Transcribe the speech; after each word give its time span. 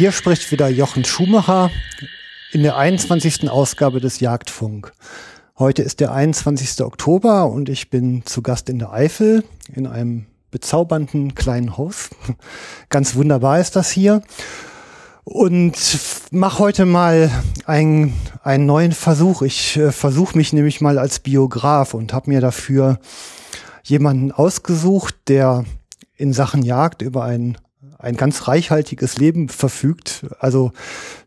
Hier 0.00 0.12
spricht 0.12 0.50
wieder 0.50 0.70
Jochen 0.70 1.04
Schumacher 1.04 1.70
in 2.52 2.62
der 2.62 2.78
21. 2.78 3.50
Ausgabe 3.50 4.00
des 4.00 4.18
Jagdfunk. 4.20 4.94
Heute 5.58 5.82
ist 5.82 6.00
der 6.00 6.14
21. 6.14 6.80
Oktober 6.80 7.50
und 7.50 7.68
ich 7.68 7.90
bin 7.90 8.24
zu 8.24 8.40
Gast 8.40 8.70
in 8.70 8.78
der 8.78 8.94
Eifel 8.94 9.44
in 9.74 9.86
einem 9.86 10.24
bezaubernden 10.50 11.34
kleinen 11.34 11.76
Haus. 11.76 12.08
Ganz 12.88 13.14
wunderbar 13.14 13.60
ist 13.60 13.76
das 13.76 13.90
hier. 13.90 14.22
Und 15.24 15.76
mache 16.30 16.60
heute 16.60 16.86
mal 16.86 17.30
einen, 17.66 18.14
einen 18.42 18.64
neuen 18.64 18.92
Versuch. 18.92 19.42
Ich 19.42 19.76
äh, 19.76 19.92
versuche 19.92 20.34
mich 20.34 20.54
nämlich 20.54 20.80
mal 20.80 20.98
als 20.98 21.18
Biograf 21.18 21.92
und 21.92 22.14
habe 22.14 22.30
mir 22.30 22.40
dafür 22.40 23.00
jemanden 23.82 24.32
ausgesucht, 24.32 25.14
der 25.28 25.66
in 26.16 26.32
Sachen 26.32 26.62
Jagd 26.62 27.02
über 27.02 27.24
einen 27.24 27.58
ein 28.02 28.16
ganz 28.16 28.48
reichhaltiges 28.48 29.18
Leben 29.18 29.48
verfügt. 29.48 30.26
Also 30.38 30.72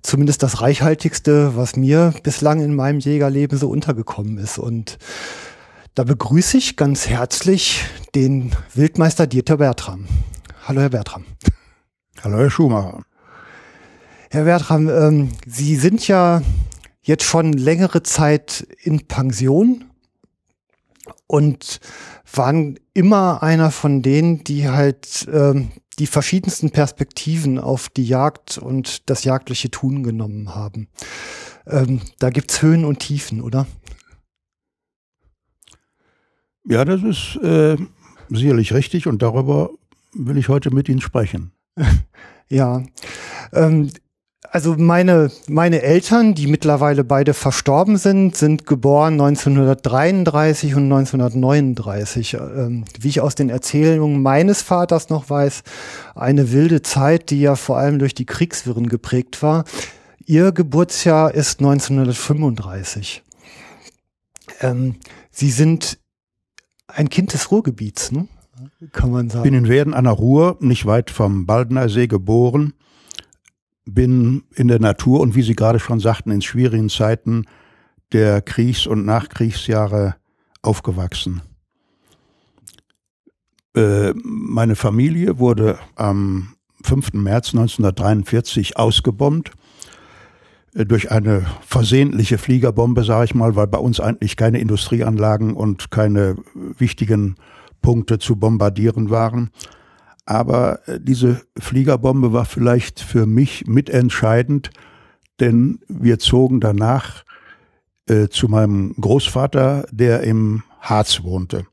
zumindest 0.01 0.44
das 0.44 0.62
reichhaltigste, 0.62 1.56
was 1.56 1.75
mir 1.75 2.13
bislang 2.24 2.62
in 2.62 2.75
meinem 2.75 3.00
Jägerleben 3.00 3.57
so 3.57 3.69
untergekommen 3.69 4.38
ist. 4.38 4.57
Und 4.57 4.98
da 5.95 6.03
begrüße 6.03 6.57
ich 6.57 6.75
ganz 6.75 7.07
herzlich 7.07 7.86
den 8.15 8.56
Wildmeister 8.74 9.27
Dieter 9.27 9.57
Bertram. 9.57 10.07
Hallo, 10.68 10.81
Herr 10.81 10.89
Bertram. 10.89 11.25
Hallo, 12.24 12.38
Herr 12.38 12.50
Schumacher. 12.50 13.03
Herr 14.31 14.45
Bertram, 14.45 14.89
ähm, 14.89 15.30
Sie 15.45 15.75
sind 15.75 16.07
ja 16.07 16.42
jetzt 17.03 17.25
schon 17.25 17.53
längere 17.53 18.01
Zeit 18.01 18.65
in 18.81 19.06
Pension 19.07 19.86
und 21.27 21.80
waren 22.33 22.80
immer 22.94 23.44
einer 23.44 23.69
von 23.69 24.01
denen, 24.01 24.44
die 24.44 24.69
halt 24.69 25.27
ähm, 25.31 25.71
die 25.95 26.07
verschiedensten 26.07 26.72
Perspektiven 26.72 27.60
auf 27.60 27.90
die 27.90 28.06
Jagd 28.06 28.57
und 28.57 29.10
das 29.10 29.24
jagdliche 29.24 29.72
Tun 29.72 30.04
genommen 30.04 30.56
haben. 30.56 30.88
Ähm, 31.68 32.01
da 32.19 32.30
gibt's 32.30 32.62
Höhen 32.62 32.86
und 32.86 33.00
Tiefen, 33.00 33.42
oder? 33.42 33.68
Ja, 36.66 36.86
das 36.86 37.04
ist 37.04 37.36
äh, 37.44 37.78
sicherlich 38.30 38.74
richtig 38.74 39.07
und 39.07 39.22
darüber 39.22 39.69
will 40.13 40.38
ich 40.38 40.50
heute 40.50 40.72
mit 40.72 40.88
Ihnen 40.90 41.01
sprechen. 41.01 41.51
ja. 42.50 42.84
Ähm, 43.51 43.89
also 44.51 44.75
meine, 44.78 45.31
meine 45.48 45.81
Eltern, 45.81 46.36
die 46.36 46.48
mittlerweile 46.48 47.04
beide 47.04 47.34
verstorben 47.34 47.98
sind, 47.98 48.36
sind 48.36 48.66
geboren 48.66 49.13
1933 49.13 50.75
und 50.75 50.84
1939. 50.84 52.36
Ähm, 52.36 52.86
wie 53.00 53.07
ich 53.07 53.22
aus 53.22 53.36
den 53.36 53.50
Erzählungen 53.50 54.22
meines 54.22 54.62
Vaters 54.62 55.10
noch 55.10 55.30
weiß, 55.30 55.63
eine 56.16 56.51
wilde 56.51 56.81
Zeit, 56.81 57.30
die 57.30 57.42
ja 57.42 57.56
vor 57.56 57.78
allem 57.78 58.00
durch 58.00 58.13
die 58.13 58.25
Kriegswirren 58.25 58.90
geprägt 58.90 59.42
war. 59.42 59.63
Ihr 60.25 60.51
Geburtsjahr 60.51 61.34
ist 61.34 61.60
1935. 61.60 63.24
Ähm, 64.62 64.96
Sie 65.31 65.50
sind 65.50 65.98
ein 66.88 67.10
Kind 67.10 67.34
des 67.34 67.50
Ruhrgebiets, 67.50 68.12
ne? 68.12 68.28
kann 68.92 69.10
man 69.10 69.30
sagen. 69.30 69.44
Bin 69.44 69.54
in 69.54 69.68
Werden 69.68 69.94
an 69.94 70.04
der 70.04 70.13
Ruhr, 70.13 70.57
nicht 70.60 70.86
weit 70.86 71.10
vom 71.10 71.46
Baldener 71.46 71.89
See 71.89 72.07
geboren 72.07 72.74
bin 73.85 74.44
in 74.56 74.68
der 74.68 74.80
Natur 74.80 75.19
und 75.19 75.35
wie 75.35 75.41
Sie 75.41 75.56
gerade 75.56 75.80
schon 75.80 76.00
sagten, 76.00 76.31
in 76.31 76.41
schwierigen 76.41 76.89
Zeiten 76.89 77.45
der 78.12 78.41
Kriegs- 78.41 78.88
und 78.88 79.06
Nachkriegsjahre 79.06 80.15
aufgewachsen. 80.62 81.41
Äh, 83.75 84.13
meine 84.24 84.75
Familie 84.75 85.39
wurde 85.39 85.80
am 85.95 86.56
5. 86.83 87.13
März 87.13 87.50
1943 87.50 88.77
ausgebombt 88.77 89.51
äh, 90.75 90.86
durch 90.86 91.12
eine 91.12 91.45
versehentliche 91.65 92.38
Fliegerbombe, 92.38 93.03
sage 93.03 93.25
ich 93.25 93.36
mal, 93.36 93.56
weil 93.56 93.68
bei 93.68 93.79
uns 93.79 94.00
eigentlich 94.00 94.38
keine 94.38 94.59
Industrieanlagen 94.59 95.53
und 95.53 95.91
keine 95.91 96.36
wichtigen 96.53 97.36
Punkte 97.81 98.19
zu 98.19 98.36
bombardieren 98.36 99.09
waren. 99.09 99.50
Aber 100.25 100.88
äh, 100.88 101.00
diese 101.02 101.42
Fliegerbombe 101.58 102.34
war 102.34 102.46
vielleicht 102.46 103.00
für 103.00 103.25
mich 103.25 103.68
mitentscheidend, 103.68 104.72
denn 105.40 105.80
wir 105.88 106.20
zogen 106.20 106.60
danach 106.60 107.24
äh, 108.08 108.28
zu 108.28 108.48
meinem 108.48 108.96
Großvater, 109.00 109.86
der 109.92 110.22
im 110.22 110.64
Harz 110.80 111.24
wohnte. 111.24 111.66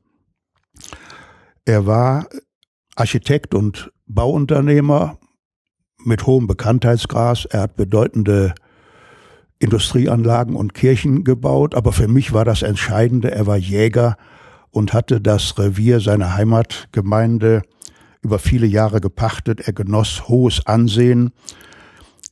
Er 1.65 1.85
war 1.85 2.27
Architekt 2.95 3.53
und 3.53 3.91
Bauunternehmer 4.07 5.17
mit 6.03 6.25
hohem 6.25 6.47
Bekanntheitsgras. 6.47 7.45
Er 7.45 7.61
hat 7.61 7.75
bedeutende 7.75 8.55
Industrieanlagen 9.59 10.55
und 10.55 10.73
Kirchen 10.73 11.23
gebaut, 11.23 11.75
aber 11.75 11.91
für 11.91 12.07
mich 12.07 12.33
war 12.33 12.45
das 12.45 12.63
Entscheidende, 12.63 13.31
er 13.31 13.45
war 13.45 13.57
Jäger 13.57 14.17
und 14.71 14.93
hatte 14.93 15.21
das 15.21 15.57
Revier 15.59 15.99
seiner 15.99 16.35
Heimatgemeinde 16.35 17.61
über 18.21 18.39
viele 18.39 18.67
Jahre 18.67 19.01
gepachtet. 19.01 19.61
Er 19.61 19.73
genoss 19.73 20.27
hohes 20.27 20.65
Ansehen, 20.65 21.31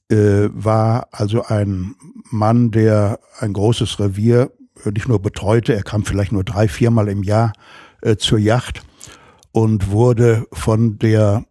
äh, 0.10 0.50
war 0.52 1.08
also 1.12 1.44
ein 1.44 1.96
Mann, 2.32 2.72
der 2.72 3.20
ein 3.40 3.54
großes 3.54 4.00
Revier 4.00 4.52
äh, 4.86 4.92
nicht 4.92 5.08
nur 5.08 5.22
betreute, 5.22 5.74
er 5.74 5.84
kam 5.84 6.06
vielleicht 6.06 6.32
nur 6.32 6.44
drei, 6.44 6.68
viermal 6.68 7.08
im 7.08 7.24
Jahr 7.24 7.54
äh, 8.02 8.16
zur 8.16 8.40
Yacht 8.40 8.82
und 9.52 9.92
wurde 9.92 10.46
von 10.54 11.00
der 11.00 11.44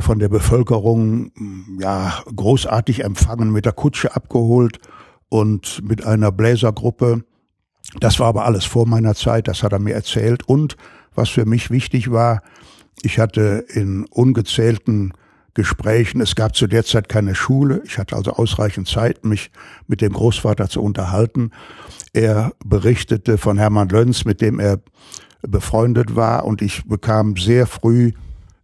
von 0.00 0.20
der 0.20 0.28
Bevölkerung 0.28 1.32
ja 1.80 2.22
großartig 2.34 3.02
empfangen, 3.02 3.50
mit 3.50 3.64
der 3.64 3.72
Kutsche 3.72 4.14
abgeholt 4.14 4.78
und 5.28 5.82
mit 5.82 6.06
einer 6.06 6.30
Bläsergruppe. 6.30 7.24
Das 7.98 8.20
war 8.20 8.28
aber 8.28 8.44
alles 8.44 8.64
vor 8.64 8.86
meiner 8.86 9.16
Zeit, 9.16 9.48
das 9.48 9.64
hat 9.64 9.72
er 9.72 9.80
mir 9.80 9.94
erzählt. 9.94 10.48
Und 10.48 10.76
was 11.16 11.30
für 11.30 11.46
mich 11.46 11.72
wichtig 11.72 12.12
war, 12.12 12.42
ich 13.02 13.18
hatte 13.18 13.64
in 13.68 14.04
ungezählten 14.06 15.12
Gesprächen, 15.54 16.20
es 16.20 16.34
gab 16.34 16.54
zu 16.54 16.66
der 16.66 16.84
Zeit 16.84 17.08
keine 17.08 17.34
Schule, 17.34 17.82
ich 17.84 17.98
hatte 17.98 18.16
also 18.16 18.32
ausreichend 18.32 18.88
Zeit, 18.88 19.24
mich 19.24 19.50
mit 19.86 20.00
dem 20.00 20.12
Großvater 20.12 20.68
zu 20.68 20.82
unterhalten. 20.82 21.50
Er 22.12 22.52
berichtete 22.64 23.38
von 23.38 23.58
Hermann 23.58 23.88
Löns, 23.88 24.24
mit 24.24 24.40
dem 24.40 24.60
er 24.60 24.80
befreundet 25.42 26.16
war, 26.16 26.44
und 26.44 26.62
ich 26.62 26.86
bekam 26.86 27.36
sehr 27.36 27.66
früh 27.66 28.12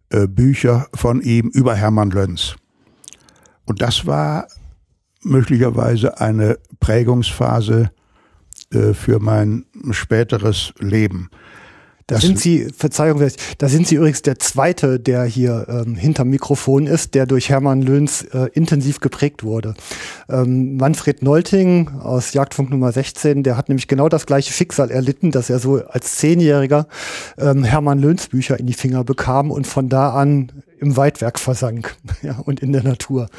äh, 0.09 0.27
Bücher 0.27 0.87
von 0.93 1.21
ihm 1.21 1.49
über 1.49 1.75
Hermann 1.75 2.11
Löns. 2.11 2.55
Und 3.65 3.81
das 3.81 4.05
war 4.05 4.47
möglicherweise 5.23 6.19
eine 6.21 6.59
Prägungsphase 6.79 7.91
äh, 8.71 8.93
für 8.93 9.19
mein 9.19 9.65
späteres 9.91 10.73
Leben. 10.79 11.29
Da 12.07 12.19
sind 12.19 12.39
Sie, 12.39 12.67
Verzeihung, 12.71 13.19
da 13.57 13.67
sind 13.67 13.87
Sie 13.87 13.95
übrigens 13.95 14.21
der 14.21 14.37
Zweite, 14.37 14.99
der 14.99 15.23
hier 15.23 15.65
ähm, 15.67 15.95
hinterm 15.95 16.29
Mikrofon 16.29 16.85
ist, 16.85 17.15
der 17.15 17.25
durch 17.25 17.49
Hermann 17.49 17.81
Löhns 17.81 18.21
äh, 18.21 18.47
intensiv 18.53 18.99
geprägt 18.99 19.43
wurde. 19.43 19.73
Ähm, 20.29 20.77
Manfred 20.77 21.23
Nolting 21.23 21.89
aus 21.99 22.33
Jagdfunk 22.33 22.69
Nummer 22.69 22.91
16, 22.91 23.41
der 23.41 23.57
hat 23.57 23.69
nämlich 23.69 23.87
genau 23.87 24.07
das 24.07 24.27
gleiche 24.27 24.53
Schicksal 24.53 24.91
erlitten, 24.91 25.31
dass 25.31 25.49
er 25.49 25.57
so 25.57 25.83
als 25.83 26.17
Zehnjähriger 26.17 26.87
ähm, 27.39 27.63
Hermann 27.63 27.97
Löhns 27.97 28.27
Bücher 28.27 28.59
in 28.59 28.67
die 28.67 28.73
Finger 28.73 29.03
bekam 29.03 29.49
und 29.49 29.65
von 29.65 29.89
da 29.89 30.11
an 30.11 30.51
im 30.79 30.97
Weitwerk 30.97 31.39
versank 31.39 31.95
ja, 32.21 32.37
und 32.37 32.59
in 32.59 32.71
der 32.71 32.83
Natur. 32.83 33.29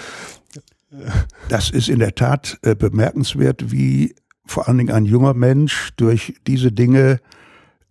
Das 1.48 1.70
ist 1.70 1.88
in 1.88 2.00
der 2.00 2.16
Tat 2.16 2.58
äh, 2.62 2.74
bemerkenswert, 2.74 3.70
wie 3.70 4.16
vor 4.44 4.66
allen 4.66 4.78
Dingen 4.78 4.92
ein 4.92 5.04
junger 5.04 5.34
Mensch 5.34 5.90
durch 5.96 6.34
diese 6.48 6.72
Dinge 6.72 7.20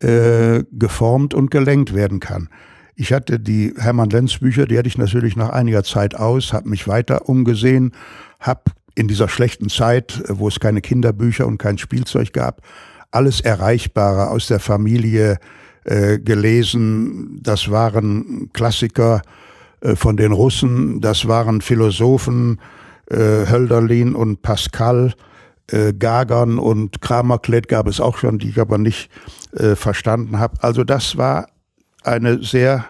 äh, 0.06 0.63
geformt 0.72 1.34
und 1.34 1.50
gelenkt 1.50 1.96
werden 1.96 2.19
kann. 2.19 2.50
Ich 2.96 3.12
hatte 3.12 3.40
die 3.40 3.74
Hermann 3.75 4.12
Lenz 4.12 4.38
Bücher, 4.38 4.68
die 4.68 4.78
hatte 4.78 4.88
ich 4.88 5.00
natürlich 5.00 5.36
nach 5.36 5.50
einiger 5.50 5.84
Zeit 5.84 6.16
aus, 6.16 6.54
habe 6.54 6.69
mich 6.69 6.88
weiter 6.88 7.28
umgesehen, 7.28 7.92
habe 8.40 8.62
in 8.94 9.07
dieser 9.07 9.28
schlechten 9.28 9.68
Zeit, 9.68 10.24
wo 10.30 10.48
es 10.48 10.60
keine 10.60 10.81
Kinderbücher 10.81 11.48
und 11.48 11.57
kein 11.57 11.80
Spielzeug 11.80 12.34
gab, 12.34 12.62
alles 13.10 13.42
Erreichbare 13.42 14.30
aus 14.30 14.48
der 14.48 14.60
Familie 14.60 15.40
äh, 15.86 16.19
gelesen. 16.19 17.40
Das 17.42 17.72
waren 17.72 18.50
Klassiker 18.54 19.24
äh, 19.81 19.96
von 19.96 20.18
den 20.18 20.31
Russen, 20.31 21.01
das 21.01 21.28
waren 21.28 21.62
Philosophen, 21.62 22.60
äh, 23.10 23.48
Hölderlin 23.50 24.13
und 24.13 24.44
Pascal, 24.44 25.13
äh, 25.72 25.94
Gagern 25.94 26.60
und 26.60 27.01
Kramerklett 27.01 27.68
gab 27.68 27.88
es 27.88 28.00
auch 28.00 28.18
schon, 28.18 28.38
die 28.38 28.50
ich 28.50 28.60
aber 28.60 28.78
nicht 28.78 29.10
äh, 29.56 29.75
verstanden 29.75 30.40
habe. 30.40 30.62
Also 30.62 30.84
das 30.84 31.18
war 31.18 31.48
eine 32.04 32.44
sehr 32.44 32.86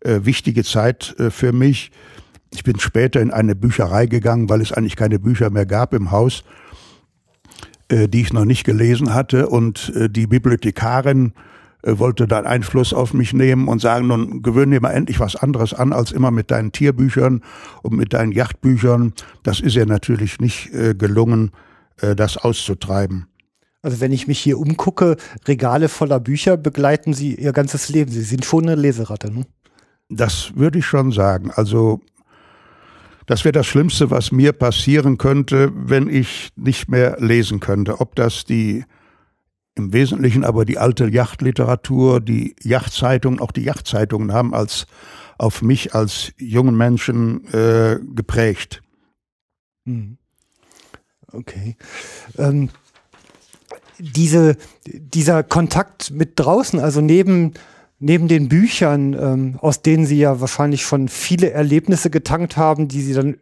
äh, 0.00 0.20
wichtige 0.22 0.64
Zeit 0.64 1.14
äh, 1.18 1.30
für 1.30 1.52
mich. 1.52 1.90
Ich 2.52 2.64
bin 2.64 2.78
später 2.80 3.20
in 3.20 3.30
eine 3.30 3.54
Bücherei 3.54 4.06
gegangen, 4.06 4.48
weil 4.48 4.60
es 4.60 4.72
eigentlich 4.72 4.96
keine 4.96 5.18
Bücher 5.18 5.50
mehr 5.50 5.66
gab 5.66 5.94
im 5.94 6.10
Haus, 6.10 6.44
äh, 7.88 8.08
die 8.08 8.22
ich 8.22 8.32
noch 8.32 8.44
nicht 8.44 8.64
gelesen 8.64 9.14
hatte. 9.14 9.48
Und 9.48 9.92
äh, 9.94 10.08
die 10.08 10.26
Bibliothekarin 10.26 11.32
äh, 11.82 11.98
wollte 11.98 12.26
dann 12.26 12.46
Einfluss 12.46 12.92
auf 12.92 13.14
mich 13.14 13.32
nehmen 13.32 13.68
und 13.68 13.80
sagen, 13.80 14.08
nun 14.08 14.42
gewöhne 14.42 14.76
dir 14.76 14.82
mal 14.82 14.90
endlich 14.90 15.20
was 15.20 15.36
anderes 15.36 15.74
an, 15.74 15.92
als 15.92 16.12
immer 16.12 16.30
mit 16.30 16.50
deinen 16.50 16.72
Tierbüchern 16.72 17.42
und 17.82 17.96
mit 17.96 18.12
deinen 18.12 18.32
Yachtbüchern. 18.32 19.14
Das 19.42 19.60
ist 19.60 19.76
ja 19.76 19.86
natürlich 19.86 20.40
nicht 20.40 20.72
äh, 20.74 20.94
gelungen, 20.94 21.52
äh, 22.00 22.14
das 22.14 22.36
auszutreiben. 22.36 23.26
Also 23.82 24.00
wenn 24.00 24.12
ich 24.12 24.26
mich 24.26 24.38
hier 24.38 24.58
umgucke, 24.58 25.16
Regale 25.46 25.88
voller 25.88 26.20
Bücher 26.20 26.56
begleiten 26.56 27.14
Sie 27.14 27.34
Ihr 27.34 27.52
ganzes 27.52 27.88
Leben. 27.88 28.10
Sie 28.10 28.22
sind 28.22 28.44
schon 28.44 28.64
eine 28.64 28.80
Leseratte. 28.80 29.32
Ne? 29.32 29.46
Das 30.08 30.52
würde 30.56 30.80
ich 30.80 30.86
schon 30.86 31.12
sagen. 31.12 31.50
Also 31.50 32.00
das 33.26 33.44
wäre 33.44 33.52
das 33.52 33.66
Schlimmste, 33.66 34.10
was 34.10 34.32
mir 34.32 34.52
passieren 34.52 35.16
könnte, 35.16 35.72
wenn 35.74 36.08
ich 36.08 36.50
nicht 36.56 36.88
mehr 36.88 37.16
lesen 37.20 37.60
könnte. 37.60 38.00
Ob 38.00 38.16
das 38.16 38.44
die 38.44 38.84
im 39.76 39.92
Wesentlichen 39.92 40.44
aber 40.44 40.64
die 40.64 40.78
alte 40.78 41.06
Yachtliteratur, 41.06 42.20
die 42.20 42.56
Yachtzeitung, 42.60 43.40
auch 43.40 43.52
die 43.52 43.62
Yachtzeitungen 43.62 44.32
haben 44.32 44.52
als 44.52 44.86
auf 45.38 45.62
mich 45.62 45.94
als 45.94 46.32
jungen 46.38 46.76
Menschen 46.76 47.46
äh, 47.54 47.98
geprägt. 48.14 48.82
Mhm. 49.84 50.18
Okay. 51.32 51.76
Ähm, 52.36 52.68
diese, 54.00 54.56
dieser 54.86 55.42
Kontakt 55.42 56.10
mit 56.10 56.32
draußen, 56.36 56.80
also 56.80 57.00
neben, 57.00 57.54
neben 57.98 58.28
den 58.28 58.48
Büchern, 58.48 59.14
ähm, 59.14 59.58
aus 59.60 59.82
denen 59.82 60.06
Sie 60.06 60.18
ja 60.18 60.40
wahrscheinlich 60.40 60.82
schon 60.82 61.08
viele 61.08 61.50
Erlebnisse 61.50 62.10
getankt 62.10 62.56
haben, 62.56 62.88
die 62.88 63.02
Sie 63.02 63.12
dann 63.14 63.36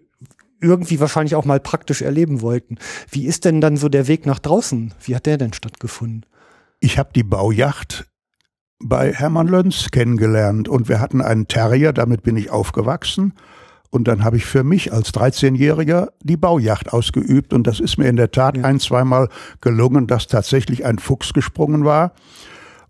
irgendwie 0.61 1.01
wahrscheinlich 1.01 1.35
auch 1.35 1.45
mal 1.45 1.61
praktisch 1.61 2.03
erleben 2.03 2.41
wollten. 2.41 2.79
Wie 3.11 3.27
ist 3.27 3.45
denn 3.45 3.61
dann 3.61 3.77
so 3.77 3.89
der 3.89 4.09
Weg 4.09 4.27
nach 4.27 4.39
draußen? 4.39 4.93
Wie 5.03 5.15
hat 5.15 5.27
der 5.27 5.39
denn 5.39 5.53
stattgefunden? 5.53 6.27
Ich 6.81 6.99
habe 6.99 7.11
die 7.15 7.23
Baujacht 7.23 8.07
bei 8.81 9.13
Hermann 9.13 9.49
Löns 9.49 9.91
kennengelernt 9.91 10.69
und 10.69 10.89
wir 10.89 11.01
hatten 11.01 11.21
einen 11.21 11.49
Terrier, 11.49 11.93
damit 11.93 12.23
bin 12.23 12.37
ich 12.37 12.51
aufgewachsen. 12.51 13.35
Und 13.91 14.07
dann 14.07 14.23
habe 14.23 14.37
ich 14.37 14.45
für 14.45 14.65
mich 14.65 14.93
als 14.93 15.15
13-Jähriger 15.15 16.09
die 16.23 16.37
Baujacht 16.37 16.93
ausgeübt. 16.93 17.53
Und 17.53 17.67
das 17.67 17.81
ist 17.81 17.97
mir 17.97 18.09
in 18.09 18.17
der 18.17 18.31
Tat 18.31 18.57
ja. 18.57 18.65
ein, 18.65 18.81
zweimal 18.81 19.29
gelungen, 19.61 20.07
dass 20.07 20.27
tatsächlich 20.27 20.85
ein 20.85 20.99
Fuchs 20.99 21.33
gesprungen 21.33 21.85
war. 21.85 22.13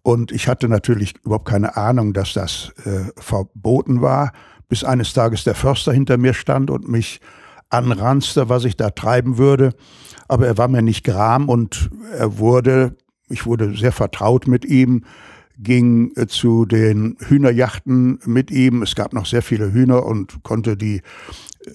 Und 0.03 0.33
ich 0.33 0.49
hatte 0.49 0.69
natürlich 0.69 1.15
überhaupt 1.25 1.49
keine 1.49 1.77
Ahnung, 1.77 2.15
dass 2.15 2.33
das 2.33 2.73
äh, 2.85 3.11
verboten 3.17 4.01
war, 4.01 4.33
bis 4.69 4.83
eines 4.83 5.13
Tages 5.13 5.45
der 5.45 5.55
Förster 5.55 5.93
hinter 5.93 6.17
mir 6.17 6.35
stand 6.35 6.71
und 6.71 6.89
mich 6.89 7.21
anranzte, 7.71 8.49
was 8.49 8.65
ich 8.65 8.77
da 8.77 8.91
treiben 8.91 9.39
würde. 9.39 9.75
Aber 10.27 10.47
er 10.47 10.59
war 10.59 10.69
mir 10.69 10.83
nicht 10.83 11.05
gram 11.05 11.49
und 11.49 11.91
er 12.17 12.39
wurde, 12.39 12.97
ich 13.29 13.47
wurde 13.47 13.77
sehr 13.77 13.93
vertraut 13.93 14.47
mit 14.47 14.65
ihm, 14.65 15.05
ging 15.59 16.13
äh, 16.17 16.27
zu 16.27 16.65
den 16.65 17.17
Hühnerjachten 17.21 18.21
mit 18.25 18.51
ihm. 18.51 18.83
Es 18.83 18.95
gab 18.95 19.13
noch 19.13 19.27
sehr 19.27 19.43
viele 19.43 19.73
Hühner 19.73 20.07
und 20.07 20.43
konnte 20.43 20.77
die 20.77 21.03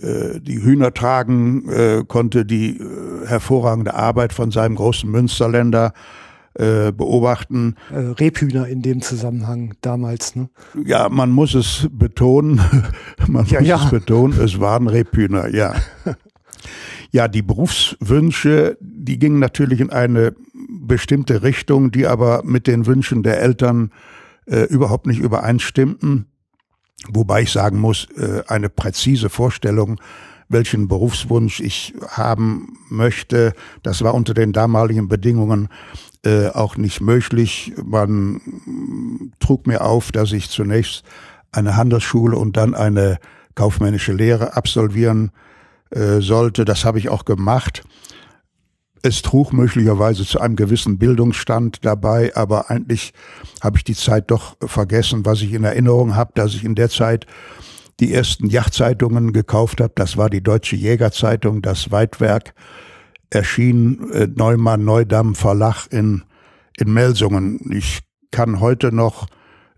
äh, 0.02 0.40
die 0.40 0.64
Hühner 0.64 0.94
tragen, 0.94 1.70
äh, 1.70 2.04
konnte 2.08 2.46
die 2.46 2.80
hervorragende 3.26 3.94
Arbeit 3.94 4.34
von 4.34 4.52
seinem 4.52 4.76
großen 4.76 5.10
Münsterländer 5.10 5.94
beobachten. 6.56 7.78
Rebhühner 7.92 8.68
in 8.68 8.84
dem 8.84 9.02
Zusammenhang 9.02 9.74
damals, 9.82 10.36
ne? 10.36 10.50
Ja, 10.86 11.10
man 11.10 11.32
muss 11.32 11.56
es 11.56 11.88
betonen, 11.92 12.62
man 13.28 13.48
ja, 13.48 13.60
muss 13.60 13.68
ja. 13.68 13.84
es 13.86 13.90
betonen, 13.90 14.40
es 14.40 14.60
waren 14.60 14.88
Rebhühner, 14.88 15.48
ja. 15.48 15.74
ja, 17.12 17.28
die 17.28 17.42
Berufswünsche, 17.42 18.78
die 18.82 19.18
gingen 19.18 19.40
natürlich 19.40 19.80
in 19.80 19.90
eine 19.90 20.36
bestimmte 20.94 21.42
Richtung, 21.42 21.90
die 21.90 22.06
aber 22.06 22.44
mit 22.44 22.68
den 22.68 22.86
Wünschen 22.86 23.24
der 23.24 23.42
Eltern 23.42 23.90
äh, 24.46 24.66
überhaupt 24.66 25.08
nicht 25.08 25.20
übereinstimmten. 25.20 26.28
Wobei 27.10 27.42
ich 27.42 27.52
sagen 27.52 27.80
muss, 27.80 28.08
äh, 28.16 28.44
eine 28.48 28.70
präzise 28.70 29.32
Vorstellung, 29.32 30.00
welchen 30.50 30.88
Berufswunsch 30.88 31.62
ich 31.62 31.96
haben 32.10 32.78
möchte, 32.92 33.54
das 33.82 34.04
war 34.04 34.14
unter 34.14 34.36
den 34.36 34.54
damaligen 34.54 35.08
Bedingungen 35.08 35.68
äh, 36.24 36.50
auch 36.50 36.78
nicht 36.78 37.02
möglich. 37.02 37.74
Man 37.84 38.40
trug 39.40 39.66
mir 39.66 39.82
auf, 39.82 40.12
dass 40.12 40.32
ich 40.32 40.52
zunächst 40.52 41.04
eine 41.52 41.76
Handelsschule 41.76 42.38
und 42.38 42.56
dann 42.56 42.76
eine 42.76 43.18
kaufmännische 43.56 44.14
Lehre 44.14 44.56
absolvieren 44.56 45.32
äh, 45.90 46.20
sollte. 46.20 46.66
Das 46.66 46.86
habe 46.86 47.00
ich 47.00 47.10
auch 47.10 47.26
gemacht. 47.26 47.82
Es 49.06 49.22
trug 49.22 49.52
möglicherweise 49.52 50.26
zu 50.26 50.40
einem 50.40 50.56
gewissen 50.56 50.98
Bildungsstand 50.98 51.84
dabei, 51.84 52.34
aber 52.36 52.70
eigentlich 52.70 53.12
habe 53.62 53.78
ich 53.78 53.84
die 53.84 53.96
Zeit 53.96 54.32
doch 54.32 54.56
vergessen, 54.62 55.26
was 55.26 55.42
ich 55.42 55.52
in 55.52 55.66
Erinnerung 55.66 56.16
habe, 56.16 56.32
dass 56.36 56.56
ich 56.56 56.64
in 56.64 56.74
der 56.74 56.90
Zeit 56.90 57.28
die 58.00 58.14
ersten 58.14 58.48
Yachtzeitungen 58.48 59.34
gekauft 59.34 59.82
habe. 59.82 59.92
Das 59.96 60.16
war 60.16 60.30
die 60.30 60.42
Deutsche 60.42 60.78
Jägerzeitung, 60.78 61.62
das 61.62 61.92
Weitwerk, 61.92 62.54
erschien 63.30 64.10
äh, 64.12 64.28
Neumann 64.34 64.86
Neudamm 64.86 65.36
Verlag 65.36 65.88
in, 65.92 66.24
in 66.78 66.94
Melsungen. 66.94 67.60
Ich 67.74 68.04
kann 68.32 68.62
heute 68.62 68.96
noch 68.96 69.28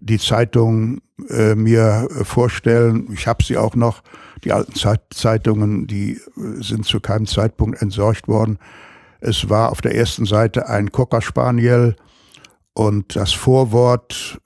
die 0.01 0.20
Zeitung 0.20 1.01
äh, 1.29 1.55
mir 1.55 2.08
vorstellen. 2.24 3.10
Ich 3.12 3.25
habe 3.25 3.44
sie 3.44 3.58
auch 3.58 3.75
noch. 3.75 4.03
Die 4.44 4.51
alten 4.51 4.75
Zeit 4.75 5.01
Zeitungen, 5.12 5.88
die 5.88 6.12
äh, 6.12 6.62
sind 6.62 6.86
zu 6.86 7.00
keinem 7.00 7.25
Zeitpunkt 7.25 7.82
entsorgt 7.82 8.27
worden. 8.27 8.60
Es 9.19 9.50
war 9.50 9.72
auf 9.72 9.81
der 9.81 9.95
ersten 9.95 10.25
Seite 10.25 10.67
ein 10.69 10.91
Cocker 10.91 11.22
Spaniel 11.22 11.95
und 12.74 13.15
das 13.15 13.34
Vorwort 13.34 14.39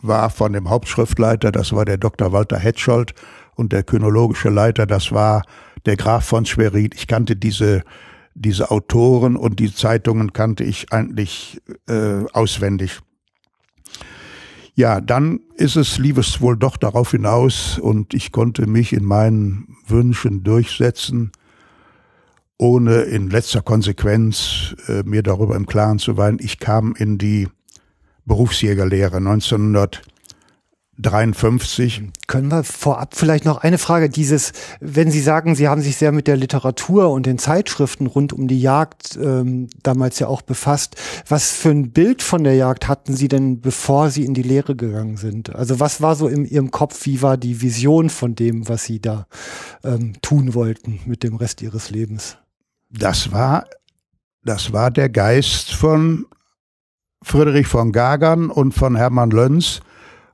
war 0.00 0.30
von 0.30 0.52
dem 0.52 0.68
Hauptschriftleiter, 0.68 1.52
das 1.52 1.72
war 1.72 1.84
der 1.84 1.98
Dr. 1.98 2.32
Walter 2.32 2.58
Hetscholdt 2.58 3.14
und 3.54 3.72
der 3.72 3.82
kynologische 3.82 4.48
Leiter, 4.50 4.86
das 4.86 5.12
war 5.12 5.42
der 5.86 5.96
Graf 5.96 6.24
von 6.24 6.46
Schwerin. 6.46 6.90
Ich 6.94 7.06
kannte 7.06 7.36
diese 7.36 7.82
diese 8.34 8.70
Autoren 8.70 9.36
und 9.36 9.58
die 9.58 9.72
Zeitungen 9.74 10.32
kannte 10.32 10.64
ich 10.64 10.92
eigentlich 10.92 11.60
äh, 11.88 12.24
auswendig. 12.32 13.00
Ja, 14.74 15.00
dann 15.00 15.40
ist 15.56 15.76
es, 15.76 15.98
lief 15.98 16.16
es 16.16 16.40
wohl 16.40 16.56
doch 16.56 16.78
darauf 16.78 17.10
hinaus 17.10 17.78
und 17.78 18.14
ich 18.14 18.32
konnte 18.32 18.66
mich 18.66 18.94
in 18.94 19.04
meinen 19.04 19.76
Wünschen 19.86 20.42
durchsetzen 20.44 21.32
ohne 22.62 23.02
in 23.02 23.28
letzter 23.28 23.60
Konsequenz 23.60 24.76
äh, 24.86 25.02
mir 25.02 25.24
darüber 25.24 25.56
im 25.56 25.66
Klaren 25.66 25.98
zu 25.98 26.14
sein. 26.14 26.38
Ich 26.40 26.60
kam 26.60 26.94
in 26.96 27.18
die 27.18 27.48
Berufsjägerlehre 28.24 29.16
1953. 29.16 32.02
Können 32.28 32.52
wir 32.52 32.62
vorab 32.62 33.16
vielleicht 33.16 33.46
noch 33.46 33.58
eine 33.58 33.78
Frage, 33.78 34.08
dieses, 34.08 34.52
wenn 34.78 35.10
Sie 35.10 35.22
sagen, 35.22 35.56
Sie 35.56 35.66
haben 35.66 35.82
sich 35.82 35.96
sehr 35.96 36.12
mit 36.12 36.28
der 36.28 36.36
Literatur 36.36 37.10
und 37.10 37.26
den 37.26 37.38
Zeitschriften 37.38 38.06
rund 38.06 38.32
um 38.32 38.46
die 38.46 38.60
Jagd 38.60 39.18
ähm, 39.20 39.66
damals 39.82 40.20
ja 40.20 40.28
auch 40.28 40.42
befasst, 40.42 40.94
was 41.26 41.50
für 41.50 41.70
ein 41.70 41.90
Bild 41.90 42.22
von 42.22 42.44
der 42.44 42.54
Jagd 42.54 42.86
hatten 42.86 43.16
Sie 43.16 43.26
denn, 43.26 43.60
bevor 43.60 44.10
Sie 44.10 44.24
in 44.24 44.34
die 44.34 44.42
Lehre 44.42 44.76
gegangen 44.76 45.16
sind? 45.16 45.52
Also 45.52 45.80
was 45.80 46.00
war 46.00 46.14
so 46.14 46.28
in 46.28 46.44
Ihrem 46.44 46.70
Kopf, 46.70 47.06
wie 47.06 47.22
war 47.22 47.36
die 47.36 47.60
Vision 47.60 48.08
von 48.08 48.36
dem, 48.36 48.68
was 48.68 48.84
Sie 48.84 49.00
da 49.00 49.26
ähm, 49.82 50.12
tun 50.22 50.54
wollten 50.54 51.00
mit 51.06 51.24
dem 51.24 51.34
Rest 51.34 51.60
Ihres 51.60 51.90
Lebens? 51.90 52.36
Das 52.92 53.32
war, 53.32 53.64
das 54.44 54.72
war 54.72 54.90
der 54.90 55.08
Geist 55.08 55.72
von 55.72 56.26
Friedrich 57.22 57.66
von 57.66 57.92
Gagern 57.92 58.50
und 58.50 58.72
von 58.72 58.96
Hermann 58.96 59.30
Löns. 59.30 59.80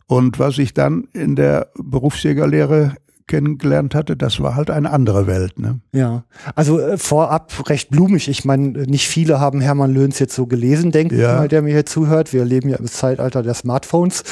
Und 0.06 0.38
was 0.38 0.58
ich 0.58 0.72
dann 0.72 1.04
in 1.12 1.36
der 1.36 1.70
Berufsjägerlehre 1.76 2.96
kennengelernt 3.26 3.94
hatte, 3.94 4.16
das 4.16 4.40
war 4.40 4.56
halt 4.56 4.70
eine 4.70 4.90
andere 4.90 5.26
Welt. 5.26 5.58
Ne? 5.58 5.80
Ja, 5.92 6.24
also 6.54 6.80
äh, 6.80 6.96
vorab 6.96 7.68
recht 7.68 7.90
blumig. 7.90 8.28
Ich 8.28 8.46
meine, 8.46 8.70
nicht 8.86 9.06
viele 9.06 9.38
haben 9.38 9.60
Hermann 9.60 9.92
Löns 9.92 10.18
jetzt 10.18 10.34
so 10.34 10.46
gelesen, 10.46 10.90
denke 10.90 11.16
ja. 11.16 11.34
ich 11.34 11.38
mal, 11.38 11.48
der 11.48 11.60
mir 11.60 11.74
hier 11.74 11.86
zuhört. 11.86 12.32
Wir 12.32 12.46
leben 12.46 12.70
ja 12.70 12.78
im 12.78 12.86
Zeitalter 12.86 13.42
der 13.42 13.54
Smartphones 13.54 14.24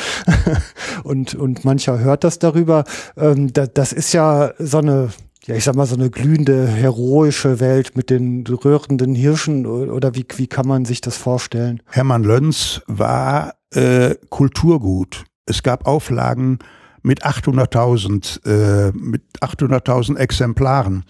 und, 1.05 1.35
und 1.35 1.65
mancher 1.67 1.99
hört 1.99 2.25
das 2.25 2.39
darüber. 2.39 2.85
Ähm, 3.19 3.53
da, 3.53 3.67
das 3.67 3.93
ist 3.93 4.15
ja 4.15 4.53
so 4.59 4.79
eine 4.79 5.11
ja, 5.47 5.55
ich 5.55 5.65
sag 5.65 5.77
mal, 5.77 5.87
so 5.87 5.95
eine 5.95 6.11
glühende, 6.11 6.67
heroische 6.67 7.61
Welt 7.61 7.97
mit 7.97 8.11
den 8.11 8.45
rührenden 8.47 9.15
Hirschen 9.15 9.65
oder 9.65 10.15
wie, 10.17 10.27
wie 10.37 10.49
kann 10.49 10.67
man 10.67 10.85
sich 10.85 11.01
das 11.01 11.17
vorstellen? 11.17 11.81
Hermann 11.87 12.25
Löns 12.25 12.83
war 12.89 13.55
äh, 13.73 14.17
Kulturgut. 14.29 15.25
Es 15.47 15.63
gab 15.63 15.87
Auflagen 15.87 16.59
mit 17.03 17.25
800.000 17.25 18.45
äh, 18.45 18.93
mit 18.93 19.23
800.000 19.41 20.17
Exemplaren. 20.17 21.05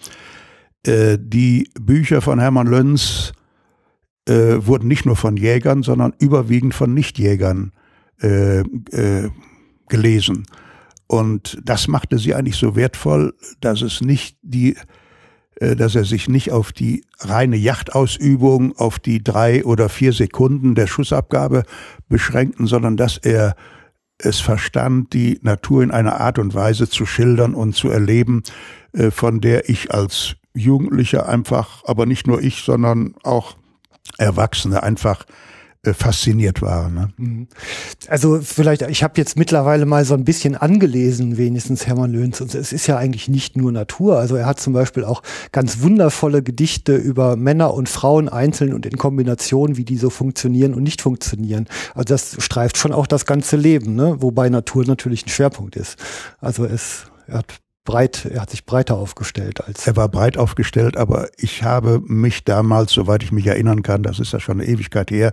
Äh, 0.85 1.17
die 1.19 1.71
Bücher 1.79 2.21
von 2.21 2.39
Hermann 2.39 2.67
Löns 2.67 3.31
äh, 4.29 4.57
wurden 4.59 4.87
nicht 4.87 5.07
nur 5.07 5.15
von 5.15 5.35
Jägern, 5.35 5.81
sondern 5.81 6.13
überwiegend 6.19 6.75
von 6.75 6.93
Nichtjägern 6.93 7.71
äh, 8.19 8.63
gelesen. 9.89 10.45
Und 11.07 11.57
das 11.63 11.87
machte 11.87 12.17
sie 12.17 12.35
eigentlich 12.35 12.57
so 12.57 12.75
wertvoll, 12.75 13.33
dass 13.61 13.81
es 13.81 14.01
nicht 14.01 14.37
die, 14.41 14.75
äh, 15.55 15.75
dass 15.75 15.95
er 15.95 16.03
sich 16.03 16.27
nicht 16.27 16.51
auf 16.51 16.73
die 16.73 17.05
reine 17.19 17.55
Jachtausübung, 17.55 18.77
auf 18.77 18.99
die 18.99 19.23
drei 19.23 19.63
oder 19.63 19.89
vier 19.89 20.13
Sekunden 20.13 20.75
der 20.75 20.87
Schussabgabe 20.87 21.63
beschränkten, 22.09 22.67
sondern 22.67 22.97
dass 22.97 23.17
er 23.17 23.55
es 24.17 24.39
verstand, 24.39 25.13
die 25.13 25.39
Natur 25.43 25.83
in 25.83 25.91
einer 25.91 26.19
Art 26.19 26.39
und 26.39 26.53
Weise 26.53 26.89
zu 26.89 27.05
schildern 27.05 27.53
und 27.53 27.73
zu 27.73 27.89
erleben, 27.89 28.43
äh, 28.93 29.11
von 29.11 29.41
der 29.41 29.69
ich 29.69 29.93
als 29.93 30.35
Jugendlicher 30.53 31.29
einfach, 31.29 31.83
aber 31.85 32.05
nicht 32.05 32.27
nur 32.27 32.41
ich, 32.41 32.63
sondern 32.63 33.15
auch 33.23 33.55
Erwachsene 34.17 34.83
einfach 34.83 35.25
fasziniert 35.93 36.61
waren. 36.61 36.93
Ne? 36.93 37.09
Mhm. 37.17 37.47
Also 38.07 38.39
vielleicht, 38.41 38.81
ich 38.83 39.03
habe 39.03 39.13
jetzt 39.17 39.37
mittlerweile 39.37 39.85
mal 39.85 40.05
so 40.05 40.13
ein 40.13 40.23
bisschen 40.23 40.55
angelesen, 40.55 41.37
wenigstens 41.37 41.87
Hermann 41.87 42.11
Löhns. 42.11 42.41
Und 42.41 42.53
es 42.55 42.73
ist 42.73 42.87
ja 42.87 42.97
eigentlich 42.97 43.27
nicht 43.27 43.57
nur 43.57 43.71
Natur. 43.71 44.19
Also 44.19 44.35
er 44.35 44.45
hat 44.45 44.59
zum 44.59 44.73
Beispiel 44.73 45.03
auch 45.03 45.23
ganz 45.51 45.81
wundervolle 45.81 46.43
Gedichte 46.43 46.95
über 46.95 47.35
Männer 47.35 47.73
und 47.73 47.89
Frauen 47.89 48.29
einzeln 48.29 48.73
und 48.73 48.85
in 48.85 48.97
Kombination, 48.97 49.77
wie 49.77 49.85
die 49.85 49.97
so 49.97 50.09
funktionieren 50.09 50.73
und 50.73 50.83
nicht 50.83 51.01
funktionieren. 51.01 51.67
Also 51.93 52.13
das 52.13 52.37
streift 52.39 52.77
schon 52.77 52.91
auch 52.91 53.07
das 53.07 53.25
ganze 53.25 53.57
Leben, 53.57 53.95
ne? 53.95 54.17
wobei 54.19 54.49
Natur 54.49 54.85
natürlich 54.85 55.25
ein 55.25 55.29
Schwerpunkt 55.29 55.75
ist. 55.75 55.97
Also 56.39 56.65
es 56.65 57.07
er 57.27 57.39
hat 57.39 57.59
breit, 57.83 58.25
er 58.25 58.41
hat 58.41 58.49
sich 58.49 58.65
breiter 58.65 58.97
aufgestellt 58.97 59.65
als. 59.65 59.87
Er 59.87 59.95
war 59.95 60.09
breit 60.09 60.37
aufgestellt, 60.37 60.97
aber 60.97 61.29
ich 61.37 61.63
habe 61.63 62.01
mich 62.05 62.43
damals, 62.43 62.91
soweit 62.91 63.23
ich 63.23 63.31
mich 63.31 63.47
erinnern 63.47 63.83
kann, 63.83 64.03
das 64.03 64.19
ist 64.19 64.33
ja 64.33 64.39
schon 64.39 64.59
eine 64.59 64.69
Ewigkeit 64.69 65.11
her, 65.11 65.31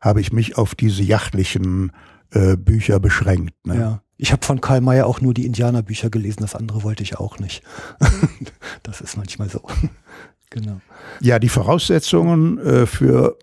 habe 0.00 0.20
ich 0.20 0.32
mich 0.32 0.56
auf 0.56 0.74
diese 0.74 1.02
jachtlichen 1.02 1.92
äh, 2.30 2.56
Bücher 2.56 3.00
beschränkt. 3.00 3.54
Ne? 3.66 3.76
Ja. 3.76 4.02
Ich 4.16 4.32
habe 4.32 4.44
von 4.44 4.60
Karl 4.60 4.80
Mayer 4.80 5.06
auch 5.06 5.20
nur 5.20 5.32
die 5.32 5.46
Indianerbücher 5.46 6.10
gelesen, 6.10 6.40
das 6.42 6.54
andere 6.54 6.82
wollte 6.82 7.02
ich 7.02 7.18
auch 7.18 7.38
nicht. 7.38 7.62
das 8.82 9.00
ist 9.00 9.16
manchmal 9.16 9.48
so. 9.48 9.62
genau. 10.50 10.80
Ja, 11.20 11.38
die 11.38 11.48
Voraussetzungen 11.48 12.58
äh, 12.58 12.86
für 12.86 13.38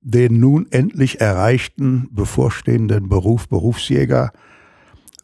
den 0.00 0.38
nun 0.38 0.70
endlich 0.70 1.20
erreichten 1.20 2.08
bevorstehenden 2.12 3.08
Beruf 3.08 3.48
Berufsjäger 3.48 4.32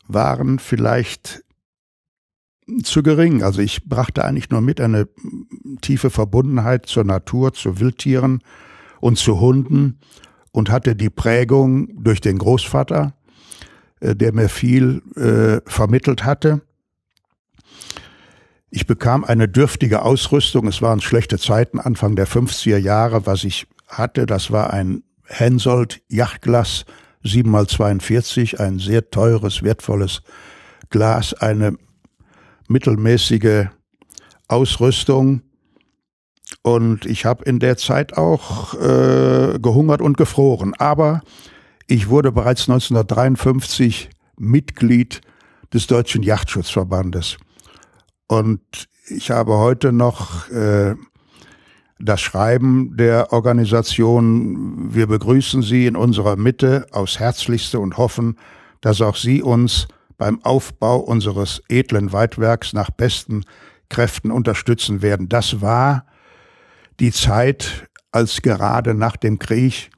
waren 0.08 0.58
vielleicht 0.58 1.44
zu 2.82 3.02
gering. 3.02 3.42
Also 3.42 3.60
ich 3.60 3.88
brachte 3.88 4.24
eigentlich 4.24 4.50
nur 4.50 4.60
mit 4.60 4.80
eine 4.80 5.08
tiefe 5.80 6.10
Verbundenheit 6.10 6.86
zur 6.86 7.04
Natur, 7.04 7.52
zu 7.52 7.80
Wildtieren 7.80 8.42
und 9.02 9.18
zu 9.18 9.40
Hunden 9.40 9.98
und 10.52 10.70
hatte 10.70 10.94
die 10.94 11.10
Prägung 11.10 11.88
durch 12.02 12.20
den 12.20 12.38
Großvater, 12.38 13.14
äh, 14.00 14.14
der 14.14 14.32
mir 14.32 14.48
viel 14.48 15.02
äh, 15.16 15.60
vermittelt 15.68 16.24
hatte. 16.24 16.62
Ich 18.70 18.86
bekam 18.86 19.24
eine 19.24 19.48
dürftige 19.48 20.02
Ausrüstung. 20.02 20.68
Es 20.68 20.80
waren 20.80 21.00
schlechte 21.00 21.38
Zeiten, 21.38 21.80
Anfang 21.80 22.14
der 22.14 22.28
50er 22.28 22.78
Jahre. 22.78 23.26
Was 23.26 23.42
ich 23.42 23.66
hatte, 23.88 24.24
das 24.24 24.52
war 24.52 24.72
ein 24.72 25.02
Hensoldt 25.24 26.00
Yachtglas 26.08 26.84
7x42, 27.24 28.58
ein 28.58 28.78
sehr 28.78 29.10
teures, 29.10 29.64
wertvolles 29.64 30.22
Glas, 30.90 31.34
eine 31.34 31.76
mittelmäßige 32.68 33.66
Ausrüstung. 34.46 35.42
Und 36.62 37.06
ich 37.06 37.24
habe 37.24 37.44
in 37.44 37.58
der 37.58 37.76
Zeit 37.76 38.16
auch 38.16 38.74
äh, 38.74 39.58
gehungert 39.58 40.00
und 40.00 40.16
gefroren. 40.16 40.74
Aber 40.78 41.22
ich 41.86 42.08
wurde 42.08 42.32
bereits 42.32 42.68
1953 42.68 44.10
Mitglied 44.38 45.20
des 45.72 45.86
Deutschen 45.86 46.22
Yachtschutzverbandes. 46.22 47.38
Und 48.28 48.60
ich 49.08 49.30
habe 49.30 49.58
heute 49.58 49.92
noch 49.92 50.48
äh, 50.50 50.94
das 51.98 52.20
Schreiben 52.20 52.96
der 52.96 53.32
Organisation. 53.32 54.94
Wir 54.94 55.06
begrüßen 55.06 55.62
Sie 55.62 55.86
in 55.86 55.96
unserer 55.96 56.36
Mitte 56.36 56.86
aus 56.92 57.18
Herzlichste 57.18 57.78
und 57.78 57.96
hoffen, 57.96 58.36
dass 58.80 59.00
auch 59.00 59.16
Sie 59.16 59.42
uns 59.42 59.86
beim 60.18 60.42
Aufbau 60.44 60.98
unseres 60.98 61.62
edlen 61.68 62.12
Weitwerks 62.12 62.72
nach 62.72 62.90
besten 62.90 63.44
Kräften 63.88 64.30
unterstützen 64.30 65.02
werden. 65.02 65.28
Das 65.28 65.60
war 65.60 66.06
die 67.02 67.12
Zeit, 67.12 67.88
als 68.12 68.42
gerade 68.42 68.94
nach 68.94 69.16
dem 69.16 69.38
Krieg 69.38 69.90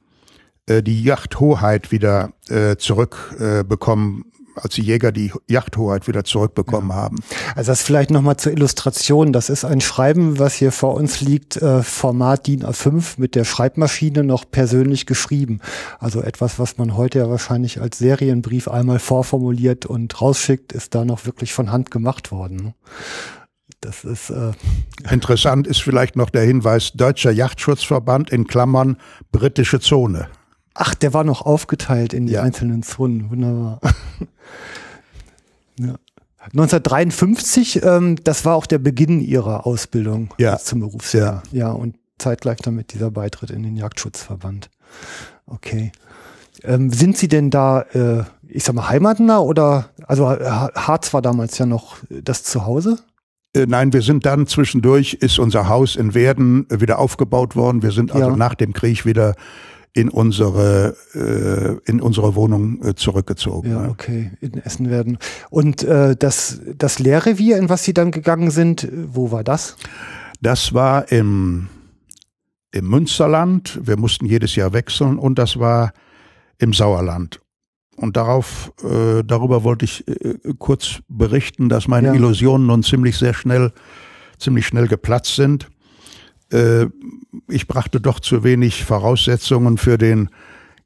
äh, 0.65 0.81
die 0.81 1.03
Yachthoheit 1.03 1.91
wieder 1.91 2.33
äh, 2.49 2.75
zurückbekommen 2.75 4.25
als 4.55 4.75
die 4.75 4.83
Jäger 4.83 5.11
die 5.11 5.33
Yachthoheit 5.49 6.07
wieder 6.07 6.23
zurückbekommen 6.23 6.89
ja. 6.89 6.95
haben. 6.95 7.17
Also 7.55 7.71
das 7.71 7.81
vielleicht 7.81 8.09
nochmal 8.09 8.37
zur 8.37 8.53
Illustration. 8.53 9.33
Das 9.33 9.49
ist 9.49 9.65
ein 9.65 9.81
Schreiben, 9.81 10.39
was 10.39 10.53
hier 10.53 10.71
vor 10.71 10.95
uns 10.95 11.19
liegt, 11.19 11.57
äh, 11.57 11.83
Format 11.83 12.47
DIN 12.47 12.63
A5 12.63 13.15
mit 13.17 13.35
der 13.35 13.43
Schreibmaschine 13.43 14.23
noch 14.23 14.49
persönlich 14.49 15.05
geschrieben. 15.05 15.59
Also 15.99 16.21
etwas, 16.21 16.57
was 16.57 16.77
man 16.77 16.95
heute 16.95 17.19
ja 17.19 17.29
wahrscheinlich 17.29 17.81
als 17.81 17.97
Serienbrief 17.97 18.69
einmal 18.69 18.99
vorformuliert 18.99 19.85
und 19.85 20.21
rausschickt, 20.21 20.71
ist 20.71 20.95
da 20.95 21.03
noch 21.03 21.25
wirklich 21.25 21.53
von 21.53 21.71
Hand 21.71 21.91
gemacht 21.91 22.31
worden. 22.31 22.73
Das 23.85 24.03
ist 24.03 24.31
äh 24.31 24.51
interessant 25.11 25.67
ist 25.67 25.81
vielleicht 25.81 26.15
noch 26.15 26.31
der 26.31 26.41
Hinweis 26.41 26.93
Deutscher 26.93 27.31
Yachtschutzverband 27.31 28.31
in 28.31 28.47
Klammern 28.47 28.97
britische 29.31 29.79
Zone. 29.79 30.27
Ach, 30.73 30.95
der 30.95 31.13
war 31.13 31.23
noch 31.23 31.43
aufgeteilt 31.43 32.13
in 32.13 32.25
die 32.25 32.33
ja. 32.33 32.41
einzelnen 32.41 32.81
Zonen. 32.81 33.29
Wunderbar. 33.29 33.79
ja. 35.79 35.95
1953, 36.39 37.83
ähm, 37.83 38.17
das 38.23 38.45
war 38.45 38.55
auch 38.55 38.65
der 38.65 38.79
Beginn 38.79 39.19
ihrer 39.19 39.67
Ausbildung 39.67 40.33
ja. 40.37 40.57
zum 40.57 40.79
Berufsjahr. 40.79 41.43
Ja. 41.51 41.67
ja, 41.67 41.71
und 41.71 41.95
zeitgleich 42.17 42.57
damit 42.57 42.93
dieser 42.93 43.11
Beitritt 43.11 43.51
in 43.51 43.63
den 43.63 43.75
Jagdschutzverband. 43.75 44.69
Okay. 45.45 45.91
Ähm, 46.63 46.91
sind 46.91 47.17
Sie 47.17 47.27
denn 47.27 47.49
da, 47.49 47.81
äh, 47.93 48.23
ich 48.47 48.63
sag 48.63 48.75
mal, 48.75 48.89
heimatnah 48.89 49.39
oder, 49.39 49.89
also 50.07 50.29
Harz 50.29 51.13
war 51.13 51.21
damals 51.21 51.57
ja 51.57 51.65
noch 51.65 51.97
das 52.09 52.43
Zuhause? 52.43 52.99
Äh, 53.55 53.65
nein, 53.67 53.93
wir 53.93 54.01
sind 54.01 54.25
dann 54.25 54.47
zwischendurch, 54.47 55.13
ist 55.13 55.39
unser 55.39 55.69
Haus 55.69 55.95
in 55.95 56.13
Werden 56.13 56.67
wieder 56.69 56.99
aufgebaut 56.99 57.55
worden. 57.55 57.81
Wir 57.81 57.91
sind 57.91 58.11
also 58.11 58.29
ja. 58.29 58.35
nach 58.35 58.55
dem 58.55 58.73
Krieg 58.73 59.05
wieder 59.05 59.35
in 59.93 60.09
unsere 60.09 60.95
äh, 61.13 61.89
in 61.89 62.01
unsere 62.01 62.35
Wohnung 62.35 62.83
äh, 62.83 62.95
zurückgezogen. 62.95 63.71
Ja, 63.71 63.87
okay, 63.87 64.31
in 64.41 64.55
Essen 64.55 64.89
werden. 64.89 65.17
Und 65.49 65.83
äh, 65.83 66.17
das 66.17 66.59
das 66.77 66.99
Lehrrevier, 66.99 67.57
in 67.57 67.69
was 67.69 67.85
Sie 67.85 67.93
dann 67.93 68.11
gegangen 68.11 68.51
sind, 68.51 68.89
wo 68.91 69.31
war 69.31 69.43
das? 69.43 69.77
Das 70.41 70.73
war 70.73 71.11
im 71.13 71.69
im 72.71 72.89
Münsterland. 72.89 73.79
Wir 73.81 73.97
mussten 73.97 74.25
jedes 74.25 74.55
Jahr 74.57 74.73
wechseln 74.73 75.17
und 75.17 75.39
das 75.39 75.57
war 75.57 75.93
im 76.57 76.73
Sauerland. 76.73 77.39
Und 77.95 78.17
darauf 78.17 78.73
äh, 78.83 79.23
darüber 79.23 79.63
wollte 79.63 79.85
ich 79.85 80.07
äh, 80.07 80.35
kurz 80.59 80.99
berichten, 81.07 81.69
dass 81.69 81.87
meine 81.87 82.09
ja. 82.09 82.13
Illusionen 82.13 82.67
nun 82.67 82.83
ziemlich 82.83 83.17
sehr 83.17 83.33
schnell 83.33 83.71
ziemlich 84.37 84.67
schnell 84.67 84.87
geplatzt 84.87 85.35
sind. 85.35 85.67
Äh, 86.51 86.87
ich 87.47 87.67
brachte 87.67 88.01
doch 88.01 88.19
zu 88.19 88.43
wenig 88.43 88.83
Voraussetzungen 88.83 89.77
für 89.77 89.97
den 89.97 90.29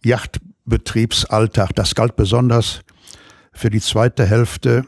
Yachtbetriebsalltag. 0.04 1.76
Das 1.76 1.96
galt 1.96 2.16
besonders 2.16 2.82
für 3.54 3.70
die 3.70 3.82
zweite 3.82 4.26
Hälfte 4.26 4.86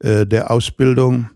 äh, 0.00 0.26
der 0.26 0.50
Ausbildung. 0.50 1.30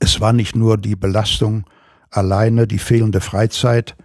Es 0.00 0.20
war 0.20 0.32
nicht 0.32 0.54
nur 0.54 0.76
die 0.76 0.96
Belastung 0.96 1.64
alleine, 2.10 2.66
die 2.66 2.78
fehlende 2.78 3.20
Freizeit, 3.20 3.96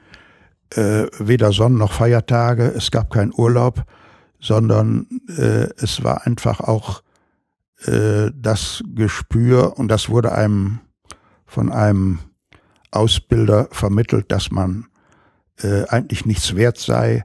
äh, 0.76 1.06
weder 1.20 1.52
Sonnen- 1.52 1.78
noch 1.78 1.94
Feiertage, 1.94 2.74
es 2.76 2.92
gab 2.92 3.12
keinen 3.12 3.34
Urlaub, 3.36 3.84
sondern 4.44 5.08
äh, 5.30 5.70
es 5.78 6.04
war 6.04 6.28
einfach 6.28 6.60
auch 6.60 7.02
äh, 7.86 8.30
das 8.36 8.84
Gespür 8.94 9.80
und 9.80 9.88
das 9.88 10.10
wurde 10.10 10.34
einem 10.34 10.82
von 11.46 11.72
einem 11.72 12.20
Ausbilder 12.92 13.70
vermittelt, 13.72 14.32
dass 14.32 14.52
man 14.52 14.88
äh, 15.62 15.86
eigentlich 15.88 16.26
nichts 16.26 16.56
wert 16.56 16.78
sei. 16.78 17.24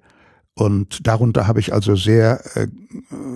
Und 0.55 1.07
darunter 1.07 1.47
habe 1.49 1.61
ich 1.61 1.73
also 1.73 1.97
sehr 1.97 2.41
äh, 2.55 2.69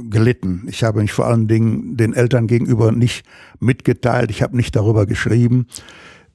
gelitten. 0.08 0.64
Ich 0.68 0.84
habe 0.84 1.00
mich 1.00 1.12
vor 1.12 1.26
allen 1.26 1.48
Dingen 1.48 1.96
den 1.96 2.14
Eltern 2.14 2.46
gegenüber 2.46 2.92
nicht 2.92 3.26
mitgeteilt. 3.58 4.30
Ich 4.30 4.42
habe 4.42 4.56
nicht 4.56 4.76
darüber 4.76 5.06
geschrieben. 5.06 5.66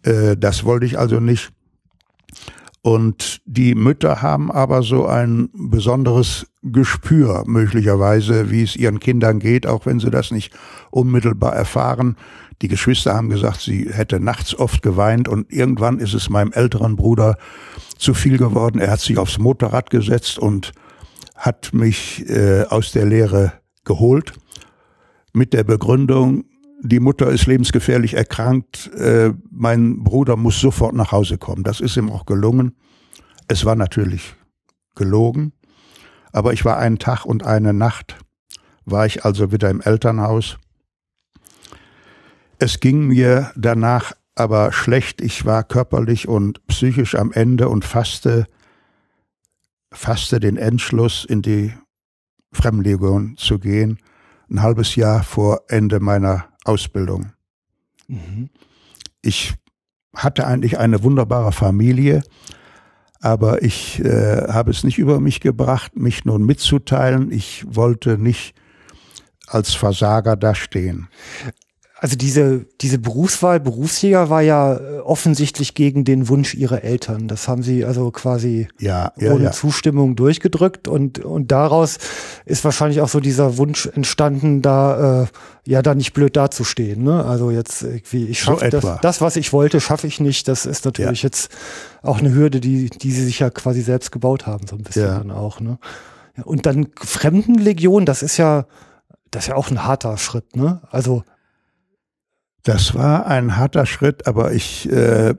Äh, 0.04 0.36
das 0.36 0.66
wollte 0.66 0.86
ich 0.86 1.00
also 1.00 1.22
nicht. 1.22 1.52
Und 2.88 3.42
die 3.46 3.76
Mütter 3.76 4.22
haben 4.22 4.50
aber 4.50 4.82
so 4.82 5.08
ein 5.08 5.50
besonderes 5.54 6.48
Gespür 6.64 7.44
möglicherweise, 7.46 8.50
wie 8.50 8.64
es 8.64 8.78
ihren 8.78 9.02
Kindern 9.02 9.40
geht, 9.40 9.68
auch 9.68 9.86
wenn 9.86 10.00
sie 10.00 10.10
das 10.10 10.32
nicht 10.32 10.54
unmittelbar 10.90 11.54
erfahren. 11.54 12.16
Die 12.62 12.70
Geschwister 12.70 13.14
haben 13.14 13.28
gesagt, 13.28 13.60
sie 13.60 13.90
hätte 13.92 14.22
nachts 14.22 14.58
oft 14.58 14.84
geweint 14.84 15.28
und 15.28 15.52
irgendwann 15.52 16.00
ist 16.00 16.14
es 16.14 16.30
meinem 16.30 16.54
älteren 16.54 16.96
Bruder 16.96 17.38
zu 17.98 18.14
viel 18.14 18.38
geworden. 18.38 18.80
Er 18.80 18.92
hat 18.92 19.02
sich 19.02 19.18
aufs 19.18 19.38
Motorrad 19.38 19.90
gesetzt 19.90 20.40
und 20.40 20.72
hat 21.36 21.74
mich 21.74 22.24
äh, 22.30 22.64
aus 22.70 22.94
der 22.94 23.06
Lehre 23.06 23.52
geholt 23.84 24.32
mit 25.34 25.52
der 25.52 25.66
Begründung, 25.66 26.46
die 26.82 27.00
Mutter 27.00 27.30
ist 27.30 27.48
lebensgefährlich 27.48 28.14
erkrankt, 28.14 28.92
äh, 28.94 29.34
mein 29.50 30.04
Bruder 30.04 30.36
muss 30.36 30.60
sofort 30.60 30.94
nach 30.94 31.12
Hause 31.12 31.38
kommen. 31.38 31.64
Das 31.64 31.80
ist 31.80 31.98
ihm 31.98 32.12
auch 32.12 32.26
gelungen. 32.26 32.76
Es 33.48 33.66
war 33.66 33.76
natürlich 33.76 34.36
gelogen, 34.96 35.54
aber 36.32 36.54
ich 36.54 36.66
war 36.66 36.78
einen 36.78 37.00
Tag 37.00 37.26
und 37.26 37.46
eine 37.46 37.74
Nacht, 37.74 38.18
war 38.86 39.06
ich 39.06 39.26
also 39.26 39.52
wieder 39.52 39.70
im 39.70 39.82
Elternhaus 39.82 40.58
es 42.60 42.80
ging 42.80 43.08
mir 43.08 43.52
danach 43.56 44.14
aber 44.36 44.72
schlecht. 44.72 45.22
Ich 45.22 45.46
war 45.46 45.64
körperlich 45.64 46.28
und 46.28 46.66
psychisch 46.68 47.16
am 47.16 47.32
Ende 47.32 47.70
und 47.70 47.86
fasste, 47.86 48.48
fasste 49.92 50.40
den 50.40 50.58
Entschluss, 50.58 51.24
in 51.24 51.42
die 51.42 51.74
Fremdenlegion 52.52 53.36
zu 53.38 53.60
gehen, 53.60 54.00
ein 54.50 54.62
halbes 54.62 54.96
Jahr 54.96 55.24
vor 55.24 55.62
Ende 55.68 56.00
meiner 56.00 56.46
Ausbildung. 56.68 57.34
Mhm. 58.08 58.50
Ich 59.22 59.54
hatte 60.16 60.48
eigentlich 60.48 60.80
eine 60.80 61.04
wunderbare 61.04 61.52
Familie, 61.52 62.24
aber 63.20 63.64
ich 63.64 64.00
äh, 64.00 64.48
habe 64.48 64.72
es 64.72 64.84
nicht 64.84 64.98
über 64.98 65.20
mich 65.20 65.42
gebracht, 65.42 65.96
mich 65.96 66.26
nun 66.26 66.46
mitzuteilen. 66.46 67.32
Ich 67.32 67.66
wollte 67.68 68.18
nicht 68.18 68.56
als 69.48 69.74
Versager 69.74 70.36
dastehen 70.36 71.08
also 72.00 72.16
diese, 72.16 72.66
diese 72.80 73.00
Berufswahl, 73.00 73.60
Berufsjäger 73.60 74.30
war 74.30 74.42
ja 74.42 74.76
äh, 74.76 75.00
offensichtlich 75.00 75.74
gegen 75.74 76.06
den 76.06 76.30
Wunsch 76.30 76.54
ihrer 76.54 76.84
Eltern. 76.84 77.28
Das 77.28 77.48
haben 77.48 77.64
sie 77.64 77.86
also 77.86 78.12
quasi 78.12 78.68
ja, 78.80 79.14
ja, 79.18 79.32
ohne 79.34 79.46
ja. 79.46 79.52
Zustimmung 79.52 80.16
durchgedrückt 80.16 80.88
und, 80.88 81.20
und 81.26 81.52
daraus 81.52 81.98
ist 82.46 82.64
wahrscheinlich 82.64 83.02
auch 83.02 83.10
so 83.10 83.20
dieser 83.20 83.58
Wunsch 83.58 83.88
entstanden, 83.88 84.62
da, 84.62 85.24
äh, 85.24 85.28
ja, 85.66 85.82
da 85.82 85.96
nicht 85.96 86.14
blöd 86.14 86.38
dazustehen. 86.38 87.04
Ne? 87.04 87.26
Also 87.26 87.50
jetzt 87.50 87.82
irgendwie, 87.82 88.26
ich 88.26 88.42
schaffe 88.42 88.70
so 88.70 88.80
das, 88.80 89.02
das, 89.02 89.22
was 89.22 89.36
ich 89.36 89.52
wollte, 89.52 89.82
schaffe 89.82 90.06
ich 90.06 90.20
nicht. 90.20 90.48
Das 90.48 90.68
ist 90.68 90.86
natürlich 90.86 91.24
jetzt 91.24 91.52
auch 92.04 92.20
eine 92.20 92.32
Hürde, 92.32 92.60
die, 92.60 92.92
die 92.92 93.12
sie 93.12 93.26
sich 93.26 93.40
ja 93.40 93.50
quasi 93.50 93.82
selbst 93.82 94.12
gebaut 94.12 94.46
haben, 94.46 94.68
so 94.68 94.76
ein 94.76 94.84
bisschen 94.84 95.08
dann 95.08 95.32
auch. 95.32 95.60
Ne? 95.60 95.80
Und 96.44 96.68
dann 96.68 96.90
Fremdenlegion, 96.96 98.06
das 98.06 98.22
ist 98.22 98.38
ja, 98.38 98.68
das 99.32 99.46
ist 99.46 99.48
ja 99.48 99.56
auch 99.56 99.72
ein 99.72 99.84
harter 99.84 100.16
Schritt, 100.18 100.56
ne? 100.56 100.82
Also 100.90 101.24
das 102.64 102.96
war 102.96 103.28
ein 103.28 103.58
harter 103.58 103.86
Schritt, 103.86 104.28
aber 104.28 104.52
ich, 104.52 104.90
äh, 104.92 105.36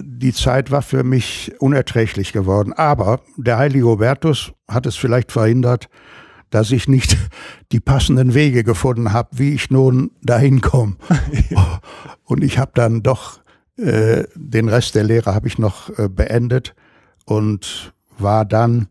die 0.00 0.32
Zeit 0.32 0.70
war 0.70 0.82
für 0.82 1.04
mich 1.04 1.52
unerträglich 1.58 2.32
geworden. 2.32 2.72
Aber 2.72 3.20
der 3.36 3.58
heilige 3.58 3.86
Hubertus 3.86 4.52
hat 4.68 4.86
es 4.86 4.96
vielleicht 4.96 5.32
verhindert, 5.32 5.88
dass 6.50 6.70
ich 6.70 6.88
nicht 6.88 7.16
die 7.72 7.80
passenden 7.80 8.34
Wege 8.34 8.64
gefunden 8.64 9.12
habe, 9.12 9.30
wie 9.32 9.54
ich 9.54 9.70
nun 9.70 10.10
dahin 10.22 10.60
komme. 10.60 10.96
und 12.24 12.42
ich 12.42 12.58
habe 12.58 12.72
dann 12.74 13.02
doch 13.02 13.40
äh, 13.76 14.24
den 14.34 14.68
Rest 14.68 14.94
der 14.94 15.04
Lehre 15.04 15.34
habe 15.34 15.48
ich 15.48 15.58
noch 15.58 15.96
äh, 15.98 16.08
beendet 16.08 16.74
und 17.26 17.92
war 18.18 18.44
dann, 18.44 18.88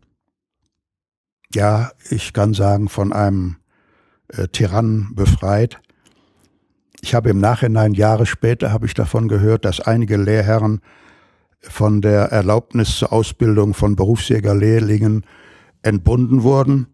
ja, 1.52 1.90
ich 2.10 2.32
kann 2.32 2.54
sagen, 2.54 2.88
von 2.88 3.12
einem 3.12 3.56
äh, 4.28 4.48
Tyrannen 4.48 5.14
befreit. 5.14 5.80
Ich 7.06 7.14
habe 7.14 7.30
im 7.30 7.38
Nachhinein, 7.38 7.94
Jahre 7.94 8.26
später, 8.26 8.72
habe 8.72 8.86
ich 8.86 8.92
davon 8.92 9.28
gehört, 9.28 9.64
dass 9.64 9.78
einige 9.78 10.16
Lehrherren 10.16 10.80
von 11.60 12.02
der 12.02 12.32
Erlaubnis 12.32 12.96
zur 12.96 13.12
Ausbildung 13.12 13.74
von 13.74 13.94
Berufsjägerlehrlingen 13.94 15.24
entbunden 15.82 16.42
wurden. 16.42 16.88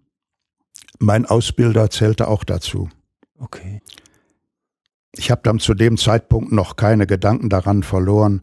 Mein 0.99 1.25
Ausbilder 1.25 1.89
zählte 1.89 2.29
auch 2.29 2.45
dazu. 2.45 2.91
Okay. 3.39 3.81
Ich 5.13 5.31
habe 5.31 5.41
dann 5.45 5.61
zu 5.61 5.73
dem 5.73 5.97
Zeitpunkt 5.97 6.53
noch 6.53 6.77
keine 6.77 7.07
Gedanken 7.07 7.49
daran 7.49 7.83
verloren, 7.83 8.43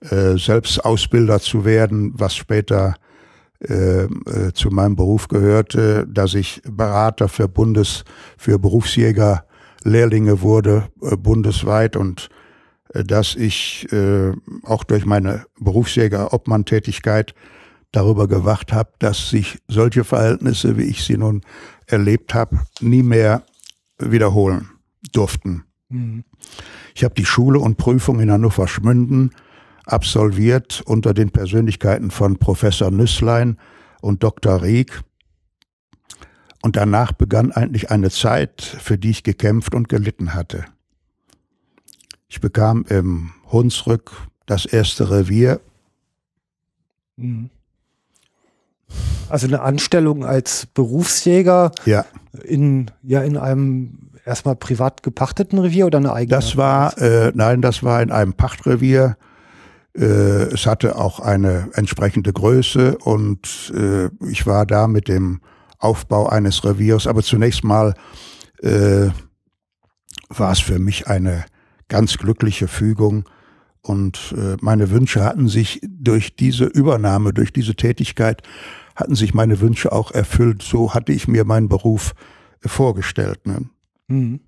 äh, 0.00 0.38
selbst 0.38 0.82
Ausbilder 0.82 1.38
zu 1.38 1.66
werden, 1.66 2.14
was 2.14 2.34
später 2.34 2.94
äh, 3.62 4.04
äh, 4.04 4.08
zu 4.54 4.70
meinem 4.70 4.96
Beruf 4.96 5.28
gehörte, 5.28 6.06
dass 6.08 6.32
ich 6.32 6.62
Berater 6.64 7.28
für 7.28 7.46
Bundes, 7.46 8.04
für 8.38 8.58
Berufsjäger 8.58 9.44
Lehrlinge 9.84 10.40
wurde, 10.42 10.88
äh, 11.02 11.16
bundesweit 11.16 11.96
und 11.96 12.28
äh, 12.94 13.04
dass 13.04 13.34
ich 13.34 13.90
äh, 13.92 14.32
auch 14.64 14.84
durch 14.84 15.06
meine 15.06 15.46
Berufsjäger-Obmann-Tätigkeit 15.58 17.34
darüber 17.92 18.28
gewacht 18.28 18.72
habe, 18.72 18.92
dass 18.98 19.30
sich 19.30 19.58
solche 19.68 20.04
Verhältnisse, 20.04 20.76
wie 20.76 20.84
ich 20.84 21.04
sie 21.04 21.16
nun 21.16 21.42
erlebt 21.86 22.34
habe, 22.34 22.60
nie 22.80 23.02
mehr 23.02 23.42
wiederholen 23.98 24.68
durften. 25.12 25.64
Mhm. 25.88 26.24
Ich 26.94 27.04
habe 27.04 27.14
die 27.14 27.24
Schule 27.24 27.58
und 27.58 27.76
Prüfung 27.76 28.20
in 28.20 28.30
Hannover-Schmünden 28.30 29.32
absolviert 29.84 30.82
unter 30.86 31.14
den 31.14 31.30
Persönlichkeiten 31.30 32.10
von 32.10 32.38
Professor 32.38 32.90
Nüsslein 32.90 33.58
und 34.00 34.22
Dr. 34.22 34.62
Rieck. 34.62 35.02
Und 36.62 36.76
danach 36.76 37.12
begann 37.12 37.52
eigentlich 37.52 37.90
eine 37.90 38.10
Zeit, 38.10 38.62
für 38.62 38.98
die 38.98 39.10
ich 39.10 39.22
gekämpft 39.22 39.74
und 39.74 39.88
gelitten 39.88 40.34
hatte. 40.34 40.64
Ich 42.28 42.40
bekam 42.40 42.84
im 42.88 43.32
Hunsrück 43.50 44.12
das 44.46 44.66
erste 44.66 45.10
Revier. 45.10 45.60
Mhm. 47.16 47.50
Also 49.28 49.46
eine 49.46 49.62
Anstellung 49.62 50.24
als 50.24 50.66
Berufsjäger 50.66 51.72
ja. 51.86 52.04
in, 52.44 52.90
ja, 53.02 53.22
in 53.22 53.36
einem 53.36 54.10
erstmal 54.24 54.56
privat 54.56 55.02
gepachteten 55.02 55.58
Revier 55.58 55.86
oder 55.86 55.98
eine 55.98 56.12
eigene? 56.12 56.36
Das 56.36 56.56
war, 56.56 56.98
äh, 56.98 57.32
nein, 57.34 57.62
das 57.62 57.82
war 57.82 58.02
in 58.02 58.10
einem 58.10 58.34
Pachtrevier. 58.34 59.16
Äh, 59.96 60.02
es 60.02 60.66
hatte 60.66 60.96
auch 60.96 61.20
eine 61.20 61.68
entsprechende 61.74 62.32
Größe 62.32 62.98
und 62.98 63.72
äh, 63.74 64.08
ich 64.28 64.46
war 64.46 64.66
da 64.66 64.86
mit 64.86 65.08
dem 65.08 65.40
Aufbau 65.80 66.28
eines 66.28 66.64
Reviers. 66.64 67.06
Aber 67.06 67.22
zunächst 67.22 67.64
mal 67.64 67.94
äh, 68.62 69.08
war 70.28 70.52
es 70.52 70.60
für 70.60 70.78
mich 70.78 71.08
eine 71.08 71.44
ganz 71.88 72.18
glückliche 72.18 72.68
Fügung. 72.68 73.28
Und 73.82 74.34
äh, 74.36 74.56
meine 74.60 74.90
Wünsche 74.90 75.24
hatten 75.24 75.48
sich 75.48 75.80
durch 75.82 76.36
diese 76.36 76.64
Übernahme, 76.66 77.32
durch 77.32 77.52
diese 77.52 77.74
Tätigkeit, 77.74 78.42
hatten 78.94 79.14
sich 79.14 79.34
meine 79.34 79.60
Wünsche 79.60 79.90
auch 79.90 80.12
erfüllt. 80.12 80.62
So 80.62 80.94
hatte 80.94 81.12
ich 81.12 81.26
mir 81.26 81.44
meinen 81.44 81.68
Beruf 81.68 82.14
äh, 82.62 82.68
vorgestellt. 82.68 83.46
Ne? 83.46 83.68
Mhm. 84.08 84.40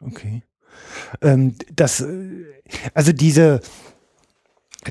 Okay. 0.00 0.42
Ähm, 1.20 1.54
das, 1.74 2.00
äh, 2.00 2.44
also 2.94 3.12
diese, 3.12 3.60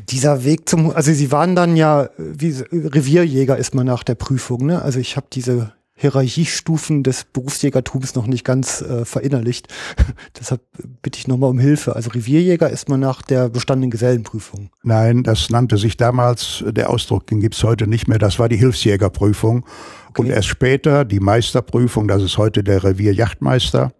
dieser 0.10 0.44
Weg 0.44 0.68
zum, 0.70 0.92
also 0.92 1.12
Sie 1.12 1.32
waren 1.32 1.56
dann 1.56 1.76
ja, 1.76 2.10
wie 2.18 2.56
Revierjäger 2.72 3.58
ist 3.58 3.76
man 3.76 3.86
nach 3.86 4.04
der 4.04 4.16
Prüfung, 4.16 4.66
ne? 4.66 4.82
Also 4.82 5.00
ich 5.00 5.16
habe 5.16 5.28
diese 5.32 5.74
Hierarchiestufen 5.98 7.04
des 7.04 7.24
Berufsjägertums 7.24 8.16
noch 8.16 8.28
nicht 8.28 8.44
ganz 8.44 8.82
äh, 8.82 9.06
verinnerlicht. 9.06 9.74
Deshalb 10.40 10.62
bitte 11.02 11.18
ich 11.20 11.28
nochmal 11.28 11.50
um 11.50 11.58
Hilfe. 11.58 11.96
Also 11.96 12.10
Revierjäger 12.10 12.70
ist 12.70 12.90
man 12.90 13.00
nach 13.00 13.22
der 13.22 13.48
bestandenen 13.48 13.92
Gesellenprüfung. 13.92 14.70
Nein, 14.84 15.24
das 15.24 15.50
nannte 15.50 15.78
sich 15.78 15.96
damals, 15.96 16.66
der 16.68 16.90
Ausdruck, 16.90 17.28
den 17.28 17.40
gibt's 17.40 17.64
heute 17.64 17.88
nicht 17.88 18.10
mehr, 18.10 18.20
das 18.20 18.40
war 18.40 18.50
die 18.50 18.58
Hilfsjägerprüfung. 18.58 19.66
Okay. 20.10 20.22
Und 20.22 20.28
erst 20.28 20.50
später 20.50 21.06
die 21.06 21.22
Meisterprüfung, 21.22 22.10
das 22.10 22.24
ist 22.24 22.38
heute 22.38 22.62
der 22.62 22.84
Revierjachtmeister. 22.84 23.94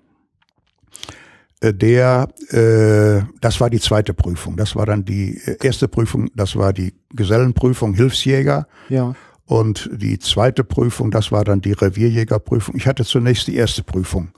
Äh, 1.62 1.74
der, 1.74 2.28
äh, 2.50 3.24
das 3.42 3.60
war 3.62 3.70
die 3.70 3.80
zweite 3.80 4.14
Prüfung. 4.14 4.58
Das 4.58 4.76
war 4.76 4.86
dann 4.86 5.06
die 5.06 5.38
äh, 5.46 5.58
erste 5.64 5.88
Prüfung, 5.88 6.30
das 6.36 6.56
war 6.56 6.74
die 6.74 6.94
Gesellenprüfung 7.14 7.94
Hilfsjäger. 7.94 8.68
Ja. 8.90 9.16
Und 9.46 9.90
die 9.94 10.18
zweite 10.20 10.64
Prüfung, 10.64 11.12
das 11.12 11.32
war 11.32 11.44
dann 11.44 11.62
die 11.62 11.74
Revierjägerprüfung. 11.74 12.76
Ich 12.76 12.88
hatte 12.88 13.06
zunächst 13.06 13.48
die 13.48 13.56
erste 13.56 13.84
Prüfung 13.84 14.30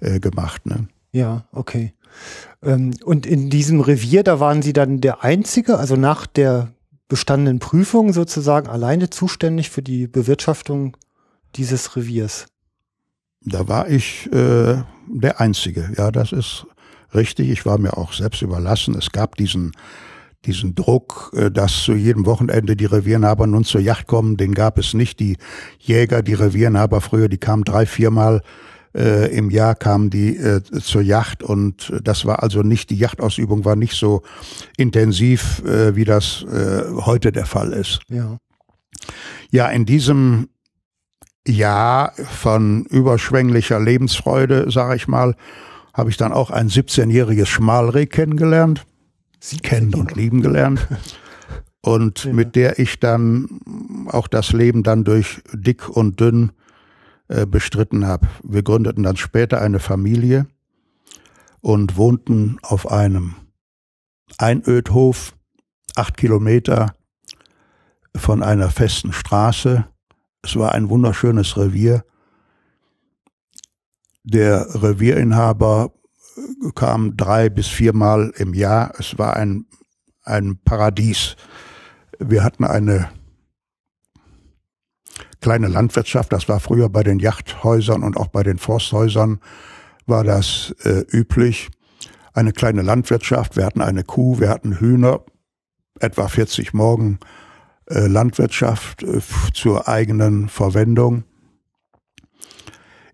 äh, 0.00 0.20
gemacht. 0.20 0.64
Ne? 0.66 0.88
Ja, 1.10 1.46
okay. 1.52 1.92
Ähm, 2.62 2.94
und 3.04 3.26
in 3.26 3.50
diesem 3.50 3.80
Revier, 3.80 4.22
da 4.22 4.38
waren 4.38 4.62
Sie 4.62 4.72
dann 4.72 5.00
der 5.00 5.24
Einzige, 5.24 5.78
also 5.78 5.96
nach 5.96 6.26
der 6.26 6.72
bestandenen 7.08 7.58
Prüfung 7.58 8.12
sozusagen 8.12 8.68
alleine 8.68 9.10
zuständig 9.10 9.70
für 9.70 9.82
die 9.82 10.06
Bewirtschaftung 10.06 10.96
dieses 11.56 11.96
Reviers. 11.96 12.46
Da 13.42 13.68
war 13.68 13.88
ich 13.88 14.32
äh, 14.32 14.82
der 15.08 15.40
Einzige. 15.40 15.90
Ja, 15.96 16.10
das 16.10 16.32
ist 16.32 16.66
richtig. 17.14 17.50
Ich 17.50 17.66
war 17.66 17.78
mir 17.78 17.96
auch 17.96 18.12
selbst 18.12 18.42
überlassen. 18.42 18.94
Es 18.96 19.10
gab 19.10 19.36
diesen 19.36 19.72
diesen 20.46 20.74
Druck, 20.74 21.32
äh, 21.34 21.50
dass 21.50 21.84
zu 21.84 21.94
jedem 21.94 22.26
Wochenende 22.26 22.76
die 22.76 22.84
Reviernaber 22.84 23.46
nun 23.46 23.64
zur 23.64 23.80
Yacht 23.80 24.06
kommen, 24.06 24.36
den 24.36 24.54
gab 24.54 24.78
es 24.78 24.94
nicht. 24.94 25.18
Die 25.20 25.36
Jäger, 25.78 26.22
die 26.22 26.34
Reviernaber 26.34 27.00
früher, 27.00 27.28
die 27.28 27.38
kamen 27.38 27.64
drei, 27.64 27.86
viermal 27.86 28.42
äh, 28.94 29.36
im 29.36 29.50
Jahr 29.50 29.74
kamen 29.74 30.10
die 30.10 30.36
äh, 30.36 30.62
zur 30.62 31.02
Yacht 31.02 31.42
und 31.42 31.92
das 32.02 32.24
war 32.24 32.42
also 32.42 32.62
nicht, 32.62 32.90
die 32.90 32.96
Yachtausübung 32.96 33.64
war 33.64 33.76
nicht 33.76 33.94
so 33.94 34.22
intensiv, 34.76 35.62
äh, 35.64 35.96
wie 35.96 36.04
das 36.04 36.44
äh, 36.44 36.84
heute 37.04 37.32
der 37.32 37.46
Fall 37.46 37.72
ist. 37.72 38.00
Ja. 38.08 38.38
Ja, 39.50 39.68
in 39.68 39.84
diesem 39.84 40.48
Jahr 41.46 42.12
von 42.12 42.84
überschwänglicher 42.86 43.78
Lebensfreude, 43.78 44.70
sage 44.70 44.96
ich 44.96 45.08
mal, 45.08 45.36
habe 45.92 46.10
ich 46.10 46.16
dann 46.16 46.32
auch 46.32 46.50
ein 46.50 46.68
17-jähriges 46.68 47.46
Schmalreh 47.46 48.06
kennengelernt 48.06 48.84
sie 49.44 49.58
kennen 49.58 49.94
und 49.94 50.14
lieben 50.14 50.40
gelernt. 50.40 50.86
Und 51.82 52.24
ja. 52.24 52.32
mit 52.32 52.56
der 52.56 52.78
ich 52.78 52.98
dann 52.98 53.60
auch 54.06 54.26
das 54.26 54.52
Leben 54.52 54.82
dann 54.84 55.04
durch 55.04 55.42
dick 55.52 55.86
und 55.86 56.18
dünn 56.18 56.52
äh, 57.28 57.44
bestritten 57.44 58.06
habe. 58.06 58.26
Wir 58.42 58.62
gründeten 58.62 59.02
dann 59.02 59.18
später 59.18 59.60
eine 59.60 59.80
Familie 59.80 60.46
und 61.60 61.98
wohnten 61.98 62.56
auf 62.62 62.90
einem 62.90 63.34
Einödhof, 64.38 65.34
acht 65.94 66.16
Kilometer 66.16 66.94
von 68.16 68.42
einer 68.42 68.70
festen 68.70 69.12
Straße. 69.12 69.84
Es 70.44 70.56
war 70.56 70.72
ein 70.72 70.90
wunderschönes 70.90 71.56
Revier. 71.56 72.04
Der 74.24 74.66
Revierinhaber 74.82 75.90
kam 76.74 77.16
drei 77.16 77.48
bis 77.48 77.68
viermal 77.68 78.30
im 78.36 78.52
Jahr. 78.52 78.92
Es 78.98 79.16
war 79.16 79.36
ein, 79.36 79.64
ein 80.22 80.58
Paradies. 80.62 81.36
Wir 82.18 82.44
hatten 82.44 82.64
eine 82.64 83.08
kleine 85.40 85.68
Landwirtschaft. 85.68 86.30
Das 86.30 86.46
war 86.46 86.60
früher 86.60 86.90
bei 86.90 87.02
den 87.02 87.20
Yachthäusern 87.20 88.02
und 88.02 88.18
auch 88.18 88.28
bei 88.28 88.42
den 88.42 88.58
Forsthäusern 88.58 89.40
war 90.04 90.24
das 90.24 90.74
äh, 90.84 91.06
üblich. 91.10 91.70
Eine 92.34 92.52
kleine 92.52 92.82
Landwirtschaft. 92.82 93.56
Wir 93.56 93.64
hatten 93.64 93.80
eine 93.80 94.04
Kuh, 94.04 94.40
wir 94.40 94.50
hatten 94.50 94.78
Hühner, 94.78 95.22
etwa 96.00 96.28
40 96.28 96.74
Morgen 96.74 97.18
äh, 97.22 97.43
Landwirtschaft 97.86 99.02
äh, 99.02 99.20
zur 99.52 99.88
eigenen 99.88 100.48
Verwendung. 100.48 101.24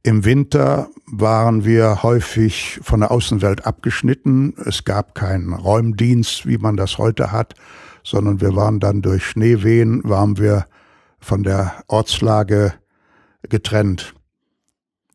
Im 0.02 0.24
Winter 0.24 0.88
waren 1.06 1.64
wir 1.64 2.02
häufig 2.02 2.80
von 2.82 3.00
der 3.00 3.10
Außenwelt 3.10 3.66
abgeschnitten. 3.66 4.54
Es 4.64 4.84
gab 4.84 5.14
keinen 5.14 5.52
Räumdienst, 5.52 6.46
wie 6.46 6.56
man 6.56 6.76
das 6.76 6.96
heute 6.96 7.32
hat, 7.32 7.54
sondern 8.02 8.40
wir 8.40 8.56
waren 8.56 8.80
dann 8.80 9.02
durch 9.02 9.26
Schneewehen, 9.26 10.00
waren 10.04 10.38
wir 10.38 10.66
von 11.18 11.42
der 11.42 11.82
Ortslage 11.86 12.72
getrennt. 13.42 14.14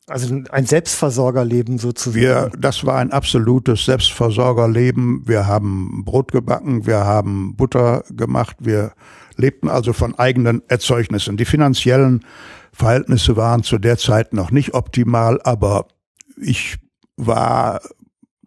Also 0.08 0.40
ein 0.52 0.66
Selbstversorgerleben 0.66 1.78
sozusagen. 1.78 2.22
Wir, 2.22 2.52
das 2.56 2.86
war 2.86 2.98
ein 2.98 3.10
absolutes 3.10 3.86
Selbstversorgerleben. 3.86 5.26
Wir 5.26 5.48
haben 5.48 6.04
Brot 6.04 6.30
gebacken, 6.30 6.86
wir 6.86 6.98
haben 6.98 7.56
Butter 7.56 8.04
gemacht, 8.10 8.56
wir 8.60 8.92
lebten 9.36 9.68
also 9.68 9.92
von 9.92 10.14
eigenen 10.14 10.62
Erzeugnissen. 10.68 11.36
Die 11.36 11.44
finanziellen 11.44 12.24
Verhältnisse 12.72 13.36
waren 13.36 13.62
zu 13.62 13.78
der 13.78 13.98
Zeit 13.98 14.32
noch 14.32 14.50
nicht 14.50 14.74
optimal, 14.74 15.40
aber 15.44 15.86
ich 16.36 16.76
war 17.16 17.80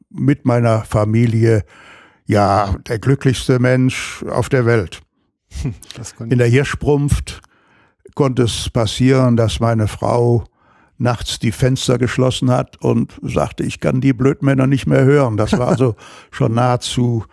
mit 0.09 0.45
meiner 0.45 0.83
Familie 0.83 1.63
ja 2.25 2.75
der 2.87 2.99
glücklichste 2.99 3.59
Mensch 3.59 4.23
auf 4.29 4.49
der 4.49 4.65
Welt. 4.65 5.01
In 6.19 6.37
der 6.37 6.47
Hirschprumpft 6.47 7.41
konnte 8.15 8.43
es 8.43 8.69
passieren, 8.69 9.35
dass 9.35 9.59
meine 9.59 9.87
Frau 9.87 10.43
nachts 10.99 11.39
die 11.39 11.51
Fenster 11.51 11.97
geschlossen 11.97 12.51
hat 12.51 12.77
und 12.81 13.17
sagte, 13.23 13.63
ich 13.63 13.79
kann 13.79 14.01
die 14.01 14.13
Blödmänner 14.13 14.67
nicht 14.67 14.85
mehr 14.85 15.05
hören. 15.05 15.37
Das 15.37 15.57
war 15.57 15.69
also 15.69 15.95
schon 16.31 16.53
nahezu 16.53 17.25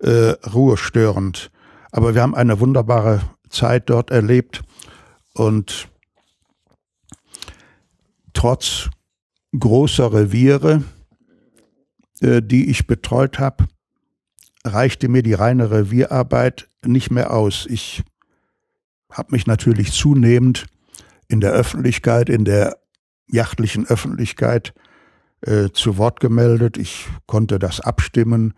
äh, 0.00 0.34
ruhestörend. 0.52 1.50
Aber 1.92 2.14
wir 2.14 2.22
haben 2.22 2.34
eine 2.34 2.58
wunderbare 2.58 3.20
Zeit 3.50 3.90
dort 3.90 4.10
erlebt 4.10 4.62
und 5.34 5.88
trotz 8.32 8.88
großer 9.56 10.12
Reviere, 10.12 10.82
äh, 12.20 12.40
die 12.42 12.70
ich 12.70 12.86
betreut 12.86 13.38
habe, 13.38 13.66
reichte 14.64 15.08
mir 15.08 15.22
die 15.22 15.34
reine 15.34 15.70
Revierarbeit 15.70 16.68
nicht 16.84 17.10
mehr 17.10 17.32
aus. 17.32 17.66
Ich 17.68 18.02
habe 19.10 19.32
mich 19.32 19.46
natürlich 19.46 19.92
zunehmend 19.92 20.66
in 21.28 21.40
der 21.40 21.52
Öffentlichkeit, 21.52 22.30
in 22.30 22.46
der 22.46 22.78
jachtlichen 23.26 23.86
Öffentlichkeit 23.86 24.72
äh, 25.42 25.68
zu 25.70 25.98
Wort 25.98 26.20
gemeldet. 26.20 26.78
Ich 26.78 27.06
konnte 27.26 27.58
das 27.58 27.80
abstimmen 27.80 28.54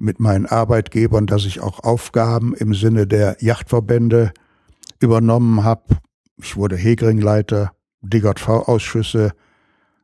mit 0.00 0.20
meinen 0.20 0.46
Arbeitgebern, 0.46 1.26
dass 1.26 1.44
ich 1.44 1.60
auch 1.60 1.80
Aufgaben 1.80 2.54
im 2.54 2.74
Sinne 2.74 3.06
der 3.06 3.36
Yachtverbände 3.40 4.32
übernommen 4.98 5.64
habe. 5.64 5.98
Ich 6.36 6.56
wurde 6.56 6.76
Hegeringleiter, 6.76 7.72
DGV-Ausschüsse, 8.02 9.32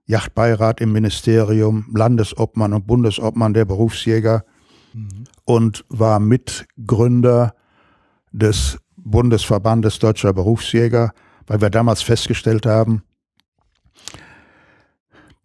Yachtbeirat 0.04 0.80
im 0.80 0.92
Ministerium, 0.92 1.86
Landesobmann 1.94 2.72
und 2.72 2.86
Bundesobmann 2.86 3.54
der 3.54 3.64
Berufsjäger 3.64 4.44
mhm. 4.92 5.24
und 5.44 5.84
war 5.88 6.20
Mitgründer 6.20 7.54
des 8.32 8.78
Bundesverbandes 8.96 9.98
Deutscher 9.98 10.32
Berufsjäger, 10.32 11.12
weil 11.46 11.60
wir 11.60 11.70
damals 11.70 12.02
festgestellt 12.02 12.66
haben, 12.66 13.02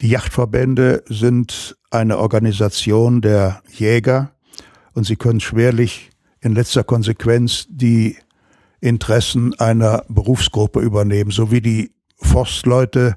die 0.01 0.09
Yachtverbände 0.09 1.03
sind 1.07 1.77
eine 1.91 2.17
Organisation 2.17 3.21
der 3.21 3.61
Jäger 3.69 4.31
und 4.93 5.05
sie 5.05 5.15
können 5.15 5.39
schwerlich 5.39 6.09
in 6.39 6.53
letzter 6.53 6.83
Konsequenz 6.83 7.67
die 7.69 8.17
Interessen 8.79 9.53
einer 9.59 10.03
Berufsgruppe 10.09 10.81
übernehmen, 10.81 11.31
so 11.31 11.51
wie 11.51 11.61
die 11.61 11.93
Forstleute 12.17 13.15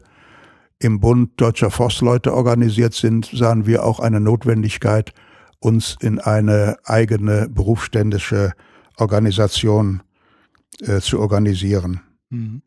im 0.78 1.00
Bund 1.00 1.40
deutscher 1.40 1.70
Forstleute 1.70 2.34
organisiert 2.34 2.94
sind, 2.94 3.30
sahen 3.32 3.66
wir 3.66 3.84
auch 3.84 4.00
eine 4.00 4.20
Notwendigkeit, 4.20 5.12
uns 5.60 5.96
in 6.00 6.18
eine 6.18 6.76
eigene 6.84 7.48
berufsständische 7.48 8.52
Organisation 8.98 10.02
äh, 10.80 11.00
zu 11.00 11.20
organisieren. 11.20 12.00
Mhm. 12.28 12.62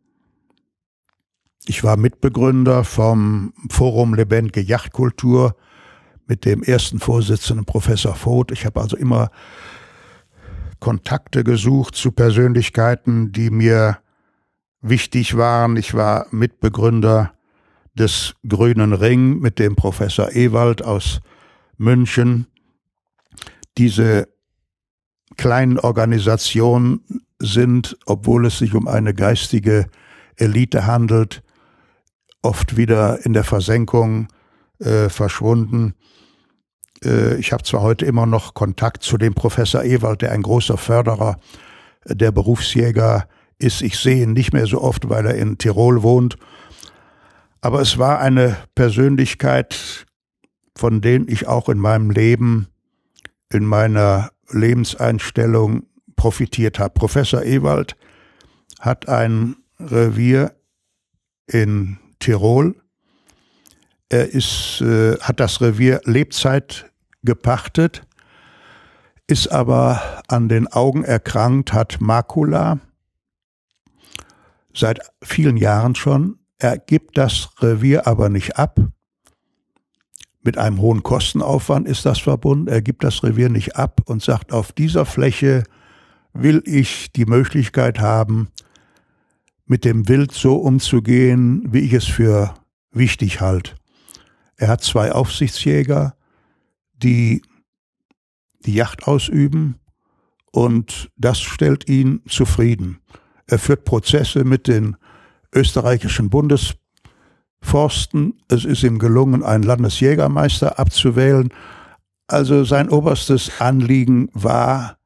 Ich 1.65 1.83
war 1.83 1.97
Mitbegründer 1.97 2.83
vom 2.83 3.53
Forum 3.69 4.13
Lebendige 4.15 4.61
Yachtkultur 4.61 5.55
mit 6.27 6.45
dem 6.45 6.61
ersten 6.61 6.99
Vorsitzenden 6.99 7.65
Professor 7.65 8.15
Voth. 8.15 8.51
Ich 8.51 8.65
habe 8.65 8.81
also 8.81 8.97
immer 8.97 9.31
Kontakte 10.79 11.43
gesucht 11.43 11.95
zu 11.95 12.11
Persönlichkeiten, 12.11 13.31
die 13.31 13.49
mir 13.49 13.97
wichtig 14.81 15.35
waren. 15.37 15.77
Ich 15.77 15.93
war 15.93 16.27
Mitbegründer 16.31 17.33
des 17.93 18.35
Grünen 18.47 18.93
Ring 18.93 19.39
mit 19.39 19.57
dem 19.57 19.75
Professor 19.75 20.31
Ewald 20.33 20.83
aus 20.83 21.19
München. 21.77 22.47
Diese 23.77 24.27
kleinen 25.35 25.79
Organisationen 25.79 27.01
sind, 27.39 27.97
obwohl 28.05 28.45
es 28.47 28.59
sich 28.59 28.73
um 28.73 28.87
eine 28.87 29.13
geistige 29.13 29.87
Elite 30.35 30.85
handelt, 30.85 31.43
oft 32.41 32.77
wieder 32.77 33.25
in 33.25 33.33
der 33.33 33.43
Versenkung 33.43 34.27
äh, 34.79 35.09
verschwunden. 35.09 35.95
Äh, 37.03 37.35
ich 37.35 37.51
habe 37.51 37.63
zwar 37.63 37.81
heute 37.81 38.05
immer 38.05 38.25
noch 38.25 38.53
Kontakt 38.53 39.03
zu 39.03 39.17
dem 39.17 39.33
Professor 39.33 39.83
Ewald, 39.83 40.21
der 40.21 40.31
ein 40.31 40.41
großer 40.41 40.77
Förderer 40.77 41.39
der 42.05 42.31
Berufsjäger 42.31 43.27
ist. 43.59 43.81
Ich 43.81 43.99
sehe 43.99 44.23
ihn 44.23 44.33
nicht 44.33 44.53
mehr 44.53 44.67
so 44.67 44.81
oft, 44.81 45.09
weil 45.09 45.25
er 45.25 45.35
in 45.35 45.57
Tirol 45.57 46.03
wohnt. 46.03 46.37
Aber 47.61 47.81
es 47.81 47.97
war 47.97 48.19
eine 48.19 48.57
Persönlichkeit, 48.75 50.05
von 50.75 51.01
denen 51.01 51.27
ich 51.27 51.47
auch 51.47 51.69
in 51.69 51.79
meinem 51.79 52.11
Leben, 52.11 52.67
in 53.51 53.65
meiner 53.65 54.31
Lebenseinstellung 54.51 55.83
profitiert 56.15 56.79
habe. 56.79 56.93
Professor 56.93 57.43
Ewald 57.43 57.95
hat 58.79 59.09
ein 59.09 59.55
Revier 59.79 60.53
in 61.47 61.97
Tirol. 62.19 62.75
Er 64.09 64.29
ist, 64.29 64.81
äh, 64.81 65.17
hat 65.19 65.39
das 65.39 65.61
Revier 65.61 66.01
Lebzeit 66.05 66.91
gepachtet, 67.23 68.03
ist 69.27 69.51
aber 69.51 70.23
an 70.27 70.47
den 70.47 70.67
Augen 70.67 71.03
erkrankt, 71.03 71.73
hat 71.73 71.99
Makula 71.99 72.79
seit 74.73 74.99
vielen 75.21 75.57
Jahren 75.57 75.95
schon. 75.95 76.39
Er 76.59 76.77
gibt 76.77 77.17
das 77.17 77.49
Revier 77.59 78.07
aber 78.07 78.29
nicht 78.29 78.57
ab. 78.57 78.79
Mit 80.41 80.57
einem 80.57 80.79
hohen 80.79 81.03
Kostenaufwand 81.03 81.87
ist 81.87 82.05
das 82.05 82.19
verbunden. 82.19 82.67
Er 82.67 82.81
gibt 82.81 83.03
das 83.03 83.23
Revier 83.23 83.49
nicht 83.49 83.75
ab 83.75 84.01
und 84.05 84.23
sagt, 84.23 84.53
auf 84.53 84.71
dieser 84.71 85.05
Fläche 85.05 85.63
will 86.33 86.61
ich 86.65 87.11
die 87.11 87.25
Möglichkeit 87.25 87.99
haben, 87.99 88.47
mit 89.65 89.83
dem 89.83 90.07
Wild 90.07 90.31
so 90.31 90.55
umzugehen, 90.55 91.63
wie 91.73 91.79
ich 91.79 91.93
es 91.93 92.05
für 92.05 92.53
wichtig 92.91 93.41
halte. 93.41 93.76
Er 94.57 94.69
hat 94.69 94.83
zwei 94.83 95.11
Aufsichtsjäger, 95.11 96.15
die 96.93 97.43
die 98.65 98.73
Yacht 98.73 99.07
ausüben 99.07 99.79
und 100.51 101.11
das 101.15 101.39
stellt 101.39 101.87
ihn 101.87 102.23
zufrieden. 102.27 102.99
Er 103.45 103.59
führt 103.59 103.85
Prozesse 103.85 104.43
mit 104.43 104.67
den 104.67 104.97
österreichischen 105.53 106.29
Bundesforsten. 106.29 108.41
Es 108.49 108.65
ist 108.65 108.83
ihm 108.83 108.99
gelungen, 108.99 109.43
einen 109.43 109.63
Landesjägermeister 109.63 110.77
abzuwählen. 110.79 111.53
Also 112.27 112.65
sein 112.65 112.89
oberstes 112.89 113.61
Anliegen 113.61 114.29
war, 114.33 114.97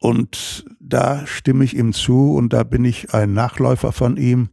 und 0.00 0.64
da 0.80 1.24
stimme 1.28 1.64
ich 1.64 1.76
ihm 1.76 1.92
zu 1.92 2.34
und 2.34 2.52
da 2.52 2.64
bin 2.64 2.84
ich 2.84 3.14
ein 3.14 3.34
Nachläufer 3.34 3.92
von 3.92 4.16
ihm, 4.16 4.48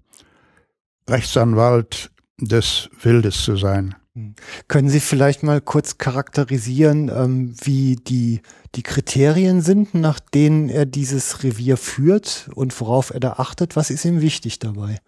Rechtsanwalt 1.10 2.12
des 2.38 2.92
Wildes 3.02 3.44
zu 3.44 3.56
sein. 3.56 3.96
Hm. 4.20 4.36
Können 4.68 4.90
Sie 4.90 5.00
vielleicht 5.00 5.44
mal 5.44 5.62
kurz 5.62 5.98
charakterisieren, 5.98 7.10
ähm, 7.14 7.56
wie 7.64 7.96
die, 7.96 8.42
die 8.76 8.84
Kriterien 8.84 9.62
sind, 9.62 9.94
nach 9.94 10.20
denen 10.20 10.70
er 10.70 10.86
dieses 10.86 11.44
Revier 11.44 11.78
führt 11.78 12.50
und 12.54 12.80
worauf 12.80 13.12
er 13.12 13.20
da 13.20 13.34
achtet? 13.34 13.76
Was 13.76 13.90
ist 13.90 14.06
ihm 14.06 14.22
wichtig 14.22 14.60
dabei? 14.60 15.00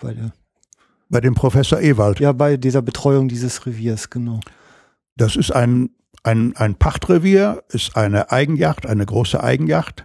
Bei, 0.00 0.14
der 0.14 0.32
bei 1.08 1.20
dem 1.20 1.34
Professor 1.34 1.80
Ewald. 1.80 2.20
Ja, 2.20 2.32
bei 2.32 2.56
dieser 2.56 2.82
Betreuung 2.82 3.28
dieses 3.28 3.64
Reviers, 3.64 4.10
genau. 4.10 4.40
Das 5.16 5.36
ist 5.36 5.50
ein 5.50 5.90
ein, 6.22 6.54
ein 6.56 6.74
Pachtrevier 6.74 7.62
ist 7.68 7.96
eine 7.96 8.30
Eigenjacht, 8.30 8.86
eine 8.86 9.06
große 9.06 9.42
Eigenjacht. 9.42 10.04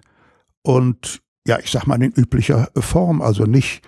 Und 0.62 1.21
ja, 1.45 1.60
ich 1.60 1.71
sag 1.71 1.86
mal 1.86 2.02
in 2.02 2.13
üblicher 2.13 2.69
Form, 2.78 3.21
also 3.21 3.43
nicht, 3.43 3.84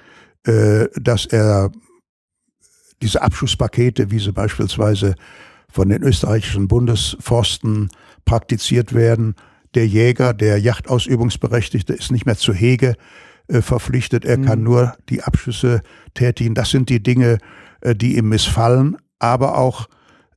äh, 0.45 0.87
dass 0.95 1.25
er 1.25 1.71
diese 3.05 3.21
Abschusspakete, 3.21 4.09
wie 4.09 4.17
sie 4.17 4.31
beispielsweise 4.31 5.13
von 5.71 5.89
den 5.89 6.01
österreichischen 6.01 6.67
Bundesforsten 6.67 7.89
praktiziert 8.25 8.95
werden, 8.95 9.35
der 9.75 9.87
Jäger, 9.87 10.33
der 10.33 10.57
Jachtausübungsberechtigte 10.57 11.93
ist 11.93 12.11
nicht 12.11 12.25
mehr 12.25 12.37
zu 12.37 12.51
Hege 12.51 12.95
äh, 13.47 13.61
verpflichtet, 13.61 14.25
er 14.25 14.39
mhm. 14.39 14.45
kann 14.45 14.63
nur 14.63 14.93
die 15.09 15.21
Abschüsse 15.21 15.81
tätigen. 16.15 16.55
Das 16.55 16.71
sind 16.71 16.89
die 16.89 17.03
Dinge, 17.03 17.37
äh, 17.81 17.93
die 17.93 18.17
ihm 18.17 18.29
missfallen, 18.29 18.97
aber 19.19 19.57
auch 19.59 19.87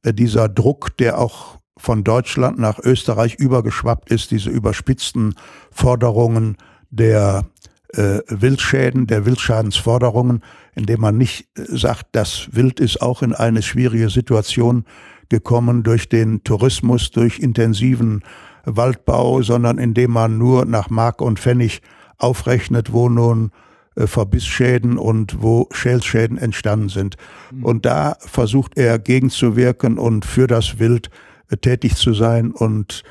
äh, 0.02 0.12
dieser 0.12 0.50
Druck, 0.50 0.94
der 0.98 1.18
auch 1.18 1.56
von 1.78 2.04
Deutschland 2.04 2.58
nach 2.58 2.78
Österreich 2.80 3.36
übergeschwappt 3.36 4.10
ist, 4.10 4.30
diese 4.30 4.50
überspitzten 4.50 5.36
Forderungen 5.70 6.58
der 6.90 7.46
äh, 7.94 8.20
Wildschäden, 8.28 9.06
der 9.06 9.24
Wildschadensforderungen, 9.24 10.42
indem 10.78 11.00
man 11.00 11.18
nicht 11.18 11.48
äh, 11.56 11.64
sagt, 11.66 12.06
das 12.12 12.48
Wild 12.52 12.80
ist 12.80 13.02
auch 13.02 13.22
in 13.22 13.34
eine 13.34 13.62
schwierige 13.62 14.08
Situation 14.08 14.84
gekommen 15.28 15.82
durch 15.82 16.08
den 16.08 16.42
Tourismus, 16.44 17.10
durch 17.10 17.38
intensiven 17.38 18.22
Waldbau, 18.64 19.42
sondern 19.42 19.78
indem 19.78 20.12
man 20.12 20.38
nur 20.38 20.64
nach 20.64 20.88
Mark 20.88 21.20
und 21.20 21.38
Pfennig 21.38 21.82
aufrechnet, 22.16 22.92
wo 22.92 23.08
nun 23.08 23.50
äh, 23.96 24.06
Verbissschäden 24.06 24.98
und 24.98 25.42
wo 25.42 25.68
Schälschäden 25.72 26.38
entstanden 26.38 26.88
sind. 26.88 27.16
Mhm. 27.50 27.64
Und 27.64 27.86
da 27.86 28.16
versucht 28.20 28.76
er 28.76 28.98
gegenzuwirken 28.98 29.98
und 29.98 30.24
für 30.24 30.46
das 30.46 30.78
Wild 30.78 31.10
äh, 31.50 31.56
tätig 31.56 31.96
zu 31.96 32.14
sein 32.14 32.52
und 32.52 33.02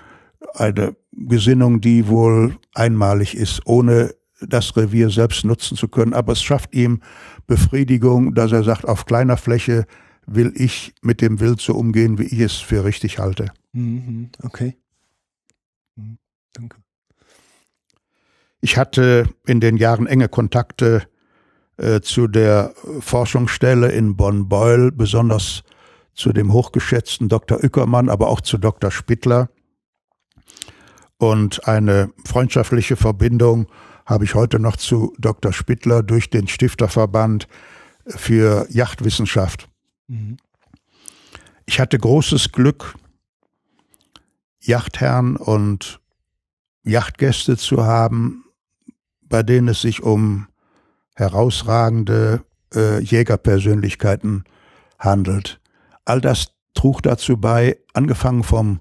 eine 0.54 0.96
Gesinnung, 1.12 1.82
die 1.82 2.08
wohl 2.08 2.56
einmalig 2.74 3.36
ist, 3.36 3.62
ohne 3.66 4.14
das 4.42 4.76
Revier 4.78 5.10
selbst 5.10 5.44
nutzen 5.46 5.78
zu 5.78 5.88
können. 5.88 6.14
Aber 6.14 6.34
es 6.34 6.44
schafft 6.44 6.74
ihm 6.74 7.02
Befriedigung, 7.48 8.34
dass 8.36 8.52
er 8.52 8.64
sagt, 8.64 8.88
auf 8.88 9.06
kleiner 9.06 9.38
Fläche 9.38 9.86
will 10.26 10.52
ich 10.56 10.94
mit 11.02 11.22
dem 11.22 11.40
Wild 11.40 11.62
so 11.62 11.74
umgehen, 11.74 12.18
wie 12.20 12.26
ich 12.26 12.40
es 12.40 12.56
für 12.58 12.84
richtig 12.84 13.20
halte. 13.20 13.52
Mhm, 13.72 14.30
okay. 14.44 14.78
Mhm, 15.96 16.18
danke. 16.54 16.78
Ich 18.60 18.78
hatte 18.78 19.30
in 19.46 19.60
den 19.60 19.78
Jahren 19.78 20.08
enge 20.08 20.28
Kontakte 20.28 21.08
äh, 21.78 22.02
zu 22.02 22.28
der 22.28 22.74
Forschungsstelle 23.00 23.92
in 23.92 24.18
Bonn-Beul, 24.18 24.92
besonders 24.92 25.64
zu 26.14 26.34
dem 26.34 26.52
hochgeschätzten 26.52 27.30
Dr. 27.30 27.64
Ückermann, 27.64 28.10
aber 28.10 28.28
auch 28.28 28.42
zu 28.42 28.58
Dr. 28.58 28.92
Spittler. 28.92 29.50
Und 31.18 31.68
eine 31.68 32.12
freundschaftliche 32.26 32.96
Verbindung 32.96 33.68
habe 34.08 34.24
ich 34.24 34.34
heute 34.34 34.58
noch 34.58 34.78
zu 34.78 35.14
Dr. 35.20 35.54
Spittler 35.54 36.02
durch 36.02 36.30
den 36.30 36.48
Stifterverband 36.48 37.48
für 38.08 38.66
Yachtwissenschaft. 38.70 39.70
Mhm. 40.08 40.38
Ich 41.66 41.82
hatte 41.82 42.00
großes 42.00 42.54
Glück, 42.54 42.96
Yachtherren 44.62 45.36
und 45.36 46.00
Yachtgäste 46.84 47.58
zu 47.58 47.86
haben, 47.86 48.46
bei 49.22 49.44
denen 49.44 49.68
es 49.68 49.82
sich 49.82 50.02
um 50.02 50.48
herausragende 51.16 52.42
äh, 52.74 53.02
Jägerpersönlichkeiten 53.02 54.46
handelt. 54.98 55.60
All 56.06 56.22
das 56.22 56.54
trug 56.74 57.04
dazu 57.04 57.36
bei, 57.36 57.78
angefangen 57.94 58.44
vom 58.44 58.80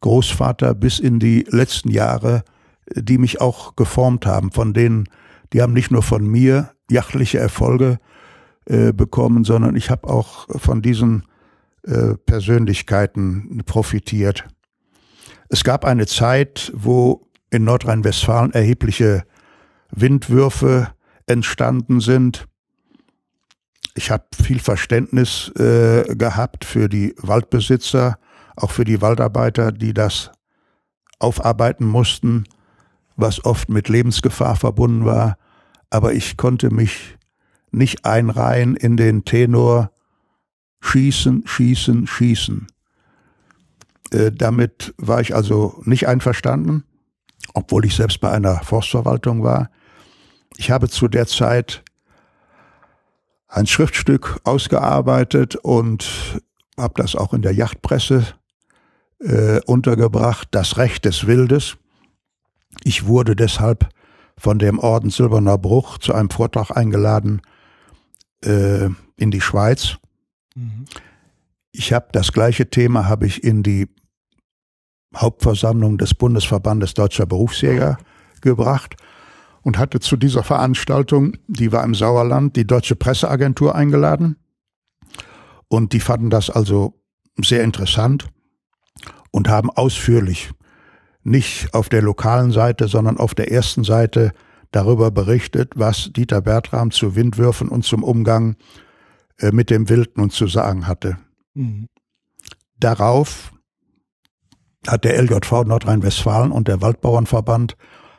Großvater 0.00 0.74
bis 0.74 0.98
in 0.98 1.18
die 1.18 1.46
letzten 1.48 1.90
Jahre, 1.90 2.44
die 2.94 3.18
mich 3.18 3.40
auch 3.40 3.76
geformt 3.76 4.26
haben, 4.26 4.52
von 4.52 4.72
denen, 4.72 5.08
die 5.52 5.62
haben 5.62 5.72
nicht 5.72 5.90
nur 5.90 6.02
von 6.02 6.26
mir 6.26 6.72
jachtliche 6.90 7.38
Erfolge 7.38 7.98
äh, 8.66 8.92
bekommen, 8.92 9.44
sondern 9.44 9.76
ich 9.76 9.90
habe 9.90 10.08
auch 10.08 10.46
von 10.58 10.82
diesen 10.82 11.24
äh, 11.84 12.14
Persönlichkeiten 12.14 13.62
profitiert. 13.64 14.44
Es 15.48 15.62
gab 15.62 15.84
eine 15.84 16.06
Zeit, 16.06 16.72
wo 16.74 17.28
in 17.50 17.64
Nordrhein-Westfalen 17.64 18.52
erhebliche 18.52 19.24
Windwürfe 19.90 20.88
entstanden 21.26 22.00
sind. 22.00 22.46
Ich 23.94 24.10
habe 24.10 24.24
viel 24.42 24.58
Verständnis 24.58 25.50
äh, 25.56 26.14
gehabt 26.16 26.64
für 26.64 26.88
die 26.88 27.14
Waldbesitzer, 27.18 28.18
auch 28.56 28.70
für 28.70 28.84
die 28.84 29.00
Waldarbeiter, 29.00 29.72
die 29.72 29.94
das 29.94 30.32
aufarbeiten 31.18 31.86
mussten, 31.86 32.44
was 33.16 33.44
oft 33.44 33.68
mit 33.68 33.88
Lebensgefahr 33.88 34.56
verbunden 34.56 35.04
war. 35.04 35.36
Aber 35.90 36.12
ich 36.12 36.36
konnte 36.36 36.70
mich 36.72 37.16
nicht 37.70 38.04
einreihen 38.04 38.76
in 38.76 38.96
den 38.96 39.24
Tenor 39.24 39.90
Schießen, 40.80 41.46
Schießen, 41.46 42.06
Schießen. 42.06 42.66
Äh, 44.12 44.32
damit 44.32 44.94
war 44.98 45.20
ich 45.20 45.34
also 45.34 45.82
nicht 45.84 46.06
einverstanden, 46.06 46.84
obwohl 47.54 47.84
ich 47.84 47.96
selbst 47.96 48.20
bei 48.20 48.30
einer 48.30 48.62
Forstverwaltung 48.62 49.42
war. 49.42 49.70
Ich 50.56 50.70
habe 50.70 50.88
zu 50.88 51.08
der 51.08 51.26
Zeit 51.26 51.82
ein 53.48 53.66
Schriftstück 53.66 54.40
ausgearbeitet 54.44 55.56
und 55.56 56.40
habe 56.78 56.94
das 56.96 57.16
auch 57.16 57.32
in 57.32 57.42
der 57.42 57.52
Yachtpresse 57.52 58.26
äh, 59.20 59.60
untergebracht, 59.66 60.48
Das 60.50 60.76
Recht 60.76 61.04
des 61.04 61.26
Wildes. 61.26 61.76
Ich 62.84 63.06
wurde 63.06 63.36
deshalb 63.36 63.88
von 64.38 64.58
dem 64.58 64.78
Orden 64.78 65.10
Silberner 65.10 65.58
Bruch 65.58 65.98
zu 65.98 66.14
einem 66.14 66.30
Vortrag 66.30 66.70
eingeladen 66.70 67.40
äh, 68.44 68.88
in 69.16 69.30
die 69.30 69.40
Schweiz. 69.40 69.96
Mhm. 70.54 70.84
Ich 71.72 71.92
habe 71.92 72.08
das 72.12 72.32
gleiche 72.32 72.70
Thema 72.70 73.06
habe 73.08 73.26
ich 73.26 73.44
in 73.44 73.62
die 73.62 73.88
Hauptversammlung 75.14 75.98
des 75.98 76.14
Bundesverbandes 76.14 76.94
Deutscher 76.94 77.26
Berufsjäger 77.26 77.98
gebracht 78.40 78.96
und 79.62 79.78
hatte 79.78 80.00
zu 80.00 80.16
dieser 80.16 80.42
Veranstaltung, 80.42 81.36
die 81.48 81.72
war 81.72 81.82
im 81.84 81.94
Sauerland, 81.94 82.56
die 82.56 82.66
Deutsche 82.66 82.96
Presseagentur 82.96 83.74
eingeladen. 83.74 84.36
Und 85.68 85.92
die 85.92 86.00
fanden 86.00 86.30
das 86.30 86.50
also 86.50 86.94
sehr 87.42 87.64
interessant 87.64 88.28
und 89.32 89.48
haben 89.48 89.70
ausführlich, 89.70 90.50
nicht 91.26 91.74
auf 91.74 91.88
der 91.88 92.02
lokalen 92.02 92.52
Seite, 92.52 92.86
sondern 92.86 93.18
auf 93.18 93.34
der 93.34 93.50
ersten 93.50 93.82
Seite 93.82 94.32
darüber 94.70 95.10
berichtet, 95.10 95.72
was 95.74 96.10
Dieter 96.12 96.40
Bertram 96.40 96.92
zu 96.92 97.16
Windwürfen 97.16 97.68
und 97.68 97.84
zum 97.84 98.04
Umgang 98.04 98.56
äh, 99.38 99.50
mit 99.50 99.70
dem 99.70 99.88
Wild 99.88 100.16
nun 100.16 100.30
zu 100.30 100.46
sagen 100.46 100.86
hatte. 100.86 101.18
Mhm. 101.54 101.88
Darauf 102.78 103.52
hat 104.86 105.04
der 105.04 105.20
LJV 105.20 105.64
Nordrhein-Westfalen 105.64 106.52
und 106.52 106.68
der 106.68 106.80
Waldbauernverband 106.80 107.76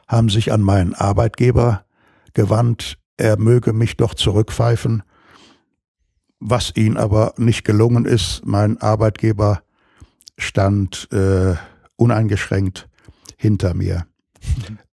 haben 0.08 0.28
sich 0.28 0.52
an 0.52 0.62
meinen 0.62 0.94
Arbeitgeber 0.94 1.86
gewandt, 2.34 2.98
er 3.16 3.40
möge 3.40 3.72
mich 3.72 3.96
doch 3.96 4.16
zurückpfeifen, 4.16 5.02
was 6.40 6.74
ihnen 6.76 6.98
aber 6.98 7.34
nicht 7.38 7.64
gelungen 7.64 8.06
ist. 8.06 8.42
Mein 8.46 8.82
Arbeitgeber 8.82 9.62
stand 10.38 11.08
äh, 11.14 11.56
uneingeschränkt 11.96 12.90
hinter 13.38 13.74
mir. 13.74 14.08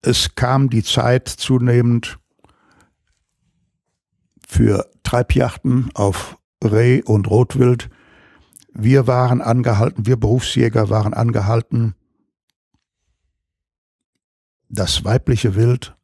Es 0.02 0.36
kam 0.36 0.70
die 0.70 0.84
Zeit 0.84 1.28
zunehmend 1.28 2.20
für 4.48 4.90
Treibjachten 5.04 5.92
auf 5.94 6.38
Reh 6.64 7.02
und 7.04 7.30
Rotwild. 7.30 7.90
Wir 8.74 9.08
waren 9.08 9.42
angehalten, 9.42 10.06
wir 10.06 10.18
Berufsjäger 10.18 10.90
waren 10.90 11.14
angehalten, 11.14 11.96
das 14.70 15.04
weibliche 15.04 15.56
Wild, 15.56 15.96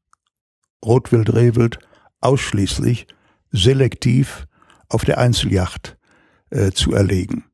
Rotwild, 0.83 1.33
Rehwild, 1.33 1.79
ausschließlich 2.21 3.07
selektiv 3.51 4.47
auf 4.89 5.05
der 5.05 5.17
Einzeljacht 5.17 5.97
äh, 6.49 6.71
zu 6.71 6.93
erlegen. 6.93 7.45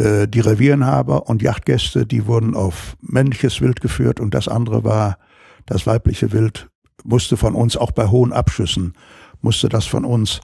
Äh, 0.00 0.28
die 0.28 0.40
Revierenhaber 0.40 1.28
und 1.28 1.42
Yachtgäste, 1.42 2.06
die 2.06 2.26
wurden 2.26 2.54
auf 2.56 2.96
männliches 3.02 3.60
Wild 3.60 3.82
geführt 3.82 4.18
und 4.18 4.32
das 4.32 4.48
andere 4.48 4.82
war 4.82 5.18
das 5.66 5.86
weibliche 5.86 6.32
Wild, 6.32 6.70
musste 7.04 7.36
von 7.36 7.54
uns 7.54 7.76
auch 7.76 7.90
bei 7.90 8.06
hohen 8.06 8.32
Abschüssen, 8.32 8.94
musste 9.42 9.68
das 9.68 9.84
von 9.84 10.06
uns 10.06 10.40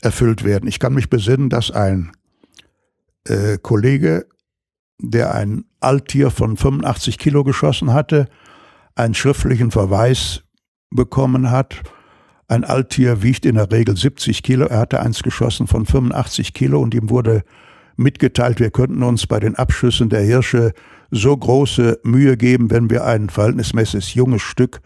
erfüllt 0.00 0.44
werden. 0.44 0.68
Ich 0.68 0.78
kann 0.78 0.94
mich 0.94 1.10
besinnen, 1.10 1.50
dass 1.50 1.72
ein 1.72 2.12
äh, 3.26 3.58
Kollege, 3.60 4.26
der 5.00 5.34
ein 5.34 5.64
Alttier 5.80 6.30
von 6.30 6.56
85 6.56 7.18
Kilo 7.18 7.42
geschossen 7.42 7.92
hatte, 7.92 8.28
einen 8.94 9.14
schriftlichen 9.14 9.72
Verweis 9.72 10.42
bekommen 10.90 11.50
hat. 11.50 11.82
Ein 12.46 12.62
Alttier 12.62 13.22
wiegt 13.22 13.44
in 13.44 13.56
der 13.56 13.72
Regel 13.72 13.96
70 13.96 14.44
Kilo. 14.44 14.66
Er 14.66 14.78
hatte 14.78 15.00
eins 15.00 15.24
geschossen 15.24 15.66
von 15.66 15.84
85 15.84 16.54
Kilo 16.54 16.80
und 16.80 16.94
ihm 16.94 17.10
wurde 17.10 17.42
mitgeteilt, 17.96 18.60
wir 18.60 18.70
könnten 18.70 19.02
uns 19.02 19.26
bei 19.26 19.40
den 19.40 19.56
Abschüssen 19.56 20.08
der 20.08 20.22
Hirsche 20.22 20.72
so 21.10 21.36
große 21.36 22.00
Mühe 22.02 22.36
geben, 22.36 22.70
wenn 22.70 22.90
wir 22.90 23.04
ein 23.04 23.28
verhältnismäßig 23.28 24.14
junges 24.14 24.42
Stück, 24.42 24.80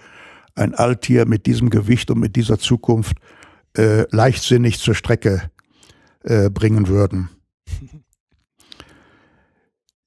ein 0.55 0.75
Alttier 0.75 1.27
mit 1.27 1.47
diesem 1.47 1.71
Gewicht 1.71 2.11
und 2.11 2.21
mit 2.21 2.37
dieser 2.37 2.59
Zukunft 2.59 3.17
äh, 3.77 4.05
leichtsinnig 4.11 4.79
zur 4.79 4.95
Strecke 4.95 5.51
äh, 6.25 6.51
bringen 6.51 6.89
würden. 6.89 7.31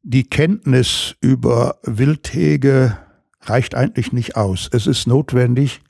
Die 0.03 0.23
Kenntnis 0.23 1.15
über 1.21 1.79
Wildhege 1.83 2.97
reicht 3.41 3.75
eigentlich 3.75 4.11
nicht 4.11 4.35
aus. 4.35 4.67
Es 4.71 4.87
ist 4.87 5.05
notwendig, 5.05 5.81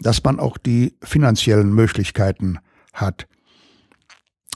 dass 0.00 0.24
man 0.24 0.40
auch 0.40 0.56
die 0.56 0.94
finanziellen 1.02 1.74
Möglichkeiten 1.74 2.58
hat. 2.94 3.26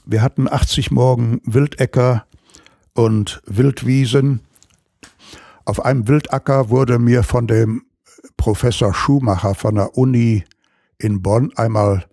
Wir 0.05 0.21
hatten 0.21 0.49
80 0.51 0.91
Morgen 0.91 1.39
Wildäcker 1.45 2.25
und 2.93 3.41
Wildwiesen. 3.45 4.41
Auf 5.63 5.85
einem 5.85 6.09
Wildacker 6.09 6.69
wurde 6.69 6.99
mir 6.99 7.23
von 7.23 7.47
dem 7.47 7.85
Professor 8.35 8.93
Schumacher 8.93 9.55
von 9.55 9.75
der 9.75 9.97
Uni 9.97 10.43
in 10.97 11.21
Bonn 11.21 11.53
einmal 11.55 12.05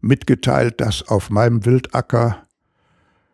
mitgeteilt, 0.00 0.80
dass 0.80 1.08
auf 1.08 1.30
meinem 1.30 1.64
Wildacker 1.64 2.46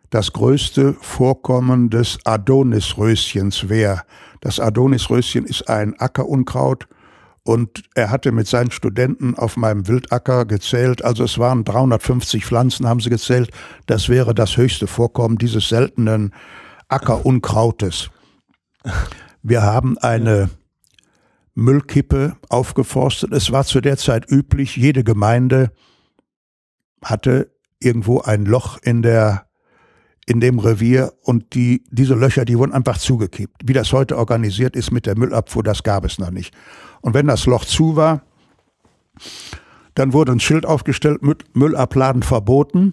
das 0.09 0.33
größte 0.33 0.95
Vorkommen 0.95 1.91
des 1.91 2.19
Adonisröschens 2.25 3.69
wäre. 3.69 4.05
Das 4.41 4.59
Adonisröschen 4.59 5.45
ist 5.45 5.69
ein 5.69 6.01
Ackerunkraut 6.01 6.89
und 7.49 7.85
er 7.95 8.11
hatte 8.11 8.31
mit 8.31 8.47
seinen 8.47 8.71
Studenten 8.71 9.35
auf 9.35 9.57
meinem 9.57 9.89
Wildacker 9.89 10.45
gezählt, 10.45 11.03
also 11.03 11.25
es 11.25 11.39
waren 11.39 11.65
350 11.65 12.45
Pflanzen, 12.45 12.87
haben 12.87 13.01
sie 13.01 13.09
gezählt. 13.09 13.51
Das 13.87 14.11
wäre 14.11 14.35
das 14.35 14.59
höchste 14.59 14.87
Vorkommen 14.87 15.39
dieses 15.39 15.71
seltenen 15.71 16.35
Ackerunkrautes. 16.89 18.11
Wir 19.43 19.63
haben 19.63 19.97
eine 19.97 20.51
Müllkippe 21.55 22.37
aufgeforstet. 22.51 23.33
Es 23.33 23.51
war 23.51 23.65
zu 23.65 23.81
der 23.81 23.97
Zeit 23.97 24.31
üblich, 24.31 24.77
jede 24.77 25.03
Gemeinde 25.03 25.73
hatte 27.03 27.51
irgendwo 27.81 28.21
ein 28.21 28.45
Loch 28.45 28.77
in 28.83 29.01
der 29.01 29.48
in 30.29 30.41
dem 30.41 30.59
Revier 30.59 31.15
und 31.23 31.55
die, 31.55 31.83
diese 31.91 32.15
Löcher, 32.15 32.45
die 32.45 32.59
wurden 32.59 32.73
einfach 32.73 32.99
zugekippt. 32.99 33.63
Wie 33.65 33.73
das 33.73 33.95
heute 33.95 34.19
organisiert 34.19 34.77
ist 34.77 34.91
mit 34.91 35.07
der 35.07 35.17
Müllabfuhr, 35.17 35.63
das 35.63 35.83
gab 35.83 36.05
es 36.05 36.19
noch 36.19 36.31
nicht. 36.31 36.55
Und 37.01 37.15
wenn 37.15 37.27
das 37.27 37.47
Loch 37.47 37.65
zu 37.65 37.97
war, 37.97 38.21
dann 39.95 40.13
wurde 40.13 40.33
ein 40.33 40.41
Schild 40.41 40.67
aufgestellt, 40.67 41.23
Müllabladen 41.55 42.23
verboten. 42.23 42.93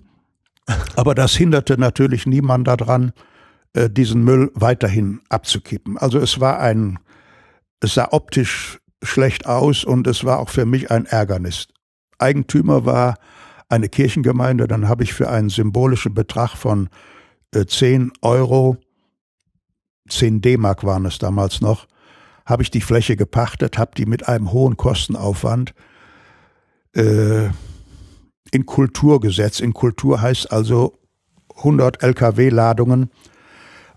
Aber 0.95 1.13
das 1.13 1.33
hinderte 1.33 1.77
natürlich 1.77 2.25
niemand 2.25 2.69
daran, 2.69 3.11
äh, 3.73 3.89
diesen 3.89 4.23
Müll 4.23 4.49
weiterhin 4.55 5.19
abzukippen. 5.27 5.97
Also 5.97 6.19
es 6.19 6.39
war 6.39 6.61
ein, 6.61 6.99
es 7.81 7.95
sah 7.95 8.07
optisch 8.11 8.79
schlecht 9.03 9.45
aus 9.45 9.83
und 9.83 10.07
es 10.07 10.23
war 10.23 10.39
auch 10.39 10.49
für 10.49 10.65
mich 10.65 10.89
ein 10.89 11.05
Ärgernis. 11.05 11.67
Eigentümer 12.17 12.85
war 12.85 13.15
eine 13.67 13.89
Kirchengemeinde, 13.89 14.69
dann 14.69 14.87
habe 14.87 15.03
ich 15.03 15.13
für 15.13 15.29
einen 15.29 15.49
symbolischen 15.49 16.13
Betrag 16.13 16.55
von 16.55 16.87
10 17.63 18.11
Euro, 18.21 18.77
10 20.09 20.41
D-Mark 20.41 20.83
waren 20.83 21.05
es 21.05 21.17
damals 21.17 21.61
noch, 21.61 21.87
habe 22.45 22.63
ich 22.63 22.71
die 22.71 22.81
Fläche 22.81 23.15
gepachtet, 23.15 23.77
habe 23.77 23.91
die 23.97 24.05
mit 24.05 24.27
einem 24.27 24.51
hohen 24.51 24.77
Kostenaufwand 24.77 25.73
äh, 26.93 27.45
in 28.51 28.65
Kultur 28.65 29.19
gesetzt. 29.19 29.61
In 29.61 29.73
Kultur 29.73 30.21
heißt 30.21 30.51
also 30.51 30.99
100 31.57 32.03
Lkw-Ladungen 32.03 33.09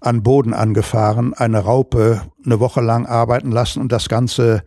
an 0.01 0.23
Boden 0.23 0.55
angefahren, 0.55 1.35
eine 1.35 1.59
Raupe 1.59 2.23
eine 2.45 2.61
Woche 2.61 2.81
lang 2.81 3.07
arbeiten 3.07 3.51
lassen 3.51 3.81
und 3.81 3.91
das 3.93 4.09
Ganze 4.09 4.63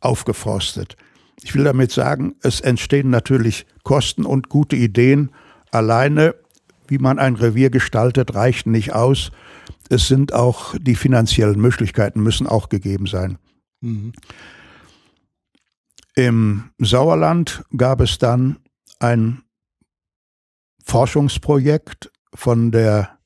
aufgeforstet. 0.00 0.96
Ich 1.42 1.54
will 1.54 1.64
damit 1.64 1.92
sagen, 1.92 2.34
es 2.42 2.60
entstehen 2.60 3.10
natürlich 3.10 3.66
Kosten 3.84 4.24
und 4.24 4.48
gute 4.48 4.76
Ideen. 4.76 5.30
Alleine, 5.70 6.34
wie 6.92 6.98
man 6.98 7.18
ein 7.18 7.34
Revier 7.34 7.70
gestaltet, 7.70 8.34
reicht 8.34 8.66
nicht 8.66 8.92
aus 8.92 9.32
es 9.88 10.08
sind 10.08 10.32
auch 10.32 10.74
die 10.78 10.94
finanziellen 10.94 11.60
Möglichkeiten 11.60 12.22
müssen 12.22 12.46
auch 12.46 12.68
gegeben 12.68 13.06
sein. 13.06 13.38
Mhm. 13.80 14.12
Im 16.14 16.70
Sauerland 16.78 17.64
gab 17.76 18.00
es 18.00 18.18
dann 18.18 18.58
ein 19.00 19.42
Forschungsprojekt 20.84 22.10
von 22.34 22.70
der 22.70 23.18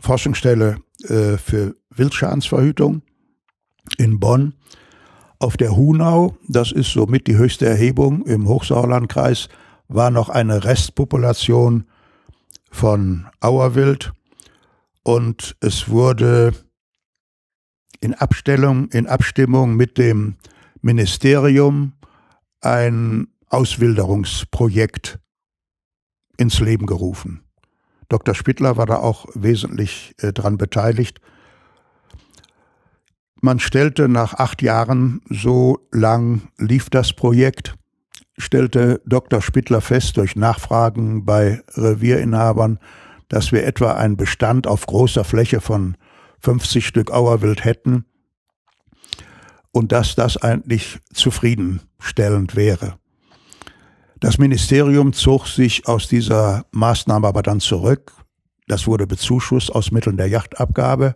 Forschungsstelle 0.00 0.78
äh, 1.04 1.36
für 1.36 1.76
Wildschadensverhütung 1.90 3.02
in 3.96 4.20
Bonn 4.20 4.54
auf 5.38 5.56
der 5.56 5.76
Hunau, 5.76 6.36
das 6.48 6.72
ist 6.72 6.92
somit 6.92 7.26
die 7.26 7.36
höchste 7.36 7.66
Erhebung 7.66 8.24
im 8.26 8.48
Hochsauerlandkreis, 8.48 9.48
war 9.86 10.10
noch 10.10 10.28
eine 10.28 10.64
Restpopulation 10.64 11.84
von 12.70 13.26
Auerwild 13.40 14.12
und 15.02 15.56
es 15.60 15.88
wurde 15.88 16.52
in 18.00 18.14
Abstellung, 18.14 18.88
in 18.90 19.06
Abstimmung 19.06 19.74
mit 19.74 19.98
dem 19.98 20.36
Ministerium 20.80 21.94
ein 22.60 23.28
Auswilderungsprojekt 23.48 25.18
ins 26.36 26.60
Leben 26.60 26.86
gerufen. 26.86 27.42
Dr. 28.08 28.34
Spittler 28.34 28.76
war 28.76 28.86
da 28.86 28.96
auch 28.96 29.26
wesentlich 29.34 30.14
äh, 30.18 30.32
dran 30.32 30.56
beteiligt. 30.56 31.20
Man 33.40 33.60
stellte 33.60 34.08
nach 34.08 34.34
acht 34.34 34.62
Jahren, 34.62 35.20
so 35.28 35.86
lang 35.92 36.48
lief 36.58 36.90
das 36.90 37.12
Projekt, 37.12 37.77
stellte 38.38 39.02
Dr. 39.04 39.42
Spittler 39.42 39.80
fest 39.80 40.16
durch 40.16 40.36
Nachfragen 40.36 41.24
bei 41.24 41.62
Revierinhabern, 41.74 42.78
dass 43.28 43.52
wir 43.52 43.66
etwa 43.66 43.92
einen 43.92 44.16
Bestand 44.16 44.66
auf 44.66 44.86
großer 44.86 45.24
Fläche 45.24 45.60
von 45.60 45.96
50 46.40 46.86
Stück 46.86 47.10
Auerwild 47.10 47.64
hätten 47.64 48.06
und 49.72 49.92
dass 49.92 50.14
das 50.14 50.36
eigentlich 50.36 50.98
zufriedenstellend 51.12 52.56
wäre. 52.56 52.94
Das 54.20 54.38
Ministerium 54.38 55.12
zog 55.12 55.46
sich 55.46 55.86
aus 55.86 56.08
dieser 56.08 56.64
Maßnahme 56.72 57.26
aber 57.26 57.42
dann 57.42 57.60
zurück. 57.60 58.12
Das 58.66 58.86
wurde 58.86 59.06
bezuschusst 59.06 59.72
aus 59.74 59.90
Mitteln 59.90 60.16
der 60.16 60.28
Yachtabgabe 60.28 61.14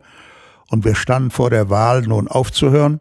und 0.71 0.85
wir 0.85 0.95
standen 0.95 1.31
vor 1.31 1.51
der 1.51 1.71
Wahl, 1.71 2.03
nun 2.03 2.29
aufzuhören 2.29 3.01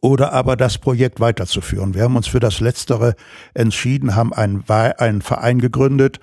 oder 0.00 0.32
aber 0.32 0.56
das 0.56 0.78
Projekt 0.78 1.20
weiterzuführen. 1.20 1.94
Wir 1.94 2.02
haben 2.02 2.16
uns 2.16 2.28
für 2.28 2.40
das 2.40 2.60
Letztere 2.60 3.14
entschieden, 3.54 4.14
haben 4.14 4.32
einen, 4.32 4.64
einen 4.68 5.22
Verein 5.22 5.58
gegründet 5.58 6.20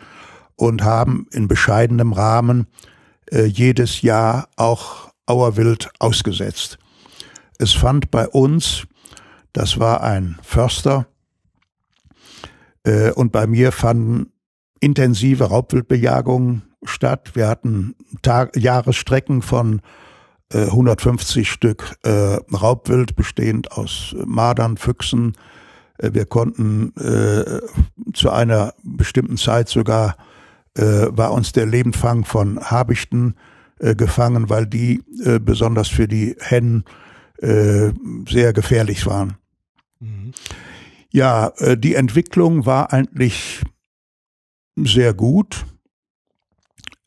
und 0.56 0.84
haben 0.84 1.28
in 1.32 1.48
bescheidenem 1.48 2.14
Rahmen 2.14 2.68
äh, 3.32 3.46
jedes 3.46 4.02
Jahr 4.02 4.50
auch 4.56 5.12
Auerwild 5.26 5.90
ausgesetzt. 6.00 6.78
Es 7.58 7.74
fand 7.74 8.12
bei 8.12 8.28
uns, 8.28 8.88
das 9.54 9.80
war 9.80 10.02
ein 10.04 10.38
Förster, 10.42 11.08
äh, 12.84 13.12
und 13.12 13.32
bei 13.32 13.48
mir 13.48 13.72
fanden 13.72 14.32
intensive 14.80 15.46
Raubwildbejagungen 15.46 16.64
statt. 16.84 17.32
Wir 17.36 17.48
hatten 17.48 17.96
Tag 18.22 18.56
Jahresstrecken 18.56 19.42
von 19.42 19.82
äh, 20.54 20.66
150 20.66 21.50
Stück 21.50 21.96
äh, 22.04 22.38
Raubwild, 22.54 23.16
bestehend 23.16 23.72
aus 23.72 24.16
Madern, 24.26 24.78
Füchsen. 24.78 25.36
Äh, 25.98 26.12
wir 26.14 26.26
konnten 26.26 26.96
äh, 26.98 27.62
zu 28.14 28.32
einer 28.32 28.74
bestimmten 28.84 29.38
Zeit 29.38 29.70
sogar 29.70 30.18
äh, 30.76 31.08
war 31.10 31.32
uns 31.34 31.52
der 31.52 31.66
Lebendfang 31.66 32.26
von 32.26 32.60
Habichten 32.60 33.36
äh, 33.80 33.96
gefangen, 33.96 34.50
weil 34.50 34.66
die 34.66 35.04
äh, 35.24 35.40
besonders 35.40 35.88
für 35.88 36.08
die 36.08 36.36
Hennen 36.40 36.84
äh, 37.38 37.92
sehr 38.28 38.54
gefährlich 38.54 39.06
waren. 39.06 39.38
Mhm. 40.00 40.32
Ja, 41.12 41.48
äh, 41.58 41.78
die 41.78 41.96
Entwicklung 41.96 42.66
war 42.66 42.94
eigentlich 42.94 43.62
sehr 44.76 45.14
gut. 45.14 45.66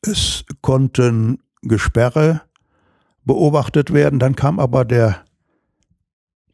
Es 0.02 0.44
konnten 0.60 1.38
Gesperre 1.62 2.42
beobachtet 3.24 3.92
werden. 3.92 4.18
Dann 4.18 4.36
kam 4.36 4.58
aber 4.58 4.84
der 4.84 5.24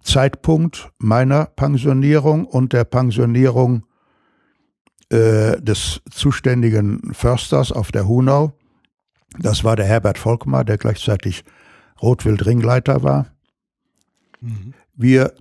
Zeitpunkt 0.03 0.91
meiner 0.99 1.47
Pensionierung 1.47 2.47
und 2.47 2.73
der 2.73 2.85
Pensionierung 2.85 3.85
äh, 5.11 5.61
des 5.61 6.01
zuständigen 6.11 7.13
Försters 7.13 7.73
auf 7.73 7.93
der 7.93 8.07
Hunau. 8.07 8.53
Das 9.39 9.65
war 9.65 9.77
der 9.77 9.87
Herbert 9.87 10.19
Volkmar, 10.19 10.65
der 10.65 10.79
gleichzeitig 10.79 11.45
Rotwild-Ringleiter 12.01 13.03
war. 13.03 13.27
Mhm. 14.41 14.75
Wir 14.95 15.35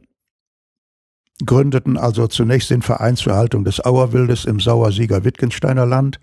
gründeten 1.45 1.97
also 1.97 2.27
zunächst 2.27 2.69
den 2.69 2.81
Verein 2.81 3.15
zur 3.15 3.33
Erhaltung 3.33 3.63
des 3.63 3.83
Auerwildes 3.83 4.45
im 4.45 4.59
Sauersieger-Wittgensteiner 4.59 5.85
Land, 5.85 6.19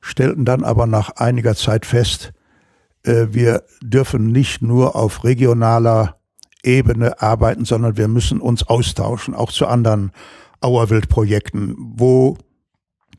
stellten 0.00 0.44
dann 0.44 0.62
aber 0.62 0.86
nach 0.86 1.10
einiger 1.16 1.56
Zeit 1.56 1.86
fest, 1.86 2.32
wir 3.04 3.64
dürfen 3.82 4.26
nicht 4.26 4.62
nur 4.62 4.96
auf 4.96 5.24
regionaler 5.24 6.18
Ebene 6.62 7.20
arbeiten, 7.22 7.64
sondern 7.64 7.96
wir 7.96 8.08
müssen 8.08 8.40
uns 8.40 8.62
austauschen, 8.62 9.34
auch 9.34 9.52
zu 9.52 9.66
anderen 9.66 10.12
Auerwildprojekten, 10.60 11.76
wo 11.78 12.36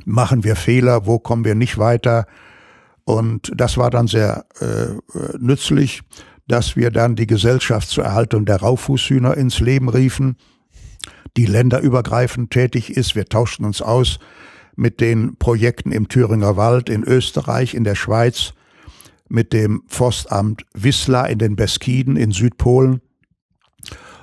machen 0.06 0.44
wir 0.44 0.56
Fehler, 0.56 1.06
wo 1.06 1.20
kommen 1.20 1.46
wir 1.46 1.56
nicht 1.56 1.78
weiter. 1.78 2.26
Und 3.06 3.52
das 3.56 3.78
war 3.78 3.90
dann 3.90 4.08
sehr 4.08 4.46
äh, 4.60 4.98
nützlich, 5.40 6.02
dass 6.48 6.76
wir 6.76 6.92
dann 6.92 7.16
die 7.16 7.28
Gesellschaft 7.28 7.90
zur 7.90 8.04
Erhaltung 8.04 8.46
der 8.46 8.58
Raufußhühner 8.58 9.38
ins 9.38 9.60
Leben 9.60 9.90
riefen, 9.90 10.38
die 11.38 11.46
länderübergreifend 11.46 12.52
tätig 12.52 12.96
ist. 12.98 13.16
Wir 13.16 13.26
tauschten 13.26 13.66
uns 13.66 13.82
aus 13.82 14.20
mit 14.76 15.00
den 15.00 15.38
Projekten 15.38 15.92
im 15.92 16.08
Thüringer 16.08 16.58
Wald, 16.58 16.90
in 16.90 17.04
Österreich, 17.04 17.74
in 17.74 17.84
der 17.84 17.96
Schweiz, 17.96 18.54
mit 19.30 19.54
dem 19.54 19.84
Forstamt 19.88 20.66
Wisla 20.74 21.26
in 21.26 21.40
den 21.40 21.56
Beskiden 21.56 22.18
in 22.18 22.32
Südpolen 22.32 23.02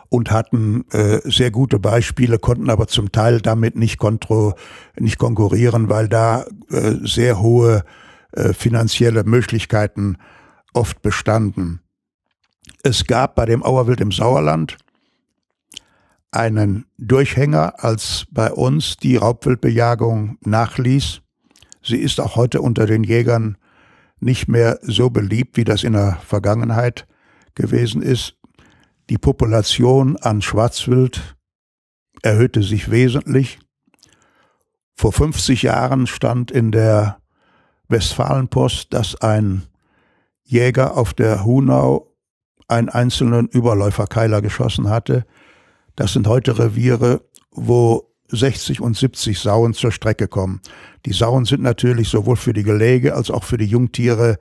und 0.08 0.30
hatten 0.30 0.84
äh, 0.90 1.20
sehr 1.24 1.50
gute 1.50 1.78
Beispiele, 1.78 2.38
konnten 2.38 2.70
aber 2.70 2.86
zum 2.86 3.12
Teil 3.12 3.40
damit 3.40 3.76
nicht, 3.76 3.98
kontro, 3.98 4.54
nicht 4.98 5.18
konkurrieren, 5.18 5.88
weil 5.88 6.08
da 6.08 6.44
äh, 6.70 6.94
sehr 7.02 7.40
hohe 7.40 7.84
äh, 8.32 8.52
finanzielle 8.52 9.24
Möglichkeiten 9.24 10.16
oft 10.74 11.02
bestanden. 11.02 11.80
Es 12.82 13.06
gab 13.06 13.34
bei 13.34 13.46
dem 13.46 13.64
Auerwild 13.64 14.00
im 14.00 14.12
Sauerland 14.12 14.76
einen 16.30 16.84
Durchhänger, 16.98 17.84
als 17.84 18.26
bei 18.30 18.52
uns 18.52 18.96
die 18.96 19.16
Raubwildbejagung 19.16 20.38
nachließ. 20.44 21.22
Sie 21.82 21.98
ist 21.98 22.20
auch 22.20 22.36
heute 22.36 22.60
unter 22.60 22.86
den 22.86 23.04
Jägern 23.04 23.56
nicht 24.20 24.48
mehr 24.48 24.78
so 24.82 25.10
beliebt, 25.10 25.56
wie 25.56 25.64
das 25.64 25.84
in 25.84 25.92
der 25.92 26.18
Vergangenheit 26.24 27.06
gewesen 27.54 28.02
ist. 28.02 28.36
Die 29.08 29.18
Population 29.18 30.16
an 30.16 30.42
Schwarzwild 30.42 31.36
erhöhte 32.22 32.62
sich 32.62 32.90
wesentlich. 32.90 33.58
Vor 34.94 35.12
50 35.12 35.62
Jahren 35.62 36.06
stand 36.06 36.50
in 36.50 36.72
der 36.72 37.18
Westfalenpost, 37.88 38.92
dass 38.92 39.14
ein 39.20 39.62
Jäger 40.42 40.96
auf 40.96 41.12
der 41.12 41.44
Hunau 41.44 42.12
einen 42.68 42.88
einzelnen 42.88 43.48
Überläuferkeiler 43.48 44.42
geschossen 44.42 44.88
hatte. 44.88 45.24
Das 45.94 46.12
sind 46.12 46.26
heute 46.26 46.58
Reviere, 46.58 47.22
wo 47.50 48.12
60 48.28 48.80
und 48.80 48.96
70 48.96 49.38
Sauen 49.38 49.74
zur 49.74 49.92
Strecke 49.92 50.28
kommen. 50.28 50.60
Die 51.04 51.12
Sauen 51.12 51.44
sind 51.44 51.62
natürlich 51.62 52.08
sowohl 52.08 52.36
für 52.36 52.52
die 52.52 52.62
Gelege 52.62 53.14
als 53.14 53.30
auch 53.30 53.44
für 53.44 53.58
die 53.58 53.66
Jungtiere 53.66 54.38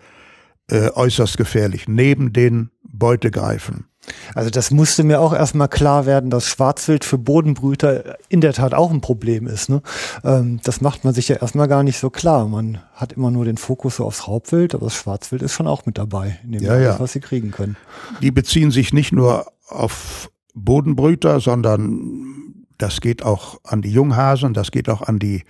äh, 0.70 0.90
äußerst 0.92 1.38
gefährlich, 1.38 1.88
neben 1.88 2.34
den 2.34 2.72
Beutegreifen. 2.84 3.86
Also 4.34 4.50
das 4.50 4.72
musste 4.72 5.04
mir 5.04 5.20
auch 5.20 5.34
erstmal 5.34 5.68
klar 5.68 6.06
werden, 6.06 6.30
dass 6.30 6.48
Schwarzwild 6.48 7.06
für 7.06 7.18
Bodenbrüter 7.18 8.18
in 8.30 8.42
der 8.42 8.54
Tat 8.54 8.74
auch 8.74 8.92
ein 8.92 9.02
Problem 9.02 9.48
ist. 9.48 9.70
Ne? 9.70 9.82
Ähm, 10.24 10.60
das 10.64 10.82
macht 10.82 11.04
man 11.04 11.14
sich 11.14 11.28
ja 11.28 11.38
erstmal 11.38 11.68
gar 11.68 11.84
nicht 11.84 12.00
so 12.00 12.10
klar. 12.10 12.48
Man 12.48 12.80
hat 12.94 13.14
immer 13.14 13.32
nur 13.32 13.46
den 13.46 13.58
Fokus 13.58 13.98
so 13.98 14.06
aufs 14.06 14.28
Raubwild, 14.28 14.76
aber 14.76 14.86
das 14.86 14.96
Schwarzwild 14.96 15.42
ist 15.42 15.54
schon 15.54 15.68
auch 15.68 15.86
mit 15.86 15.98
dabei, 15.98 16.40
in 16.44 16.54
dem 16.54 16.64
ja, 16.64 16.78
ja. 16.78 17.00
was 17.00 17.14
sie 17.14 17.20
kriegen 17.20 17.52
können. 17.52 17.78
Die 18.22 18.32
beziehen 18.32 18.72
sich 18.72 18.94
nicht 18.94 19.12
nur 19.12 19.48
auf 19.68 20.30
Bodenbrüter, 20.54 21.40
sondern 21.40 22.45
das 22.78 23.02
geht 23.02 23.24
auch 23.24 23.60
an 23.64 23.82
die 23.82 23.92
Junghasen, 23.92 24.54
das 24.54 24.72
geht 24.72 24.90
auch 24.90 25.02
an 25.02 25.20
die, 25.20 25.44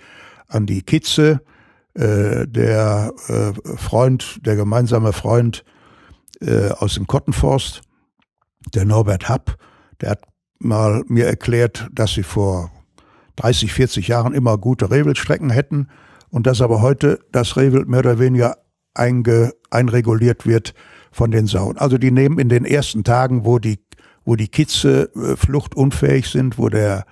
an 0.48 0.66
die 0.66 0.82
Kitze. 0.82 1.40
Äh, 1.94 2.46
der 2.46 3.14
äh, 3.28 3.76
Freund, 3.76 4.40
der 4.44 4.54
gemeinsame 4.56 5.14
Freund 5.14 5.64
äh, 6.40 6.68
aus 6.68 6.94
dem 6.94 7.06
Kottenforst, 7.06 7.80
der 8.74 8.84
Norbert 8.84 9.30
Happ, 9.30 9.56
der 10.02 10.10
hat 10.10 10.24
mal 10.58 11.04
mir 11.08 11.26
erklärt, 11.26 11.88
dass 11.92 12.12
sie 12.12 12.22
vor 12.22 12.70
30, 13.36 13.72
40 13.72 14.08
Jahren 14.08 14.34
immer 14.34 14.58
gute 14.58 14.90
Rehwildstrecken 14.90 15.48
hätten 15.48 15.88
und 16.28 16.46
dass 16.46 16.60
aber 16.60 16.82
heute 16.82 17.20
das 17.32 17.56
Rehwild 17.56 17.88
mehr 17.88 18.00
oder 18.00 18.18
weniger 18.18 18.58
einge, 18.92 19.52
einreguliert 19.70 20.46
wird 20.46 20.74
von 21.12 21.30
den 21.30 21.46
Sauen. 21.46 21.78
Also 21.78 21.96
die 21.96 22.10
nehmen 22.10 22.38
in 22.38 22.48
den 22.48 22.66
ersten 22.66 23.04
Tagen, 23.04 23.46
wo 23.46 23.58
die, 23.58 23.78
wo 24.24 24.36
die 24.36 24.48
Kitze 24.48 25.10
äh, 25.14 25.36
fluchtunfähig 25.36 26.28
sind, 26.28 26.58
wo 26.58 26.68
der 26.68 27.06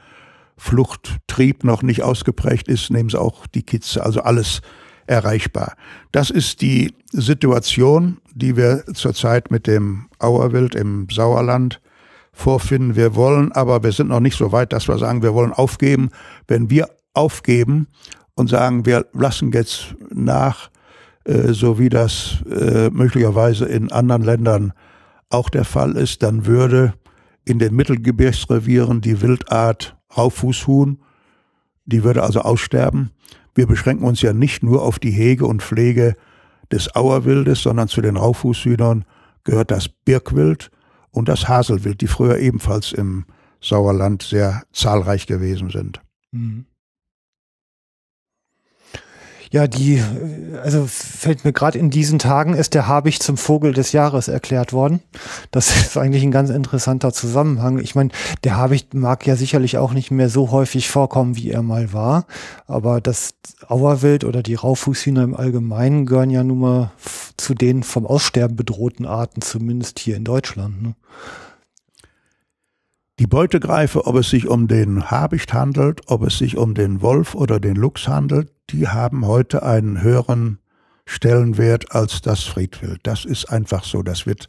Fluchttrieb 0.57 1.65
noch 1.65 1.83
nicht 1.83 2.03
ausgeprägt 2.03 2.69
ist, 2.69 2.91
nehmen 2.91 3.11
sie 3.11 3.21
auch 3.21 3.47
die 3.49 3.63
Kitze. 3.63 4.05
Also 4.05 4.23
alles 4.23 4.61
erreichbar. 5.07 5.75
Das 6.13 6.31
ist 6.31 6.61
die 6.61 6.95
Situation, 7.13 8.19
die 8.35 8.57
wir 8.57 8.85
zurzeit 8.95 9.51
mit 9.51 9.67
dem 9.67 10.07
Auerwild 10.19 10.75
im 10.75 11.09
Sauerland 11.11 11.81
vorfinden. 12.33 12.97
Wir 12.97 13.15
wollen, 13.15 13.53
aber 13.53 13.83
wir 13.83 13.93
sind 13.93 14.09
noch 14.09 14.21
nicht 14.21 14.37
so 14.37 14.53
weit, 14.53 14.73
dass 14.73 14.89
wir 14.89 14.99
sagen, 14.99 15.23
wir 15.23 15.35
wollen 15.35 15.53
aufgeben. 15.53 16.11
Wenn 16.49 16.71
wir 16.71 16.89
aufgeben 17.13 17.87
und 18.35 18.49
sagen, 18.51 18.87
wir 18.87 19.07
lassen 19.13 19.53
jetzt 19.53 19.95
nach, 20.13 20.71
äh, 21.25 21.53
so 21.53 21.79
wie 21.79 21.89
das 21.89 22.39
äh, 22.51 22.91
möglicherweise 22.91 23.67
in 23.67 23.93
anderen 23.93 24.23
Ländern 24.23 24.73
auch 25.31 25.49
der 25.49 25.65
Fall 25.65 25.97
ist, 25.97 26.23
dann 26.23 26.47
würde 26.47 26.95
in 27.45 27.59
den 27.59 27.75
Mittelgebirgsrevieren 27.75 29.01
die 29.01 29.21
Wildart 29.21 29.97
Rauffußhuhn, 30.17 30.99
die 31.87 32.05
würde 32.05 32.23
also 32.23 32.41
aussterben. 32.41 33.11
Wir 33.55 33.67
beschränken 33.67 34.05
uns 34.05 34.23
ja 34.23 34.33
nicht 34.33 34.62
nur 34.62 34.83
auf 34.83 34.99
die 34.99 35.11
Hege 35.11 35.47
und 35.47 35.62
Pflege 35.62 36.17
des 36.73 36.95
Auerwildes, 36.95 37.62
sondern 37.62 37.89
zu 37.89 38.01
den 38.01 38.17
Rauffußhühnern 38.17 39.05
gehört 39.45 39.71
das 39.71 39.89
Birkwild 39.89 40.71
und 41.11 41.29
das 41.29 41.49
Haselwild, 41.49 42.01
die 42.01 42.07
früher 42.07 42.39
ebenfalls 42.39 42.93
im 42.93 43.27
Sauerland 43.61 44.23
sehr 44.23 44.62
zahlreich 44.73 45.27
gewesen 45.27 45.71
sind. 45.71 46.01
Mhm. 46.33 46.67
Ja, 49.55 49.69
die, 49.69 50.03
also 50.65 50.85
fällt 50.89 51.45
mir 51.45 51.53
gerade 51.53 51.79
in 51.79 51.89
diesen 51.89 52.19
Tagen 52.19 52.55
ist 52.55 52.75
der 52.75 52.89
Habicht 52.89 53.23
zum 53.23 53.37
Vogel 53.37 53.73
des 53.73 53.93
Jahres 53.93 54.27
erklärt 54.27 54.73
worden. 54.73 54.99
Das 55.53 55.77
ist 55.77 55.97
eigentlich 55.97 56.25
ein 56.25 56.33
ganz 56.33 56.51
interessanter 56.51 57.13
Zusammenhang. 57.13 57.79
Ich 57.79 57.95
meine, 57.95 58.11
der 58.43 58.57
Habicht 58.57 58.95
mag 58.95 59.25
ja 59.29 59.37
sicherlich 59.37 59.79
auch 59.79 59.93
nicht 59.93 60.11
mehr 60.11 60.29
so 60.29 60.51
häufig 60.51 60.89
vorkommen, 60.89 61.37
wie 61.37 61.53
er 61.53 61.63
mal 61.63 61.93
war. 61.93 62.27
Aber 62.67 63.01
das 63.01 63.35
Auerwild 63.69 64.25
oder 64.25 64.43
die 64.43 64.57
Raufußhühner 64.57 65.23
im 65.23 65.37
Allgemeinen 65.37 66.07
gehören 66.07 66.31
ja 66.31 66.43
nun 66.43 66.59
mal 66.59 66.91
zu 67.37 67.55
den 67.55 67.85
vom 67.85 68.07
Aussterben 68.07 68.57
bedrohten 68.57 69.07
Arten, 69.07 69.41
zumindest 69.41 70.01
hier 70.01 70.17
in 70.17 70.25
Deutschland. 70.25 70.83
Ne? 70.83 70.95
Die 73.21 73.29
Beutegreife, 73.29 74.07
ob 74.07 74.17
es 74.17 74.31
sich 74.31 74.49
um 74.49 74.67
den 74.67 75.11
Habicht 75.11 75.53
handelt, 75.53 76.01
ob 76.07 76.25
es 76.25 76.39
sich 76.39 76.57
um 76.57 76.75
den 76.75 77.01
Wolf 77.01 77.37
oder 77.37 77.61
den 77.61 77.77
Luchs 77.77 78.09
handelt, 78.09 78.53
die 78.71 78.89
haben 78.89 79.25
heute 79.25 79.62
einen 79.62 80.03
höheren 80.03 80.59
Stellenwert 81.07 81.93
als 81.93 82.23
das 82.23 82.43
Friedwild. 82.43 83.01
Das 83.05 83.25
ist 83.25 83.45
einfach 83.47 83.85
so. 83.85 84.03
Das 84.03 84.27
wird 84.27 84.49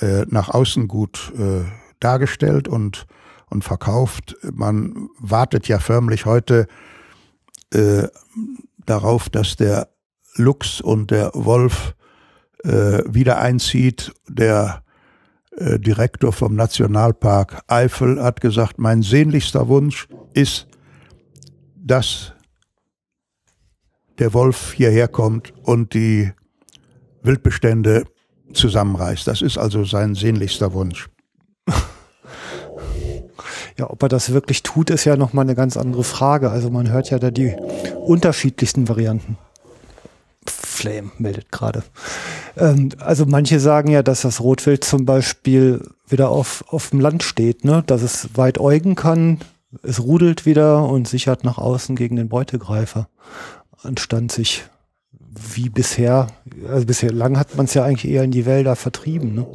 äh, 0.00 0.24
nach 0.28 0.48
außen 0.48 0.88
gut 0.88 1.32
äh, 1.38 1.64
dargestellt 2.00 2.66
und, 2.66 3.06
und 3.50 3.62
verkauft. 3.62 4.36
Man 4.52 5.08
wartet 5.18 5.68
ja 5.68 5.78
förmlich 5.78 6.26
heute 6.26 6.66
äh, 7.72 8.08
darauf, 8.84 9.28
dass 9.28 9.54
der 9.54 9.90
Luchs 10.34 10.80
und 10.80 11.12
der 11.12 11.30
Wolf 11.34 11.94
äh, 12.64 13.02
wieder 13.06 13.38
einzieht. 13.38 14.12
Der 14.28 14.82
äh, 15.56 15.78
Direktor 15.78 16.32
vom 16.32 16.54
Nationalpark 16.54 17.62
Eifel 17.66 18.22
hat 18.22 18.40
gesagt, 18.40 18.78
mein 18.78 19.02
sehnlichster 19.02 19.68
Wunsch 19.68 20.08
ist, 20.34 20.66
dass 21.76 22.32
der 24.18 24.34
Wolf 24.34 24.72
hierher 24.72 25.08
kommt 25.08 25.52
und 25.62 25.94
die 25.94 26.32
Wildbestände 27.22 28.04
zusammenreißt. 28.52 29.26
Das 29.26 29.42
ist 29.42 29.58
also 29.58 29.84
sein 29.84 30.14
sehnlichster 30.14 30.72
Wunsch. 30.72 31.08
Ja, 33.78 33.88
ob 33.88 34.02
er 34.02 34.10
das 34.10 34.34
wirklich 34.34 34.62
tut, 34.62 34.90
ist 34.90 35.06
ja 35.06 35.16
nochmal 35.16 35.46
eine 35.46 35.54
ganz 35.54 35.78
andere 35.78 36.04
Frage. 36.04 36.50
Also 36.50 36.68
man 36.68 36.90
hört 36.90 37.08
ja 37.08 37.18
da 37.18 37.30
die 37.30 37.56
unterschiedlichsten 38.04 38.86
Varianten. 38.86 39.38
Flame 40.46 41.12
meldet 41.18 41.52
gerade. 41.52 41.82
Ähm, 42.56 42.90
also 42.98 43.26
manche 43.26 43.60
sagen 43.60 43.90
ja, 43.90 44.02
dass 44.02 44.22
das 44.22 44.40
Rotwild 44.40 44.84
zum 44.84 45.04
Beispiel 45.04 45.82
wieder 46.08 46.30
auf, 46.30 46.64
auf 46.68 46.90
dem 46.90 47.00
Land 47.00 47.22
steht, 47.22 47.64
ne? 47.64 47.82
dass 47.86 48.02
es 48.02 48.30
weit 48.34 48.58
äugen 48.58 48.94
kann, 48.94 49.38
es 49.82 50.02
rudelt 50.02 50.44
wieder 50.44 50.86
und 50.86 51.08
sichert 51.08 51.44
nach 51.44 51.58
außen 51.58 51.96
gegen 51.96 52.16
den 52.16 52.28
Beutegreifer, 52.28 53.08
anstatt 53.82 54.30
sich 54.30 54.64
wie 55.54 55.70
bisher, 55.70 56.26
also 56.68 56.86
bisher 56.86 57.12
lang 57.12 57.38
hat 57.38 57.56
man 57.56 57.64
es 57.66 57.74
ja 57.74 57.84
eigentlich 57.84 58.10
eher 58.10 58.22
in 58.22 58.32
die 58.32 58.44
Wälder 58.44 58.76
vertrieben. 58.76 59.34
Ne? 59.34 59.46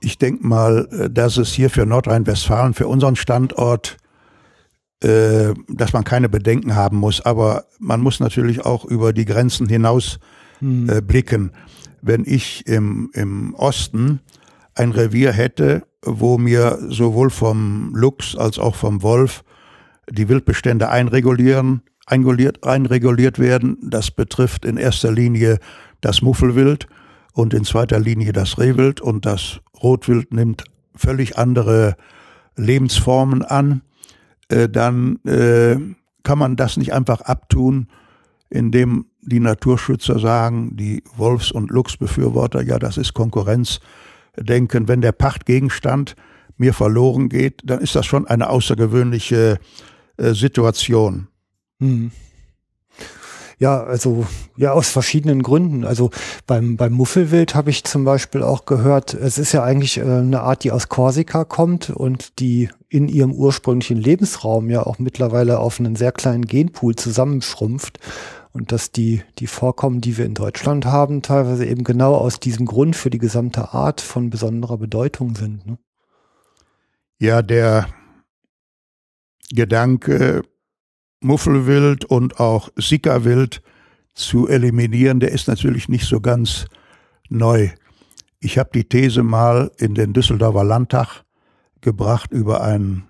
Ich 0.00 0.18
denke 0.18 0.46
mal, 0.46 0.88
äh, 0.92 1.10
dass 1.10 1.36
es 1.36 1.52
hier 1.52 1.70
für 1.70 1.86
Nordrhein-Westfalen, 1.86 2.74
für 2.74 2.86
unseren 2.86 3.16
Standort 3.16 3.96
äh, 5.02 5.54
dass 5.68 5.92
man 5.92 6.04
keine 6.04 6.28
Bedenken 6.28 6.74
haben 6.74 6.96
muss. 6.96 7.20
Aber 7.20 7.66
man 7.78 8.00
muss 8.00 8.20
natürlich 8.20 8.64
auch 8.64 8.84
über 8.84 9.12
die 9.12 9.24
Grenzen 9.24 9.68
hinaus 9.68 10.18
hm. 10.58 10.88
äh, 10.88 11.00
blicken. 11.00 11.52
Wenn 12.02 12.24
ich 12.24 12.66
im, 12.66 13.10
im 13.14 13.54
Osten 13.54 14.20
ein 14.74 14.92
Revier 14.92 15.32
hätte, 15.32 15.86
wo 16.02 16.38
mir 16.38 16.78
sowohl 16.88 17.30
vom 17.30 17.92
Luchs 17.94 18.36
als 18.36 18.58
auch 18.58 18.76
vom 18.76 19.02
Wolf 19.02 19.42
die 20.08 20.28
Wildbestände 20.28 20.88
einregulieren, 20.88 21.82
einreguliert, 22.06 22.64
einreguliert 22.64 23.38
werden, 23.38 23.78
das 23.82 24.10
betrifft 24.10 24.64
in 24.64 24.76
erster 24.76 25.10
Linie 25.10 25.58
das 26.00 26.22
Muffelwild 26.22 26.86
und 27.32 27.52
in 27.52 27.64
zweiter 27.64 27.98
Linie 27.98 28.32
das 28.32 28.58
Rehwild 28.58 29.00
und 29.00 29.26
das 29.26 29.60
Rotwild 29.82 30.32
nimmt 30.32 30.64
völlig 30.94 31.36
andere 31.36 31.96
Lebensformen 32.56 33.42
an. 33.42 33.82
Äh, 34.48 34.68
dann 34.68 35.16
äh, 35.24 35.76
kann 36.22 36.38
man 36.38 36.56
das 36.56 36.76
nicht 36.76 36.92
einfach 36.92 37.20
abtun, 37.22 37.88
indem 38.50 39.06
die 39.22 39.40
Naturschützer 39.40 40.18
sagen, 40.18 40.76
die 40.76 41.02
Wolfs- 41.16 41.50
und 41.50 41.70
Luchsbefürworter, 41.70 42.62
ja, 42.62 42.78
das 42.78 42.96
ist 42.96 43.14
Konkurrenzdenken. 43.14 44.88
Wenn 44.88 45.00
der 45.00 45.12
Pachtgegenstand 45.12 46.14
mir 46.56 46.72
verloren 46.72 47.28
geht, 47.28 47.62
dann 47.64 47.80
ist 47.80 47.96
das 47.96 48.06
schon 48.06 48.26
eine 48.26 48.48
außergewöhnliche 48.48 49.58
äh, 50.16 50.32
Situation. 50.32 51.28
Hm. 51.80 52.10
Ja, 53.58 53.82
also 53.82 54.26
ja 54.56 54.72
aus 54.72 54.90
verschiedenen 54.90 55.42
Gründen. 55.42 55.84
Also 55.84 56.10
beim 56.46 56.76
beim 56.76 56.92
Muffelwild 56.92 57.54
habe 57.54 57.70
ich 57.70 57.84
zum 57.84 58.04
Beispiel 58.04 58.42
auch 58.42 58.66
gehört, 58.66 59.14
es 59.14 59.38
ist 59.38 59.52
ja 59.52 59.62
eigentlich 59.62 59.96
äh, 59.96 60.02
eine 60.02 60.42
Art, 60.42 60.62
die 60.62 60.72
aus 60.72 60.88
Korsika 60.88 61.44
kommt 61.44 61.88
und 61.88 62.38
die 62.38 62.68
in 62.90 63.08
ihrem 63.08 63.32
ursprünglichen 63.32 63.96
Lebensraum 63.96 64.68
ja 64.68 64.84
auch 64.84 64.98
mittlerweile 64.98 65.58
auf 65.58 65.80
einen 65.80 65.96
sehr 65.96 66.12
kleinen 66.12 66.46
Genpool 66.46 66.96
zusammenschrumpft 66.96 67.98
und 68.52 68.72
dass 68.72 68.92
die 68.92 69.22
die 69.38 69.46
Vorkommen, 69.46 70.02
die 70.02 70.18
wir 70.18 70.26
in 70.26 70.34
Deutschland 70.34 70.84
haben, 70.84 71.22
teilweise 71.22 71.64
eben 71.64 71.82
genau 71.82 72.14
aus 72.14 72.40
diesem 72.40 72.66
Grund 72.66 72.94
für 72.94 73.10
die 73.10 73.18
gesamte 73.18 73.72
Art 73.72 74.02
von 74.02 74.28
besonderer 74.28 74.76
Bedeutung 74.76 75.34
sind. 75.34 75.66
Ne? 75.66 75.78
Ja, 77.18 77.40
der 77.40 77.88
Gedanke 79.50 80.42
Muffelwild 81.20 82.04
und 82.04 82.40
auch 82.40 82.70
Sickerwild 82.76 83.62
zu 84.14 84.48
eliminieren, 84.48 85.20
der 85.20 85.32
ist 85.32 85.48
natürlich 85.48 85.88
nicht 85.88 86.06
so 86.06 86.20
ganz 86.20 86.66
neu. 87.28 87.70
Ich 88.40 88.58
habe 88.58 88.70
die 88.72 88.84
These 88.84 89.22
mal 89.22 89.70
in 89.78 89.94
den 89.94 90.12
Düsseldorfer 90.12 90.64
Landtag 90.64 91.24
gebracht 91.80 92.32
über 92.32 92.62
einen, 92.62 93.04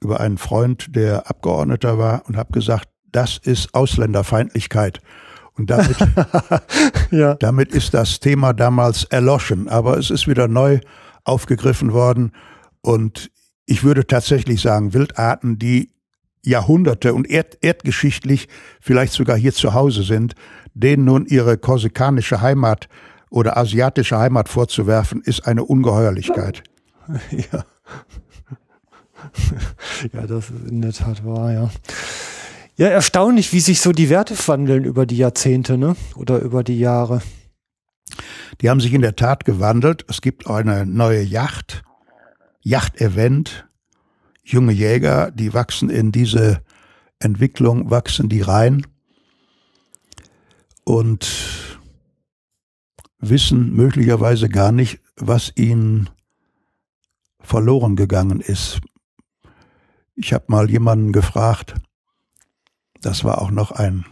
über 0.00 0.20
einen 0.20 0.38
Freund, 0.38 0.94
der 0.94 1.28
Abgeordneter 1.28 1.98
war 1.98 2.22
und 2.26 2.36
habe 2.36 2.52
gesagt, 2.52 2.88
das 3.12 3.38
ist 3.38 3.74
Ausländerfeindlichkeit. 3.74 5.00
Und 5.54 5.70
damit, 5.70 5.96
ja. 7.10 7.34
damit 7.34 7.72
ist 7.72 7.94
das 7.94 8.20
Thema 8.20 8.52
damals 8.52 9.04
erloschen. 9.04 9.68
Aber 9.68 9.96
es 9.96 10.10
ist 10.10 10.28
wieder 10.28 10.48
neu 10.48 10.80
aufgegriffen 11.24 11.92
worden. 11.92 12.32
Und 12.82 13.30
ich 13.64 13.82
würde 13.82 14.06
tatsächlich 14.06 14.60
sagen, 14.60 14.92
Wildarten, 14.92 15.58
die 15.58 15.90
Jahrhunderte 16.46 17.14
und 17.14 17.28
erd 17.28 17.58
erdgeschichtlich 17.60 18.48
vielleicht 18.80 19.12
sogar 19.12 19.36
hier 19.36 19.52
zu 19.52 19.74
Hause 19.74 20.02
sind, 20.02 20.34
denen 20.74 21.04
nun 21.04 21.26
ihre 21.26 21.58
korsikanische 21.58 22.40
Heimat 22.40 22.88
oder 23.30 23.56
asiatische 23.56 24.18
Heimat 24.18 24.48
vorzuwerfen, 24.48 25.22
ist 25.22 25.46
eine 25.46 25.64
Ungeheuerlichkeit. 25.64 26.62
Ja. 27.52 27.64
Ja, 30.12 30.26
das 30.26 30.50
ist 30.50 30.68
in 30.68 30.82
der 30.82 30.92
Tat 30.92 31.24
wahr, 31.24 31.52
ja. 31.52 31.70
Ja, 32.76 32.88
erstaunlich, 32.88 33.52
wie 33.52 33.60
sich 33.60 33.80
so 33.80 33.92
die 33.92 34.10
Werte 34.10 34.36
wandeln 34.46 34.84
über 34.84 35.06
die 35.06 35.16
Jahrzehnte, 35.16 35.78
ne? 35.78 35.96
Oder 36.14 36.40
über 36.40 36.62
die 36.62 36.78
Jahre. 36.78 37.22
Die 38.60 38.68
haben 38.68 38.80
sich 38.80 38.92
in 38.92 39.00
der 39.00 39.16
Tat 39.16 39.44
gewandelt. 39.44 40.04
Es 40.08 40.20
gibt 40.20 40.46
eine 40.46 40.84
neue 40.84 41.22
Yacht, 41.22 41.82
Yacht-Event, 42.62 43.65
junge 44.46 44.72
Jäger, 44.72 45.30
die 45.32 45.52
wachsen 45.52 45.90
in 45.90 46.12
diese 46.12 46.62
Entwicklung, 47.18 47.90
wachsen 47.90 48.28
die 48.28 48.42
rein 48.42 48.86
und 50.84 51.80
wissen 53.18 53.74
möglicherweise 53.74 54.48
gar 54.48 54.70
nicht, 54.70 55.00
was 55.16 55.52
ihnen 55.56 56.10
verloren 57.40 57.96
gegangen 57.96 58.40
ist. 58.40 58.80
Ich 60.14 60.32
habe 60.32 60.44
mal 60.48 60.70
jemanden 60.70 61.12
gefragt, 61.12 61.74
das 63.00 63.24
war 63.24 63.42
auch 63.42 63.50
noch 63.50 63.72
ein 63.72 64.06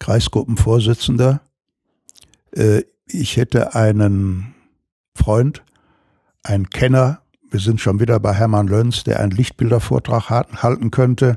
Kreisgruppenvorsitzender, 0.00 1.40
äh, 2.52 2.82
ich 3.06 3.36
hätte 3.36 3.74
einen 3.74 4.54
Freund, 5.14 5.62
einen 6.42 6.70
Kenner 6.70 7.23
wir 7.54 7.60
sind 7.60 7.80
schon 7.80 8.00
wieder 8.00 8.18
bei 8.18 8.32
Hermann 8.32 8.66
Lönz, 8.66 9.04
der 9.04 9.20
einen 9.20 9.30
Lichtbildervortrag 9.30 10.28
halten 10.28 10.90
könnte. 10.90 11.36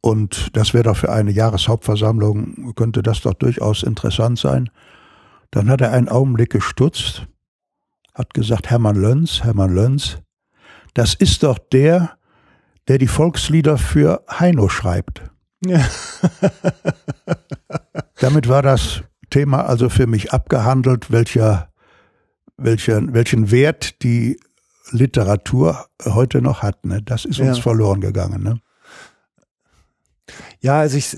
Und 0.00 0.56
das 0.56 0.74
wäre 0.74 0.82
doch 0.82 0.96
für 0.96 1.12
eine 1.12 1.30
Jahreshauptversammlung, 1.30 2.74
könnte 2.74 3.04
das 3.04 3.20
doch 3.20 3.34
durchaus 3.34 3.84
interessant 3.84 4.40
sein. 4.40 4.70
Dann 5.52 5.70
hat 5.70 5.82
er 5.82 5.92
einen 5.92 6.08
Augenblick 6.08 6.50
gestutzt, 6.50 7.28
hat 8.12 8.34
gesagt, 8.34 8.70
Hermann 8.70 8.96
Lönz, 8.96 9.44
Hermann 9.44 9.72
Lönz, 9.72 10.18
das 10.94 11.14
ist 11.14 11.44
doch 11.44 11.60
der, 11.72 12.18
der 12.88 12.98
die 12.98 13.06
Volkslieder 13.06 13.78
für 13.78 14.24
Heino 14.28 14.68
schreibt. 14.68 15.30
Ja. 15.64 15.78
Damit 18.18 18.48
war 18.48 18.62
das 18.62 19.04
Thema 19.30 19.64
also 19.64 19.88
für 19.88 20.08
mich 20.08 20.32
abgehandelt, 20.32 21.12
welcher 21.12 21.68
welchen, 22.56 23.14
welchen 23.14 23.50
Wert 23.50 24.02
die 24.02 24.38
Literatur 24.90 25.86
heute 26.04 26.42
noch 26.42 26.62
hat. 26.62 26.84
Ne? 26.84 27.02
Das 27.02 27.24
ist 27.24 27.40
uns 27.40 27.56
ja. 27.56 27.62
verloren 27.62 28.00
gegangen. 28.00 28.42
Ne? 28.42 28.60
Ja, 30.60 30.80
also 30.80 30.96
ich, 30.96 31.16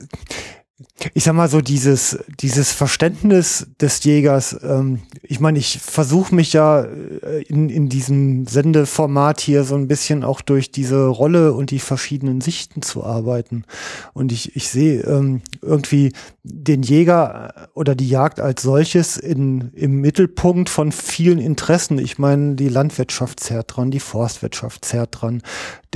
ich 1.14 1.24
sag 1.24 1.34
mal 1.34 1.48
so 1.48 1.62
dieses 1.62 2.18
dieses 2.40 2.70
Verständnis 2.70 3.66
des 3.80 4.04
Jägers. 4.04 4.58
Ähm, 4.62 5.00
ich 5.22 5.40
meine, 5.40 5.58
ich 5.58 5.78
versuche 5.78 6.34
mich 6.34 6.52
ja 6.52 6.82
äh, 6.82 7.42
in 7.48 7.70
in 7.70 7.88
diesem 7.88 8.46
Sendeformat 8.46 9.40
hier 9.40 9.64
so 9.64 9.74
ein 9.74 9.88
bisschen 9.88 10.22
auch 10.22 10.42
durch 10.42 10.70
diese 10.70 11.06
Rolle 11.06 11.54
und 11.54 11.70
die 11.70 11.78
verschiedenen 11.78 12.42
Sichten 12.42 12.82
zu 12.82 13.04
arbeiten. 13.04 13.64
Und 14.12 14.32
ich 14.32 14.54
ich 14.54 14.68
sehe 14.68 15.00
ähm, 15.04 15.40
irgendwie 15.62 16.12
den 16.42 16.82
Jäger 16.82 17.54
äh, 17.56 17.66
oder 17.72 17.94
die 17.94 18.08
Jagd 18.08 18.38
als 18.38 18.60
solches 18.60 19.16
in 19.16 19.70
im 19.74 20.02
Mittelpunkt 20.02 20.68
von 20.68 20.92
vielen 20.92 21.38
Interessen. 21.38 21.98
Ich 21.98 22.18
meine, 22.18 22.54
die 22.54 22.68
Landwirtschaft 22.68 23.40
zerrt 23.40 23.76
dran, 23.76 23.90
die 23.90 24.00
Forstwirtschaft 24.00 24.84
zerrt 24.84 25.22
dran, 25.22 25.42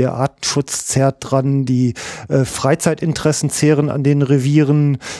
der 0.00 0.14
Artenschutz 0.14 0.86
zerrt 0.86 1.18
dran, 1.20 1.66
die 1.66 1.92
äh, 2.28 2.46
Freizeitinteressen 2.46 3.50
zehren 3.50 3.90
an 3.90 4.02
den 4.02 4.22
Revieren, 4.22 4.69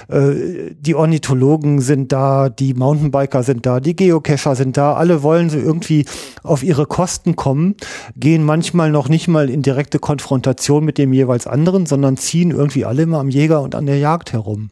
äh, 0.08 0.74
die 0.78 0.94
Ornithologen 0.94 1.80
sind 1.80 2.12
da, 2.12 2.48
die 2.48 2.74
Mountainbiker 2.74 3.42
sind 3.42 3.66
da, 3.66 3.80
die 3.80 3.96
Geocacher 3.96 4.54
sind 4.54 4.76
da, 4.76 4.94
alle 4.94 5.22
wollen 5.22 5.50
so 5.50 5.58
irgendwie 5.58 6.04
auf 6.42 6.62
ihre 6.62 6.86
Kosten 6.86 7.36
kommen, 7.36 7.74
gehen 8.16 8.44
manchmal 8.44 8.90
noch 8.90 9.08
nicht 9.08 9.28
mal 9.28 9.50
in 9.50 9.62
direkte 9.62 9.98
Konfrontation 9.98 10.84
mit 10.84 10.98
dem 10.98 11.12
jeweils 11.12 11.46
anderen, 11.46 11.86
sondern 11.86 12.16
ziehen 12.16 12.50
irgendwie 12.50 12.84
alle 12.84 13.02
immer 13.02 13.18
am 13.18 13.30
Jäger 13.30 13.62
und 13.62 13.74
an 13.74 13.86
der 13.86 13.98
Jagd 13.98 14.32
herum. 14.32 14.70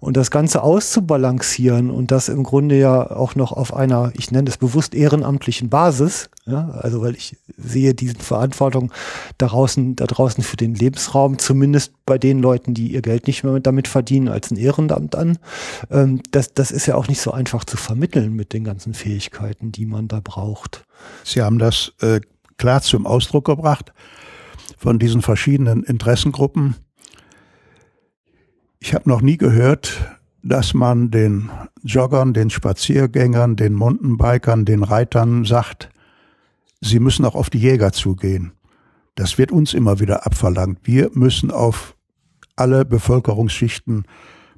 Und 0.00 0.16
das 0.16 0.30
Ganze 0.30 0.62
auszubalancieren 0.62 1.90
und 1.90 2.10
das 2.10 2.28
im 2.28 2.42
Grunde 2.42 2.78
ja 2.78 3.10
auch 3.10 3.34
noch 3.34 3.52
auf 3.52 3.74
einer, 3.74 4.12
ich 4.16 4.30
nenne 4.30 4.48
es 4.48 4.56
bewusst 4.56 4.94
ehrenamtlichen 4.94 5.68
Basis, 5.68 6.28
ja, 6.46 6.70
also 6.80 7.02
weil 7.02 7.14
ich 7.14 7.36
sehe 7.56 7.92
diese 7.92 8.14
Verantwortung 8.14 8.92
da 9.36 9.46
draußen, 9.46 9.96
da 9.96 10.06
draußen 10.06 10.44
für 10.44 10.56
den 10.56 10.74
Lebensraum, 10.74 11.38
zumindest 11.38 11.92
bei 12.06 12.18
den 12.18 12.40
Leuten, 12.40 12.72
die 12.72 12.92
ihr 12.92 13.02
Geld 13.02 13.26
nicht 13.26 13.42
mehr 13.42 13.58
damit 13.58 13.88
verdienen, 13.88 14.15
als 14.28 14.50
ein 14.50 14.56
Ehrenamt 14.56 15.14
an. 15.14 15.38
Ähm, 15.90 16.22
das, 16.30 16.54
das 16.54 16.70
ist 16.70 16.86
ja 16.86 16.94
auch 16.94 17.08
nicht 17.08 17.20
so 17.20 17.32
einfach 17.32 17.64
zu 17.64 17.76
vermitteln 17.76 18.34
mit 18.34 18.52
den 18.52 18.64
ganzen 18.64 18.94
Fähigkeiten, 18.94 19.72
die 19.72 19.86
man 19.86 20.08
da 20.08 20.20
braucht. 20.20 20.84
Sie 21.24 21.42
haben 21.42 21.58
das 21.58 21.92
äh, 22.00 22.20
klar 22.58 22.82
zum 22.82 23.06
Ausdruck 23.06 23.44
gebracht 23.44 23.92
von 24.78 24.98
diesen 24.98 25.22
verschiedenen 25.22 25.82
Interessengruppen. 25.82 26.76
Ich 28.78 28.94
habe 28.94 29.08
noch 29.08 29.20
nie 29.20 29.36
gehört, 29.36 30.16
dass 30.42 30.74
man 30.74 31.10
den 31.10 31.50
Joggern, 31.82 32.32
den 32.32 32.50
Spaziergängern, 32.50 33.56
den 33.56 33.74
Mountainbikern, 33.74 34.64
den 34.64 34.82
Reitern 34.82 35.44
sagt, 35.44 35.88
sie 36.80 37.00
müssen 37.00 37.24
auch 37.24 37.34
auf 37.34 37.50
die 37.50 37.58
Jäger 37.58 37.92
zugehen. 37.92 38.52
Das 39.16 39.38
wird 39.38 39.50
uns 39.50 39.74
immer 39.74 39.98
wieder 39.98 40.26
abverlangt. 40.26 40.80
Wir 40.84 41.10
müssen 41.14 41.50
auf 41.50 41.95
alle 42.56 42.84
Bevölkerungsschichten 42.84 44.04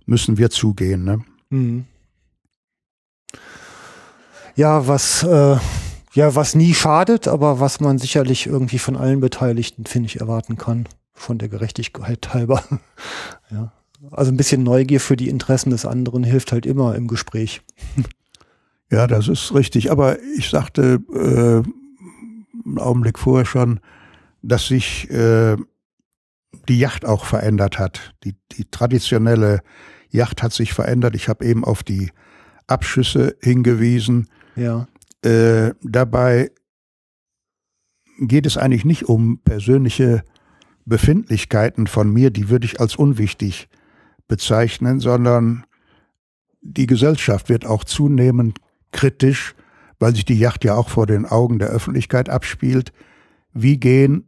müssen 0.07 0.39
wir 0.39 0.51
zugehen. 0.51 1.05
Ne? 1.05 1.25
Mhm. 1.51 1.85
Ja, 4.57 4.89
was 4.89 5.23
äh, 5.23 5.57
ja 6.15 6.35
was 6.35 6.55
nie 6.55 6.75
schadet, 6.75 7.29
aber 7.29 7.61
was 7.61 7.81
man 7.81 7.99
sicherlich 7.99 8.47
irgendwie 8.47 8.79
von 8.79 8.97
allen 8.97 9.21
Beteiligten 9.21 9.85
finde 9.85 10.07
ich 10.07 10.21
erwarten 10.21 10.57
kann, 10.57 10.89
von 11.13 11.39
der 11.39 11.49
Gerechtigkeit 11.49 12.33
halber. 12.33 12.63
ja. 13.51 13.73
Also 14.13 14.31
ein 14.31 14.37
bisschen 14.37 14.63
Neugier 14.63 15.01
für 15.01 15.17
die 15.17 15.29
Interessen 15.29 15.71
des 15.71 15.85
anderen 15.85 16.23
hilft 16.23 16.53
halt 16.53 16.67
immer 16.67 16.95
im 16.95 17.09
Gespräch. 17.09 17.63
Ja, 18.91 19.07
das 19.07 19.29
ist 19.29 19.53
richtig. 19.53 19.91
Aber 19.91 20.19
ich 20.39 20.49
sagte 20.49 21.03
äh, 21.13 21.63
einen 22.67 22.79
Augenblick 22.79 23.19
vorher 23.19 23.45
schon, 23.45 23.81
dass 24.41 24.69
sich 24.69 25.11
äh, 25.11 25.57
die 26.69 26.79
Yacht 26.79 27.05
auch 27.05 27.25
verändert 27.25 27.79
hat. 27.79 28.15
Die, 28.25 28.35
die 28.53 28.65
traditionelle 28.71 29.61
Yacht 30.11 30.43
hat 30.43 30.53
sich 30.53 30.73
verändert. 30.73 31.15
Ich 31.15 31.29
habe 31.29 31.45
eben 31.45 31.65
auf 31.65 31.83
die 31.83 32.11
Abschüsse 32.67 33.37
hingewiesen. 33.41 34.29
Ja. 34.57 34.87
Äh, 35.23 35.73
dabei 35.83 36.51
geht 38.21 38.47
es 38.47 38.57
eigentlich 38.57 38.85
nicht 38.85 39.09
um 39.09 39.41
persönliche 39.43 40.25
Befindlichkeiten 40.85 41.87
von 41.87 42.11
mir, 42.11 42.31
die 42.31 42.49
würde 42.49 42.65
ich 42.65 42.81
als 42.81 42.97
unwichtig 42.97 43.69
bezeichnen, 44.27 45.01
sondern 45.01 45.65
die 46.63 46.87
Gesellschaft 46.87 47.49
wird 47.49 47.67
auch 47.67 47.85
zunehmend 47.85 48.59
kritisch, 48.91 49.55
weil 49.99 50.15
sich 50.15 50.25
die 50.25 50.39
Yacht 50.39 50.65
ja 50.65 50.75
auch 50.75 50.89
vor 50.89 51.07
den 51.07 51.27
Augen 51.27 51.59
der 51.59 51.69
Öffentlichkeit 51.69 52.29
abspielt. 52.29 52.93
Wie 53.53 53.79
gehen 53.79 54.25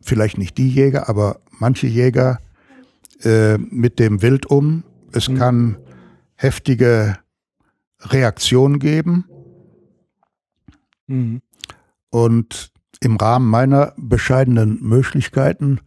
vielleicht 0.00 0.38
nicht 0.38 0.58
die 0.58 0.68
Jäger, 0.68 1.08
aber 1.08 1.40
manche 1.58 1.86
Jäger 1.86 2.40
äh, 3.22 3.58
mit 3.58 3.98
dem 3.98 4.22
Wild 4.22 4.46
um. 4.46 4.84
Es 5.12 5.28
mhm. 5.28 5.38
kann 5.38 5.76
heftige 6.34 7.18
Reaktionen 8.00 8.78
geben. 8.78 9.24
Mhm. 11.06 11.40
Und 12.10 12.72
im 13.00 13.16
Rahmen 13.16 13.48
meiner 13.48 13.92
bescheidenen 13.96 14.82
Möglichkeiten, 14.82 15.80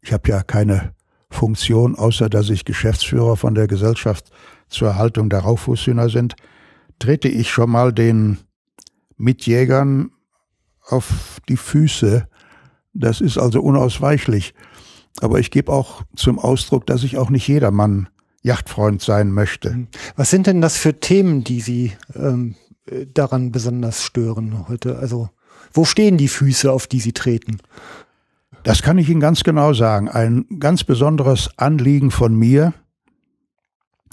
ich 0.00 0.12
habe 0.12 0.28
ja 0.28 0.42
keine 0.42 0.94
Funktion, 1.30 1.96
außer 1.96 2.28
dass 2.28 2.50
ich 2.50 2.64
Geschäftsführer 2.64 3.36
von 3.36 3.54
der 3.54 3.66
Gesellschaft 3.66 4.30
zur 4.68 4.88
Erhaltung 4.88 5.28
der 5.28 5.40
Rauchfußhühner 5.40 6.08
sind, 6.08 6.34
trete 6.98 7.28
ich 7.28 7.50
schon 7.50 7.70
mal 7.70 7.92
den 7.92 8.38
Mitjägern 9.16 10.10
auf 10.82 11.40
die 11.48 11.56
Füße. 11.56 12.28
Das 12.94 13.20
ist 13.20 13.38
also 13.38 13.60
unausweichlich. 13.60 14.54
Aber 15.20 15.38
ich 15.38 15.50
gebe 15.50 15.72
auch 15.72 16.02
zum 16.14 16.38
Ausdruck, 16.38 16.86
dass 16.86 17.02
ich 17.02 17.16
auch 17.16 17.30
nicht 17.30 17.48
jedermann 17.48 18.08
Yachtfreund 18.42 19.02
sein 19.02 19.32
möchte. 19.32 19.86
Was 20.14 20.30
sind 20.30 20.46
denn 20.46 20.60
das 20.60 20.76
für 20.76 21.00
Themen, 21.00 21.42
die 21.42 21.60
Sie 21.60 21.92
ähm, 22.14 22.54
daran 23.12 23.50
besonders 23.50 24.02
stören 24.02 24.68
heute? 24.68 24.98
Also 24.98 25.30
wo 25.72 25.84
stehen 25.84 26.16
die 26.16 26.28
Füße, 26.28 26.70
auf 26.70 26.86
die 26.86 27.00
Sie 27.00 27.12
treten? 27.12 27.58
Das 28.62 28.82
kann 28.82 28.98
ich 28.98 29.08
Ihnen 29.08 29.20
ganz 29.20 29.42
genau 29.42 29.72
sagen. 29.72 30.08
Ein 30.08 30.46
ganz 30.58 30.84
besonderes 30.84 31.50
Anliegen 31.56 32.10
von 32.10 32.34
mir 32.34 32.72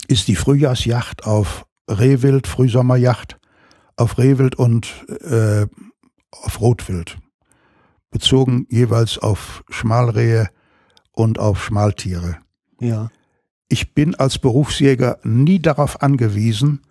ist 0.07 0.27
die 0.27 0.35
Frühjahrsjacht 0.35 1.25
auf 1.25 1.65
Rehwild, 1.89 2.47
Frühsommerjacht 2.47 3.39
auf 3.95 4.17
Rehwild 4.17 4.55
und 4.55 5.05
äh, 5.21 5.67
auf 6.31 6.61
Rotwild. 6.61 7.17
Bezogen 8.11 8.67
jeweils 8.69 9.17
auf 9.17 9.63
Schmalrehe 9.69 10.49
und 11.13 11.39
auf 11.39 11.63
Schmaltiere. 11.63 12.37
Ja. 12.79 13.09
Ich 13.69 13.93
bin 13.93 14.15
als 14.15 14.37
Berufsjäger 14.37 15.19
nie 15.23 15.59
darauf 15.59 16.01
angewiesen 16.01 16.81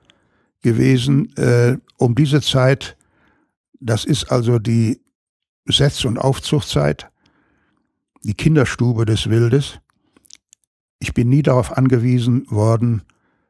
gewesen, 0.62 1.36
äh, 1.36 1.76
um 1.98 2.14
diese 2.14 2.40
Zeit 2.40 2.96
das 3.82 4.04
ist 4.04 4.30
also 4.30 4.58
die 4.58 5.00
Setz- 5.66 6.04
und 6.04 6.16
Aufzuchtzeit, 6.16 7.10
die 8.22 8.34
Kinderstube 8.34 9.04
des 9.04 9.28
Wildes. 9.28 9.80
Ich 11.00 11.14
bin 11.14 11.28
nie 11.28 11.42
darauf 11.42 11.76
angewiesen 11.76 12.48
worden, 12.48 13.02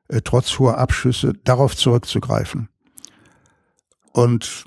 äh, 0.08 0.22
trotz 0.22 0.58
hoher 0.58 0.78
Abschüsse 0.78 1.34
darauf 1.44 1.76
zurückzugreifen. 1.76 2.70
Und 4.12 4.64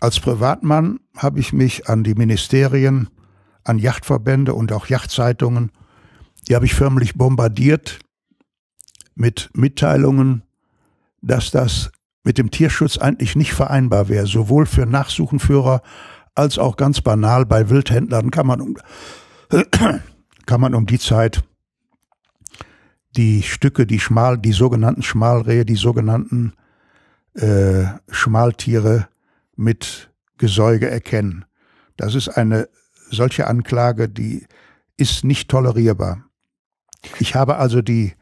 als 0.00 0.18
Privatmann 0.18 0.98
habe 1.16 1.38
ich 1.38 1.52
mich 1.52 1.88
an 1.88 2.02
die 2.02 2.14
Ministerien, 2.14 3.08
an 3.68 3.78
Yachtverbände 3.78 4.54
und 4.54 4.72
auch 4.72 4.86
Yachtzeitungen, 4.86 5.72
die 6.48 6.54
habe 6.54 6.66
ich 6.66 6.74
förmlich 6.74 7.14
bombardiert 7.14 7.98
mit 9.14 9.50
Mitteilungen, 9.54 10.42
dass 11.20 11.50
das 11.50 11.90
mit 12.22 12.38
dem 12.38 12.50
Tierschutz 12.50 12.98
eigentlich 12.98 13.36
nicht 13.36 13.52
vereinbar 13.52 14.08
wäre, 14.08 14.26
sowohl 14.26 14.66
für 14.66 14.86
Nachsuchenführer 14.86 15.82
als 16.34 16.58
auch 16.58 16.76
ganz 16.76 17.00
banal 17.00 17.46
bei 17.46 17.70
Wildhändlern 17.70 18.30
kann 18.30 18.46
man 18.46 18.60
um, 18.60 18.76
kann 20.46 20.60
man 20.60 20.74
um 20.74 20.86
die 20.86 20.98
Zeit 20.98 21.42
die 23.16 23.42
Stücke, 23.42 23.86
die 23.86 23.98
schmal, 23.98 24.38
die 24.38 24.52
sogenannten 24.52 25.02
Schmalrehe, 25.02 25.64
die 25.64 25.76
sogenannten 25.76 26.52
äh, 27.34 27.84
Schmaltiere 28.10 29.08
mit 29.56 30.10
Gesäuge 30.36 30.90
erkennen. 30.90 31.46
Das 31.96 32.14
ist 32.14 32.28
eine 32.28 32.68
solche 33.10 33.46
Anklage, 33.46 34.08
die 34.08 34.46
ist 34.96 35.24
nicht 35.24 35.48
tolerierbar. 35.48 36.24
Ich 37.18 37.34
habe 37.34 37.56
also 37.56 37.82
die, 37.82 38.14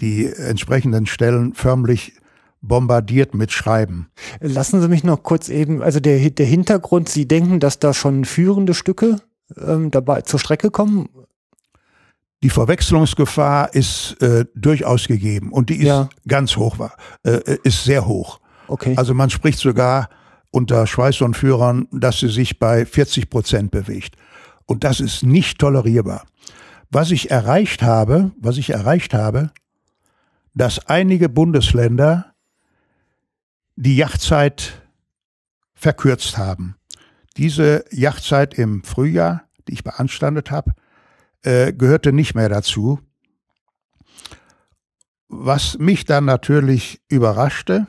die 0.00 0.26
entsprechenden 0.26 1.06
Stellen 1.06 1.54
förmlich 1.54 2.14
bombardiert 2.62 3.34
mit 3.34 3.52
Schreiben. 3.52 4.10
Lassen 4.40 4.80
Sie 4.80 4.88
mich 4.88 5.02
noch 5.02 5.22
kurz 5.22 5.48
eben, 5.48 5.82
also 5.82 6.00
der, 6.00 6.30
der 6.30 6.46
Hintergrund, 6.46 7.08
Sie 7.08 7.26
denken, 7.26 7.60
dass 7.60 7.78
da 7.78 7.94
schon 7.94 8.24
führende 8.24 8.74
Stücke 8.74 9.16
ähm, 9.56 9.90
dabei 9.90 10.22
zur 10.22 10.38
Strecke 10.38 10.70
kommen? 10.70 11.08
Die 12.42 12.50
Verwechslungsgefahr 12.50 13.74
ist 13.74 14.16
äh, 14.22 14.46
durchaus 14.54 15.06
gegeben 15.06 15.52
und 15.52 15.68
die 15.68 15.76
ist 15.76 15.86
ja. 15.86 16.08
ganz 16.26 16.56
hoch, 16.56 16.76
äh, 17.22 17.58
ist 17.64 17.84
sehr 17.84 18.06
hoch. 18.06 18.40
Okay. 18.68 18.94
Also 18.96 19.14
man 19.14 19.30
spricht 19.30 19.58
sogar 19.58 20.08
unter 20.50 20.86
Schweißhornführern, 20.86 21.88
dass 21.92 22.20
sie 22.20 22.28
sich 22.28 22.58
bei 22.58 22.84
40 22.84 23.30
Prozent 23.30 23.70
bewegt. 23.70 24.16
Und 24.66 24.84
das 24.84 25.00
ist 25.00 25.22
nicht 25.22 25.58
tolerierbar. 25.58 26.26
Was 26.90 27.10
ich 27.10 27.30
erreicht 27.30 27.82
habe, 27.82 28.32
was 28.38 28.56
ich 28.56 28.70
erreicht 28.70 29.14
habe, 29.14 29.50
dass 30.54 30.86
einige 30.86 31.28
Bundesländer 31.28 32.34
die 33.76 33.96
Jachtzeit 33.96 34.82
verkürzt 35.74 36.36
haben. 36.36 36.76
Diese 37.36 37.84
Jachtzeit 37.90 38.54
im 38.54 38.82
Frühjahr, 38.82 39.44
die 39.66 39.72
ich 39.72 39.84
beanstandet 39.84 40.50
habe, 40.50 40.72
äh, 41.42 41.72
gehörte 41.72 42.12
nicht 42.12 42.34
mehr 42.34 42.48
dazu. 42.48 43.00
Was 45.28 45.78
mich 45.78 46.04
dann 46.04 46.24
natürlich 46.24 47.00
überraschte, 47.08 47.86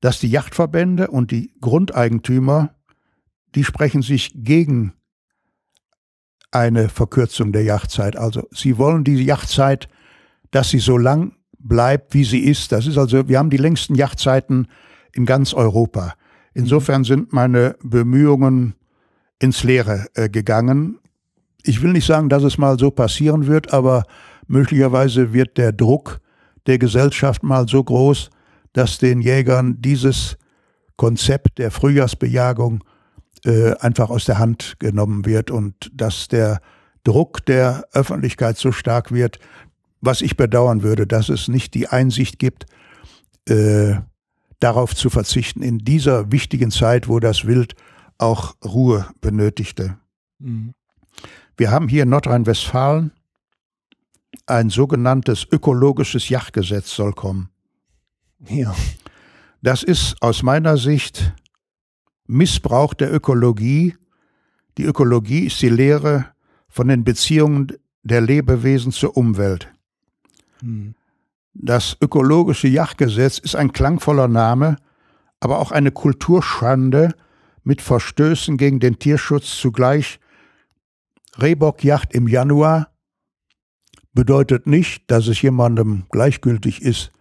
dass 0.00 0.20
die 0.20 0.30
Yachtverbände 0.30 1.08
und 1.08 1.30
die 1.30 1.52
Grundeigentümer, 1.60 2.74
die 3.54 3.64
sprechen 3.64 4.02
sich 4.02 4.32
gegen 4.34 4.92
eine 6.50 6.88
Verkürzung 6.88 7.52
der 7.52 7.64
Jachtzeit. 7.64 8.16
Also 8.16 8.48
sie 8.52 8.78
wollen 8.78 9.04
diese 9.04 9.22
Jachtzeit, 9.22 9.88
dass 10.50 10.70
sie 10.70 10.78
so 10.78 10.96
lang 10.96 11.32
bleibt, 11.58 12.14
wie 12.14 12.24
sie 12.24 12.40
ist. 12.40 12.72
Das 12.72 12.86
ist 12.86 12.98
also, 12.98 13.28
wir 13.28 13.38
haben 13.38 13.50
die 13.50 13.56
längsten 13.56 13.94
Yachtzeiten 13.94 14.68
in 15.12 15.26
ganz 15.26 15.54
Europa. 15.54 16.14
Insofern 16.54 17.04
sind 17.04 17.32
meine 17.32 17.76
Bemühungen 17.82 18.74
ins 19.38 19.64
Leere 19.64 20.06
äh, 20.14 20.28
gegangen. 20.28 20.98
Ich 21.62 21.82
will 21.82 21.92
nicht 21.92 22.06
sagen, 22.06 22.28
dass 22.28 22.44
es 22.44 22.58
mal 22.58 22.78
so 22.78 22.90
passieren 22.90 23.46
wird, 23.46 23.72
aber 23.72 24.04
möglicherweise 24.46 25.32
wird 25.32 25.58
der 25.58 25.72
Druck 25.72 26.20
der 26.66 26.78
Gesellschaft 26.78 27.42
mal 27.42 27.68
so 27.68 27.82
groß, 27.82 28.30
dass 28.76 28.98
den 28.98 29.22
Jägern 29.22 29.80
dieses 29.80 30.36
Konzept 30.96 31.58
der 31.58 31.70
Frühjahrsbejagung 31.70 32.84
äh, 33.46 33.74
einfach 33.76 34.10
aus 34.10 34.26
der 34.26 34.38
Hand 34.38 34.76
genommen 34.78 35.24
wird 35.24 35.50
und 35.50 35.90
dass 35.94 36.28
der 36.28 36.60
Druck 37.02 37.46
der 37.46 37.88
Öffentlichkeit 37.92 38.58
so 38.58 38.72
stark 38.72 39.12
wird, 39.12 39.38
was 40.02 40.20
ich 40.20 40.36
bedauern 40.36 40.82
würde, 40.82 41.06
dass 41.06 41.30
es 41.30 41.48
nicht 41.48 41.72
die 41.72 41.88
Einsicht 41.88 42.38
gibt, 42.38 42.66
äh, 43.48 43.94
darauf 44.60 44.94
zu 44.94 45.08
verzichten 45.08 45.62
in 45.62 45.78
dieser 45.78 46.30
wichtigen 46.30 46.70
Zeit, 46.70 47.08
wo 47.08 47.18
das 47.18 47.46
Wild 47.46 47.76
auch 48.18 48.56
Ruhe 48.62 49.06
benötigte. 49.22 49.96
Mhm. 50.38 50.74
Wir 51.56 51.70
haben 51.70 51.88
hier 51.88 52.02
in 52.02 52.10
Nordrhein-Westfalen 52.10 53.12
ein 54.44 54.68
sogenanntes 54.68 55.46
ökologisches 55.50 56.28
Jagdgesetz 56.28 56.94
soll 56.94 57.14
kommen. 57.14 57.48
Ja. 58.40 58.74
Das 59.62 59.82
ist 59.82 60.16
aus 60.20 60.42
meiner 60.42 60.76
Sicht 60.76 61.32
Missbrauch 62.26 62.94
der 62.94 63.12
Ökologie. 63.12 63.96
Die 64.78 64.84
Ökologie 64.84 65.46
ist 65.46 65.60
die 65.62 65.68
Lehre 65.68 66.26
von 66.68 66.88
den 66.88 67.04
Beziehungen 67.04 67.72
der 68.02 68.20
Lebewesen 68.20 68.92
zur 68.92 69.16
Umwelt. 69.16 69.72
Das 71.54 71.96
ökologische 72.00 72.68
Jagdgesetz 72.68 73.38
ist 73.38 73.56
ein 73.56 73.72
klangvoller 73.72 74.28
Name, 74.28 74.76
aber 75.40 75.58
auch 75.58 75.72
eine 75.72 75.90
Kulturschande 75.90 77.14
mit 77.64 77.80
Verstößen 77.80 78.56
gegen 78.56 78.78
den 78.78 78.98
Tierschutz 78.98 79.58
zugleich. 79.58 80.20
Rehbockjagd 81.38 82.14
im 82.14 82.28
Januar 82.28 82.92
bedeutet 84.12 84.66
nicht, 84.66 85.10
dass 85.10 85.26
es 85.26 85.42
jemandem 85.42 86.04
gleichgültig 86.10 86.82
ist, 86.82 87.12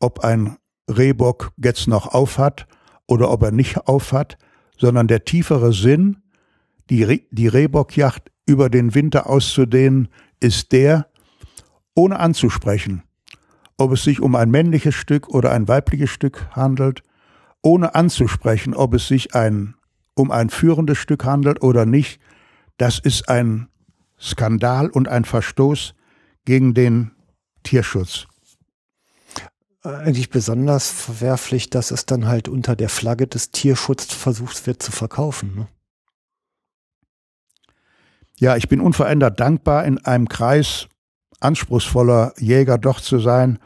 ob 0.00 0.20
ein 0.20 0.56
Rehbock 0.88 1.52
jetzt 1.56 1.86
noch 1.86 2.08
aufhat 2.08 2.66
oder 3.06 3.30
ob 3.30 3.42
er 3.42 3.52
nicht 3.52 3.86
aufhat, 3.86 4.38
sondern 4.76 5.06
der 5.06 5.24
tiefere 5.24 5.72
Sinn, 5.72 6.22
die, 6.88 7.26
die 7.30 7.48
Rehbockjagd 7.48 8.32
über 8.46 8.68
den 8.68 8.94
Winter 8.94 9.28
auszudehnen, 9.28 10.08
ist 10.40 10.72
der, 10.72 11.06
ohne 11.94 12.18
anzusprechen, 12.18 13.02
ob 13.76 13.92
es 13.92 14.02
sich 14.02 14.20
um 14.20 14.34
ein 14.34 14.50
männliches 14.50 14.94
Stück 14.94 15.28
oder 15.28 15.52
ein 15.52 15.68
weibliches 15.68 16.10
Stück 16.10 16.48
handelt, 16.52 17.02
ohne 17.62 17.94
anzusprechen, 17.94 18.74
ob 18.74 18.94
es 18.94 19.06
sich 19.06 19.34
ein, 19.34 19.74
um 20.14 20.30
ein 20.30 20.50
führendes 20.50 20.98
Stück 20.98 21.24
handelt 21.24 21.62
oder 21.62 21.84
nicht, 21.86 22.20
das 22.78 22.98
ist 22.98 23.28
ein 23.28 23.68
Skandal 24.18 24.88
und 24.88 25.08
ein 25.08 25.24
Verstoß 25.24 25.94
gegen 26.44 26.74
den 26.74 27.12
Tierschutz. 27.62 28.26
Eigentlich 29.82 30.28
besonders 30.28 30.90
verwerflich, 30.90 31.70
dass 31.70 31.90
es 31.90 32.04
dann 32.04 32.26
halt 32.26 32.48
unter 32.48 32.76
der 32.76 32.90
Flagge 32.90 33.26
des 33.26 33.50
Tierschutzes 33.50 34.12
versucht 34.12 34.66
wird 34.66 34.82
zu 34.82 34.92
verkaufen. 34.92 35.54
Ne? 35.54 35.68
Ja, 38.38 38.56
ich 38.56 38.68
bin 38.68 38.80
unverändert 38.80 39.40
dankbar, 39.40 39.84
in 39.84 39.98
einem 40.04 40.28
Kreis 40.28 40.86
anspruchsvoller 41.40 42.34
Jäger 42.38 42.76
doch 42.76 43.00
zu 43.00 43.18
sein. 43.18 43.58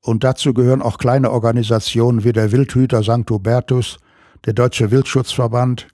Und 0.00 0.22
dazu 0.22 0.54
gehören 0.54 0.80
auch 0.80 0.98
kleine 0.98 1.32
Organisationen 1.32 2.22
wie 2.22 2.32
der 2.32 2.52
Wildhüter 2.52 3.02
St. 3.02 3.28
Hubertus, 3.28 3.98
der 4.44 4.52
Deutsche 4.52 4.92
Wildschutzverband. 4.92 5.88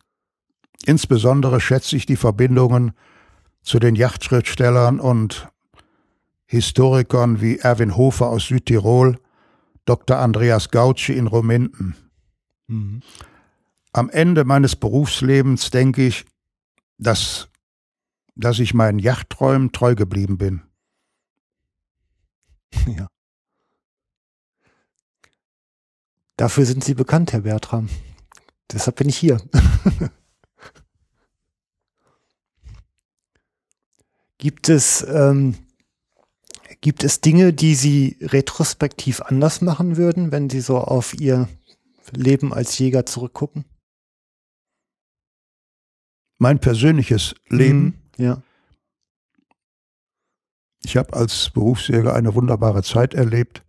Insbesondere 0.84 1.60
schätze 1.60 1.96
ich 1.96 2.04
die 2.04 2.16
Verbindungen 2.16 2.92
zu 3.62 3.78
den 3.78 3.94
Yachtschriftstellern 3.94 5.00
und 5.00 5.48
Historikern 6.44 7.40
wie 7.40 7.58
Erwin 7.58 7.96
Hofer 7.96 8.28
aus 8.28 8.44
Südtirol, 8.44 9.18
Dr. 9.84 10.18
Andreas 10.18 10.70
Gauci 10.70 11.12
in 11.12 11.26
Rominden. 11.26 11.94
Mhm. 12.66 13.02
Am 13.92 14.10
Ende 14.10 14.44
meines 14.44 14.76
Berufslebens 14.76 15.70
denke 15.70 16.06
ich, 16.06 16.24
dass, 16.98 17.48
dass 18.34 18.58
ich 18.58 18.74
meinen 18.74 18.98
Yachtträumen 18.98 19.72
treu 19.72 19.94
geblieben 19.94 20.38
bin. 20.38 20.62
Ja. 22.86 23.06
Dafür 26.36 26.66
sind 26.66 26.82
Sie 26.82 26.94
bekannt, 26.94 27.32
Herr 27.32 27.42
Bertram. 27.42 27.88
Deshalb 28.72 28.96
bin 28.96 29.08
ich 29.08 29.16
hier. 29.16 29.40
Gibt 34.38 34.68
es, 34.68 35.06
ähm, 35.08 35.54
gibt 36.84 37.02
es 37.02 37.22
Dinge, 37.22 37.54
die 37.54 37.74
Sie 37.74 38.18
retrospektiv 38.20 39.22
anders 39.22 39.62
machen 39.62 39.96
würden, 39.96 40.32
wenn 40.32 40.50
Sie 40.50 40.60
so 40.60 40.76
auf 40.76 41.18
Ihr 41.18 41.48
Leben 42.12 42.52
als 42.52 42.78
Jäger 42.78 43.06
zurückgucken? 43.06 43.64
Mein 46.36 46.58
persönliches 46.58 47.34
Leben. 47.48 48.02
Mhm, 48.18 48.22
ja. 48.22 48.42
Ich 50.84 50.98
habe 50.98 51.14
als 51.14 51.48
Berufsjäger 51.54 52.14
eine 52.14 52.34
wunderbare 52.34 52.82
Zeit 52.82 53.14
erlebt. 53.14 53.64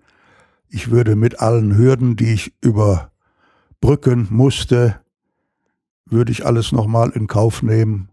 Ich 0.68 0.92
würde 0.92 1.16
mit 1.16 1.40
allen 1.40 1.78
Hürden, 1.78 2.18
die 2.18 2.34
ich 2.34 2.54
überbrücken 2.60 4.28
musste, 4.30 5.00
würde 6.06 6.34
ich 6.34 6.46
alles 6.46 6.74
nochmal 6.74 7.12
in 7.12 7.28
Kauf 7.28 7.62
nehmen 7.64 8.10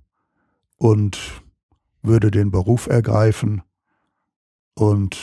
und 0.77 1.43
würde 2.03 2.31
den 2.31 2.53
Beruf 2.53 2.87
ergreifen 2.87 3.63
und 4.75 5.17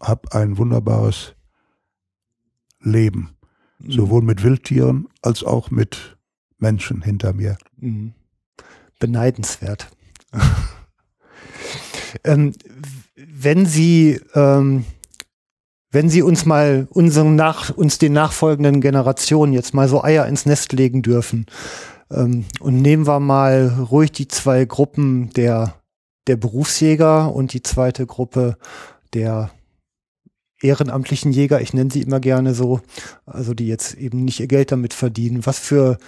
habe 0.00 0.32
ein 0.32 0.58
wunderbares 0.58 1.34
Leben, 2.80 3.36
mhm. 3.78 3.92
sowohl 3.92 4.22
mit 4.22 4.42
Wildtieren 4.42 5.08
als 5.22 5.42
auch 5.42 5.70
mit 5.70 6.16
Menschen 6.58 7.02
hinter 7.02 7.32
mir. 7.32 7.56
Mhm. 7.76 8.14
Beneidenswert. 8.98 9.88
ähm, 12.24 12.52
wenn 13.16 13.66
Sie 13.66 14.20
ähm, 14.34 14.84
wenn 15.90 16.10
Sie 16.10 16.22
uns 16.22 16.44
mal 16.44 16.88
unseren 16.90 17.36
nach, 17.36 17.70
uns 17.70 17.98
den 17.98 18.12
nachfolgenden 18.14 18.80
Generationen 18.80 19.52
jetzt 19.52 19.74
mal 19.74 19.88
so 19.88 20.02
Eier 20.02 20.26
ins 20.26 20.44
Nest 20.44 20.72
legen 20.72 21.02
dürfen, 21.02 21.46
ähm, 22.10 22.44
und 22.60 22.82
nehmen 22.82 23.06
wir 23.06 23.20
mal 23.20 23.68
ruhig 23.90 24.12
die 24.12 24.28
zwei 24.28 24.64
Gruppen 24.64 25.30
der, 25.34 25.74
der 26.26 26.36
Berufsjäger 26.36 27.34
und 27.34 27.52
die 27.52 27.62
zweite 27.62 28.06
Gruppe 28.06 28.56
der 29.12 29.50
ehrenamtlichen 30.60 31.32
Jäger, 31.32 31.60
ich 31.60 31.74
nenne 31.74 31.90
sie 31.90 32.02
immer 32.02 32.20
gerne 32.20 32.54
so, 32.54 32.80
also 33.26 33.54
die 33.54 33.68
jetzt 33.68 33.94
eben 33.94 34.24
nicht 34.24 34.40
ihr 34.40 34.46
Geld 34.46 34.72
damit 34.72 34.94
verdienen. 34.94 35.46
Was 35.46 35.58
für 35.58 35.98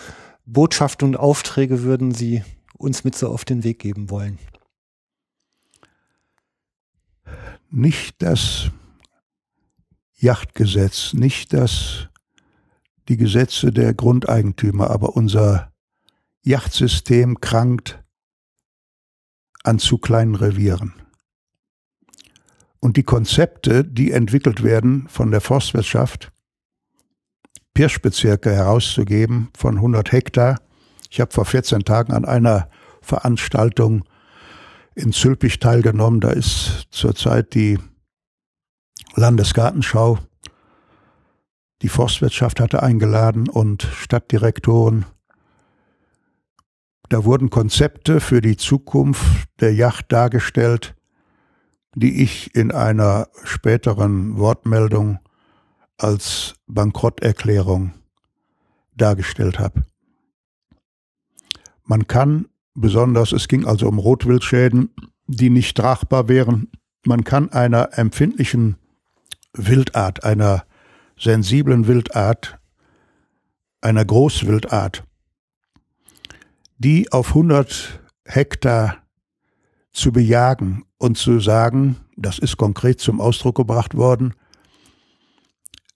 Botschaften 0.46 1.08
und 1.08 1.16
Aufträge 1.16 1.82
würden 1.82 2.14
Sie 2.14 2.42
uns 2.78 3.04
mit 3.04 3.16
so 3.16 3.28
auf 3.28 3.44
den 3.44 3.64
Weg 3.64 3.78
geben 3.78 4.10
wollen? 4.10 4.38
Nicht 7.68 8.22
das 8.22 8.70
Yachtgesetz, 10.18 11.12
nicht 11.12 11.52
das, 11.52 12.08
die 13.08 13.16
Gesetze 13.16 13.72
der 13.72 13.92
Grundeigentümer, 13.92 14.90
aber 14.90 15.16
unser 15.16 15.72
Yachtsystem 16.42 17.40
krankt 17.40 18.02
an 19.66 19.78
zu 19.78 19.98
kleinen 19.98 20.34
Revieren. 20.34 20.94
Und 22.80 22.96
die 22.96 23.02
Konzepte, 23.02 23.84
die 23.84 24.12
entwickelt 24.12 24.62
werden 24.62 25.08
von 25.08 25.30
der 25.30 25.40
Forstwirtschaft, 25.40 26.30
Pirschbezirke 27.74 28.52
herauszugeben 28.52 29.50
von 29.56 29.76
100 29.76 30.12
Hektar. 30.12 30.60
Ich 31.10 31.20
habe 31.20 31.32
vor 31.32 31.44
14 31.44 31.80
Tagen 31.80 32.12
an 32.12 32.24
einer 32.24 32.70
Veranstaltung 33.02 34.04
in 34.94 35.12
Zülpich 35.12 35.58
teilgenommen. 35.58 36.20
Da 36.20 36.30
ist 36.30 36.86
zurzeit 36.90 37.54
die 37.54 37.78
Landesgartenschau. 39.14 40.18
Die 41.82 41.88
Forstwirtschaft 41.88 42.60
hatte 42.60 42.82
eingeladen 42.82 43.48
und 43.48 43.82
Stadtdirektoren. 43.82 45.04
Da 47.09 47.24
wurden 47.24 47.50
Konzepte 47.50 48.20
für 48.20 48.40
die 48.40 48.57
Zukunft 48.57 49.48
der 49.61 49.74
Yacht 49.74 50.11
dargestellt, 50.11 50.94
die 51.94 52.22
ich 52.22 52.54
in 52.54 52.72
einer 52.72 53.28
späteren 53.44 54.36
Wortmeldung 54.38 55.18
als 55.98 56.54
Bankrotterklärung 56.66 57.94
dargestellt 58.96 59.59
habe. 59.59 59.84
Man 61.84 62.07
kann 62.07 62.48
besonders, 62.74 63.32
es 63.32 63.48
ging 63.48 63.64
also 63.64 63.88
um 63.88 63.98
Rotwildschäden, 63.98 64.90
die 65.26 65.50
nicht 65.50 65.76
tragbar 65.76 66.28
wären, 66.28 66.68
man 67.07 67.24
kann 67.24 67.50
einer 67.52 67.96
empfindlichen 67.96 68.76
Wildart, 69.52 70.24
einer 70.24 70.64
sensiblen 71.18 71.86
Wildart, 71.86 72.59
einer 73.80 74.04
Großwildart, 74.04 75.04
die 76.78 77.10
auf 77.12 77.28
100 77.28 78.00
Hektar 78.24 78.98
zu 79.92 80.12
bejagen 80.12 80.84
und 80.98 81.16
zu 81.16 81.40
sagen, 81.40 81.96
das 82.16 82.38
ist 82.38 82.56
konkret 82.56 83.00
zum 83.00 83.20
Ausdruck 83.20 83.56
gebracht 83.56 83.96
worden, 83.96 84.34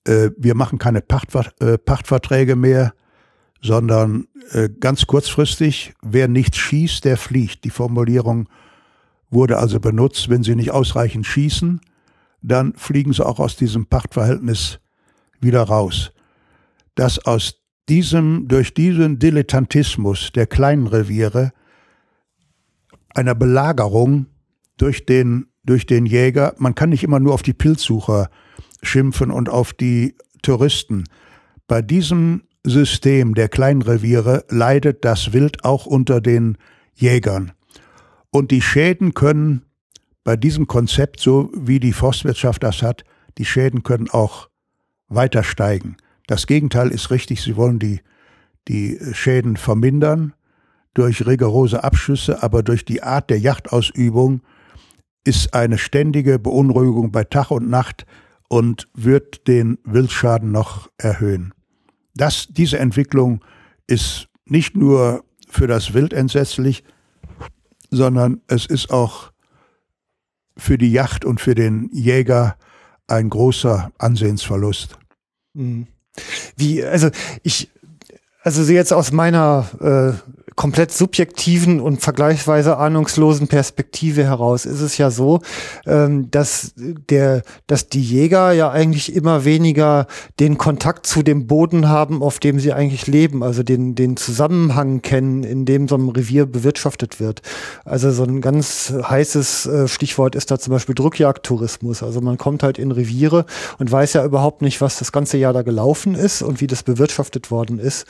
äh, 0.07 0.31
wir 0.37 0.55
machen 0.55 0.79
keine 0.79 1.03
Pachtver 1.03 1.53
äh, 1.61 1.79
Pachtverträge 1.79 2.57
mehr, 2.57 2.95
sondern 3.61 4.27
äh, 4.53 4.69
ganz 4.69 5.07
kurzfristig, 5.07 5.95
wer 6.03 6.29
nichts 6.29 6.57
schießt, 6.57 7.05
der 7.05 7.17
fliegt. 7.17 7.65
Die 7.65 7.71
Formulierung 7.71 8.49
wurde 9.29 9.59
also 9.59 9.79
benutzt, 9.81 10.29
wenn 10.31 10.43
sie 10.43 10.57
nicht 10.57 10.71
ausreichend 10.71 11.27
schießen, 11.27 11.81
dann 12.43 12.75
fliegen 12.75 13.13
sie 13.13 13.25
auch 13.25 13.39
aus 13.39 13.57
diesem 13.57 13.87
Pachtverhältnis 13.87 14.81
wieder 15.41 15.63
raus. 15.63 16.13
Dass 16.95 17.19
aus 17.19 17.60
diesem, 17.91 18.47
durch 18.47 18.73
diesen 18.73 19.19
Dilettantismus 19.19 20.31
der 20.33 20.47
kleinen 20.47 20.87
Reviere 20.87 21.53
einer 23.15 23.35
Belagerung 23.35 24.27
durch 24.77 25.05
den, 25.05 25.49
durch 25.65 25.87
den 25.87 26.07
Jäger, 26.07 26.55
man 26.59 26.77
kann 26.77 26.91
nicht 26.91 27.03
immer 27.03 27.19
nur 27.19 27.35
auf 27.35 27.43
die 27.43 27.53
Pilzsucher 27.53 28.31
schimpfen 28.83 29.31
und 29.33 29.49
auf 29.49 29.73
die 29.73 30.15
Touristen. 30.43 31.05
Bei 31.67 31.83
diesem 31.83 32.45
System 32.65 33.35
der 33.35 33.49
Kleinreviere 33.49 34.45
leidet 34.49 35.05
das 35.05 35.33
Wild 35.33 35.65
auch 35.65 35.85
unter 35.85 36.21
den 36.21 36.57
Jägern. 36.95 37.53
Und 38.31 38.53
die 38.53 38.63
Schäden 38.63 39.15
können 39.15 39.63
bei 40.23 40.37
diesem 40.37 40.69
Konzept, 40.69 41.19
so 41.19 41.51
wie 41.55 41.81
die 41.81 41.93
Forstwirtschaft 41.93 42.63
das 42.63 42.83
hat, 42.83 43.03
die 43.39 43.45
Schäden 43.45 43.83
können 43.83 44.09
auch 44.09 44.49
weiter 45.09 45.43
steigen. 45.43 45.97
Das 46.31 46.47
Gegenteil 46.47 46.93
ist 46.93 47.11
richtig, 47.11 47.43
sie 47.43 47.57
wollen 47.57 47.81
die, 47.81 48.03
die 48.69 49.01
Schäden 49.15 49.57
vermindern 49.57 50.33
durch 50.95 51.27
rigorose 51.27 51.83
Abschüsse, 51.83 52.41
aber 52.45 52.63
durch 52.63 52.85
die 52.85 53.03
Art 53.03 53.31
der 53.31 53.41
Jachtausübung 53.41 54.41
ist 55.25 55.55
eine 55.55 55.77
ständige 55.77 56.39
Beunruhigung 56.39 57.11
bei 57.11 57.25
Tag 57.25 57.51
und 57.51 57.69
Nacht 57.69 58.07
und 58.49 58.87
wird 58.95 59.49
den 59.49 59.79
Wildschaden 59.83 60.53
noch 60.53 60.89
erhöhen. 60.99 61.53
Das, 62.15 62.47
diese 62.49 62.79
Entwicklung 62.79 63.45
ist 63.89 64.29
nicht 64.45 64.77
nur 64.77 65.25
für 65.49 65.67
das 65.67 65.95
Wild 65.95 66.13
entsetzlich, 66.13 66.85
sondern 67.91 68.41
es 68.47 68.67
ist 68.67 68.93
auch 68.93 69.33
für 70.57 70.79
die 70.79 70.93
Yacht 70.93 71.25
und 71.25 71.41
für 71.41 71.57
den 71.57 71.91
Jäger 71.93 72.57
ein 73.09 73.31
großer 73.31 73.91
Ansehensverlust. 73.99 74.97
Mhm. 75.55 75.89
Wie, 76.57 76.85
also 76.85 77.11
ich, 77.43 77.71
also 78.43 78.63
jetzt 78.73 78.93
aus 78.93 79.13
meiner 79.13 79.69
äh, 79.81 80.40
komplett 80.61 80.93
subjektiven 80.93 81.81
und 81.81 82.03
vergleichsweise 82.03 82.77
ahnungslosen 82.77 83.49
Perspektive 83.49 84.25
heraus 84.25 84.67
ist 84.67 84.83
es 84.83 84.99
ja 84.99 85.11
so, 85.11 85.41
ähm, 85.87 86.31
dass 86.31 86.75
der, 86.77 87.45
dass 87.67 87.89
die 87.89 88.03
Jäger 88.03 88.53
ja 88.53 88.71
eigentlich 88.71 89.17
immer 89.17 89.47
weniger 89.47 90.07
den 90.39 90.59
Kontakt 90.59 91.07
zu 91.07 91.23
dem 91.23 91.47
Boden 91.47 91.89
haben, 91.89 92.23
auf 92.23 92.41
dem 92.41 92.61
sie 92.61 92.75
eigentlich 92.75 93.07
leben, 93.07 93.43
also 93.43 93.63
den, 93.63 93.95
den 93.95 94.19
Zusammenhang 94.19 95.01
kennen, 95.01 95.45
in 95.45 95.65
dem 95.65 95.89
so 95.89 95.97
ein 95.97 96.11
Revier 96.11 96.45
bewirtschaftet 96.45 97.21
wird. 97.21 97.41
Also 97.87 98.11
so 98.11 98.25
ein 98.25 98.43
ganz 98.43 98.93
heißes 99.03 99.65
äh, 99.65 99.89
Stichwort 99.89 100.35
ist 100.35 100.51
da 100.51 100.59
zum 100.59 100.75
Beispiel 100.75 100.95
Drückjagdtourismus. 100.95 102.03
Also 102.03 102.21
man 102.21 102.37
kommt 102.37 102.63
halt 102.63 102.79
in 102.79 102.93
Reviere 102.93 103.47
und 103.79 103.91
weiß 103.91 104.13
ja 104.13 104.27
überhaupt 104.27 104.61
nicht, 104.61 104.83
was 104.83 104.99
das 104.99 105.11
ganze 105.11 105.39
Jahr 105.39 105.55
da 105.55 105.63
gelaufen 105.63 106.15
ist 106.15 106.43
und 106.43 106.61
wie 106.61 106.67
das 106.67 106.83
bewirtschaftet 106.83 107.51
worden 107.51 107.79
ist. 107.79 108.05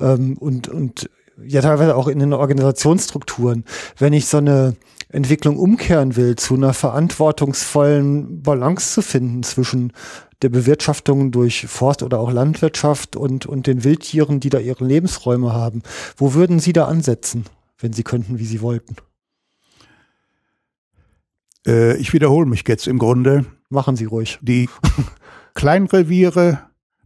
Ähm, 0.00 0.36
und, 0.36 0.66
und 0.66 1.08
ja 1.44 1.60
teilweise 1.62 1.96
auch 1.96 2.08
in 2.08 2.18
den 2.18 2.32
Organisationsstrukturen. 2.32 3.64
Wenn 3.98 4.12
ich 4.12 4.26
so 4.26 4.38
eine 4.38 4.76
Entwicklung 5.08 5.58
umkehren 5.58 6.16
will, 6.16 6.36
zu 6.36 6.54
einer 6.54 6.74
verantwortungsvollen 6.74 8.42
Balance 8.42 8.94
zu 8.94 9.02
finden 9.02 9.42
zwischen 9.42 9.92
der 10.40 10.48
Bewirtschaftung 10.48 11.30
durch 11.30 11.66
Forst 11.66 12.02
oder 12.02 12.18
auch 12.18 12.32
Landwirtschaft 12.32 13.16
und, 13.16 13.46
und 13.46 13.66
den 13.66 13.84
Wildtieren, 13.84 14.40
die 14.40 14.50
da 14.50 14.58
ihre 14.58 14.84
Lebensräume 14.84 15.52
haben. 15.52 15.82
Wo 16.16 16.34
würden 16.34 16.58
Sie 16.58 16.72
da 16.72 16.86
ansetzen, 16.86 17.44
wenn 17.78 17.92
Sie 17.92 18.02
könnten, 18.02 18.38
wie 18.38 18.44
Sie 18.44 18.60
wollten? 18.60 18.96
Äh, 21.66 21.96
ich 21.98 22.12
wiederhole 22.12 22.46
mich 22.46 22.64
jetzt 22.66 22.88
im 22.88 22.98
Grunde. 22.98 23.44
Machen 23.68 23.96
Sie 23.96 24.04
ruhig. 24.04 24.38
Die 24.42 24.68
Kleinreviere, 25.54 26.60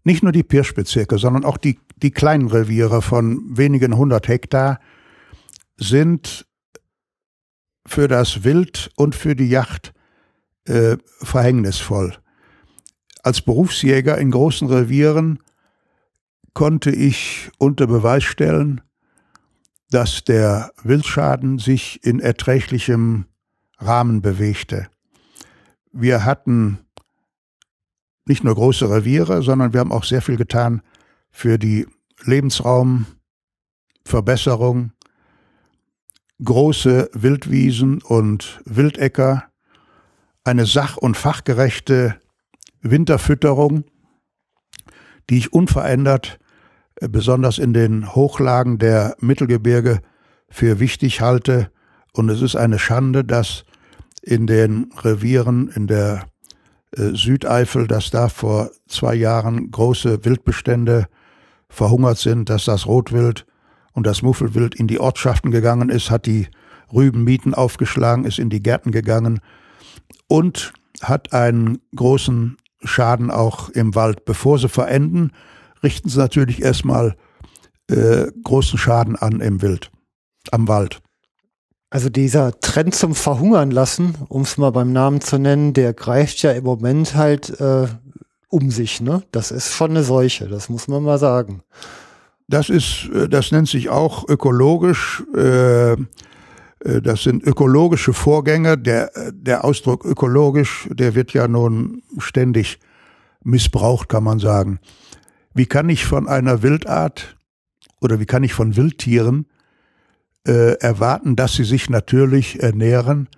nicht 0.07 0.23
nur 0.23 0.31
die 0.31 0.45
Pirschbezirke, 0.45 1.19
sondern 1.19 1.45
auch 1.45 1.57
die, 1.57 1.81
die 1.97 2.13
kleinen 2.13 2.47
Reviere 2.47 3.03
von 3.03 3.43
wenigen 3.57 3.97
hundert 3.97 4.29
Hektar 4.29 4.79
sind 5.77 6.47
für 7.85 8.07
das 8.07 8.45
Wild 8.45 8.93
und 8.95 9.17
für 9.17 9.35
die 9.35 9.49
Yacht 9.49 9.93
äh, 10.67 10.97
verhängnisvoll. 11.23 12.17
Als 13.25 13.41
Berufsjäger 13.41 14.17
in 14.19 14.31
großen 14.31 14.69
Revieren 14.69 15.41
konnte 16.55 16.93
ich 16.93 17.51
unter 17.59 17.89
Beweis 17.89 18.23
stellen, 18.23 18.83
dass 19.91 20.23
der 20.23 20.71
Wildschaden 20.85 21.59
sich 21.59 22.05
in 22.05 22.21
erträglichem 22.21 23.27
Rahmen 23.79 24.23
bewegte. 24.23 24.87
Wir 25.91 26.25
hatten 26.25 26.86
nicht 28.27 28.45
nur 28.45 28.55
große 28.55 28.91
Reviere, 28.91 29.43
sondern 29.43 29.73
wir 29.73 29.81
haben 29.81 29.93
auch 29.93 30.05
sehr 30.05 30.23
viel 30.23 30.37
getan 30.37 30.83
für 31.31 31.59
die 31.59 31.87
Lebensraumverbesserung, 32.25 34.93
große 36.43 37.11
Wildwiesen 37.13 38.03
und 38.03 38.61
Wildäcker, 38.65 39.45
eine 40.45 40.67
sach- 40.67 40.97
und 40.97 41.17
fachgerechte 41.17 42.21
Winterfütterung, 42.81 43.85
die 45.31 45.39
ich 45.39 45.53
unverändert, 45.53 46.39
äh, 46.97 47.09
besonders 47.09 47.59
in 47.59 47.73
den 47.73 48.15
Hochlagen 48.15 48.79
der 48.79 49.17
Mittelgebirge, 49.21 50.01
für 50.49 50.79
wichtig 50.79 51.21
halte. 51.21 51.71
Und 52.13 52.29
es 52.29 52.41
ist 52.41 52.57
eine 52.57 52.79
Schande, 52.79 53.25
dass 53.25 53.65
in 54.23 54.47
den 54.47 54.93
Revieren 55.03 55.69
in 55.69 55.87
der 55.87 56.27
Südeifel, 56.97 57.87
dass 57.87 58.11
da 58.11 58.29
vor 58.29 58.71
zwei 58.89 59.15
Jahren 59.15 59.71
große 59.71 60.25
Wildbestände 60.25 61.07
verhungert 61.69 62.19
sind, 62.19 62.49
dass 62.49 62.65
das 62.65 62.87
Rotwild 62.87 63.47
und 63.93 64.07
das 64.07 64.23
Muffelwild 64.23 64.75
in 64.75 64.87
die 64.87 65.01
Ortschaften 65.01 65.51
gegangen 65.51 65.91
ist, 65.91 66.11
hat 66.11 66.27
die 66.27 66.49
Rübenmieten 66.93 67.55
aufgeschlagen, 67.55 68.25
ist 68.25 68.39
in 68.39 68.51
die 68.51 68.63
Gärten 68.63 68.93
gegangen 68.93 69.41
und 70.29 70.73
hat 71.03 71.33
einen 71.33 71.79
großen 71.95 72.57
Schaden 72.83 73.31
auch 73.31 73.69
im 73.71 73.95
Wald. 73.95 74.25
Bevor 74.25 74.59
sie 74.59 74.69
verenden, 74.69 75.33
richten 75.83 76.09
sie 76.09 76.19
natürlich 76.19 76.63
erstmal 76.63 77.17
äh, 77.91 78.27
großen 78.43 78.79
Schaden 78.79 79.17
an 79.17 79.41
im 79.41 79.63
Wild, 79.63 79.91
am 80.51 80.69
Wald. 80.69 81.01
Also 81.97 82.11
dieser 82.11 82.61
Trend 82.61 82.95
zum 82.95 83.15
Verhungern 83.15 83.71
lassen, 83.71 84.17
um 84.29 84.43
es 84.43 84.59
mal 84.59 84.71
beim 84.71 84.93
Namen 84.93 85.23
zu 85.23 85.39
nennen, 85.39 85.73
der 85.73 85.95
greift 85.95 86.43
ja 86.43 86.53
im 86.53 86.65
Moment 86.65 87.15
halt 87.15 87.59
äh, 87.59 87.87
um 88.51 88.71
sich. 88.71 89.01
Ne? 89.01 89.23
Das 89.33 89.51
ist 89.51 89.73
schon 89.73 89.93
eine 89.93 90.03
Seuche, 90.03 90.47
das 90.47 90.69
muss 90.69 90.89
man 90.89 91.03
mal 91.03 91.17
sagen. 91.19 91.63
Das 92.49 92.69
ist, 92.69 93.09
äh, 93.15 93.31
das 93.31 93.51
nennt 93.51 93.69
sich 93.69 93.89
auch 93.89 94.29
ökologisch. 94.29 95.25
Äh, 95.35 95.93
äh, 95.93 95.97
das 97.03 97.23
sind 97.23 97.43
ökologische 97.43 98.13
Vorgänge. 98.13 98.77
Der, 98.77 99.11
der 99.33 99.65
Ausdruck 99.65 100.05
ökologisch, 100.05 100.91
der 100.93 101.15
wird 101.15 101.33
ja 101.33 101.49
nun 101.49 102.03
ständig 102.19 102.79
missbraucht, 103.43 104.11
kann 104.11 104.23
man 104.23 104.39
sagen. 104.39 104.81
Wie 105.55 105.65
kann 105.65 105.89
ich 105.89 106.05
von 106.05 106.29
einer 106.29 106.63
Wildart 106.63 107.39
oder 108.03 108.21
wie 108.21 108.27
kann 108.27 108.45
ich 108.45 108.53
von 108.53 108.77
Wildtieren 108.77 109.47
äh, 110.47 110.79
erwarten, 110.81 111.37
dass 111.37 111.55
sie 111.55 111.65
sich 111.65 111.91
natürlich 111.91 112.63
ernähren 112.63 113.29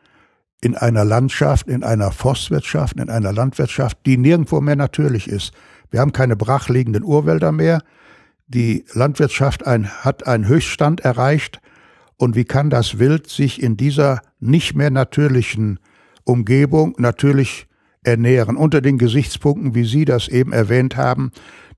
in 0.61 0.77
einer 0.77 1.05
Landschaft, 1.05 1.69
in 1.69 1.83
einer 1.83 2.11
Forstwirtschaft, 2.11 2.99
in 2.99 3.11
einer 3.11 3.33
Landwirtschaft, 3.33 3.99
die 4.07 4.17
nirgendwo 4.17 4.61
mehr 4.61 4.77
natürlich 4.77 5.29
ist. 5.29 5.53
Wir 5.91 6.01
haben 6.01 6.13
keine 6.13 6.37
brachliegenden 6.37 7.05
Urwälder 7.05 7.53
mehr. 7.53 7.83
Die 8.49 8.85
Landwirtschaft 8.93 9.67
ein, 9.67 9.89
hat 9.89 10.27
einen 10.27 10.49
Höchststand 10.49 11.01
erreicht. 11.01 11.61
Und 12.17 12.35
wie 12.35 12.45
kann 12.45 12.71
das 12.71 12.99
Wild 12.99 13.29
sich 13.29 13.63
in 13.63 13.77
dieser 13.77 14.21
nicht 14.41 14.75
mehr 14.75 14.91
natürlichen 14.91 15.79
Umgebung 16.25 16.95
natürlich 16.99 17.69
ernähren, 18.03 18.57
unter 18.57 18.81
den 18.81 18.99
Gesichtspunkten, 18.99 19.75
wie 19.75 19.85
Sie 19.85 20.05
das 20.05 20.29
eben 20.29 20.53
erwähnt 20.53 20.97
haben, 20.97 21.31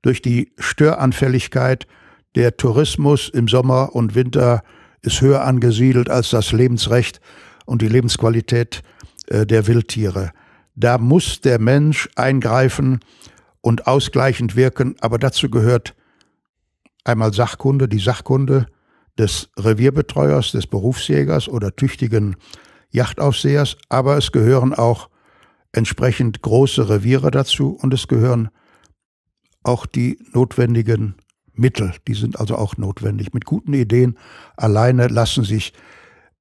durch 0.03 0.23
die 0.23 0.53
Störanfälligkeit, 0.59 1.87
der 2.35 2.57
Tourismus 2.57 3.29
im 3.29 3.49
Sommer 3.49 3.95
und 3.95 4.15
Winter 4.15 4.63
ist 5.03 5.21
höher 5.21 5.45
angesiedelt 5.45 6.11
als 6.11 6.31
das 6.31 6.53
Lebensrecht 6.53 7.21
und 7.67 7.83
die 7.83 7.89
Lebensqualität 7.89 8.83
äh, 9.27 9.47
der 9.47 9.67
Wildtiere. 9.67 10.31
Da 10.75 10.99
muss 10.99 11.41
der 11.41 11.59
Mensch 11.59 12.09
eingreifen 12.17 13.01
und 13.61 13.87
ausgleichend 13.87 14.57
wirken, 14.57 14.97
aber 15.01 15.19
dazu 15.19 15.51
gehört 15.51 15.95
Einmal 17.05 17.33
Sachkunde, 17.33 17.89
die 17.89 17.99
Sachkunde 17.99 18.67
des 19.19 19.49
Revierbetreuers, 19.59 20.53
des 20.53 20.67
Berufsjägers 20.67 21.49
oder 21.49 21.75
tüchtigen 21.75 22.37
Yachtaufsehers, 22.91 23.77
aber 23.89 24.17
es 24.17 24.33
gehören 24.33 24.75
auch 24.75 25.09
entsprechend 25.73 26.43
große 26.43 26.89
Reviere 26.89 27.31
dazu 27.31 27.79
und 27.81 27.95
es 27.95 28.09
gehören 28.09 28.51
auch 29.63 29.87
die 29.87 30.19
notwendigen 30.33 31.15
Mittel, 31.61 31.95
die 32.09 32.15
sind 32.15 32.41
also 32.41 32.57
auch 32.57 32.77
notwendig. 32.77 33.33
Mit 33.33 33.45
guten 33.45 33.73
Ideen 33.73 34.19
alleine 34.57 35.09
lassen 35.09 35.45
sich 35.45 35.73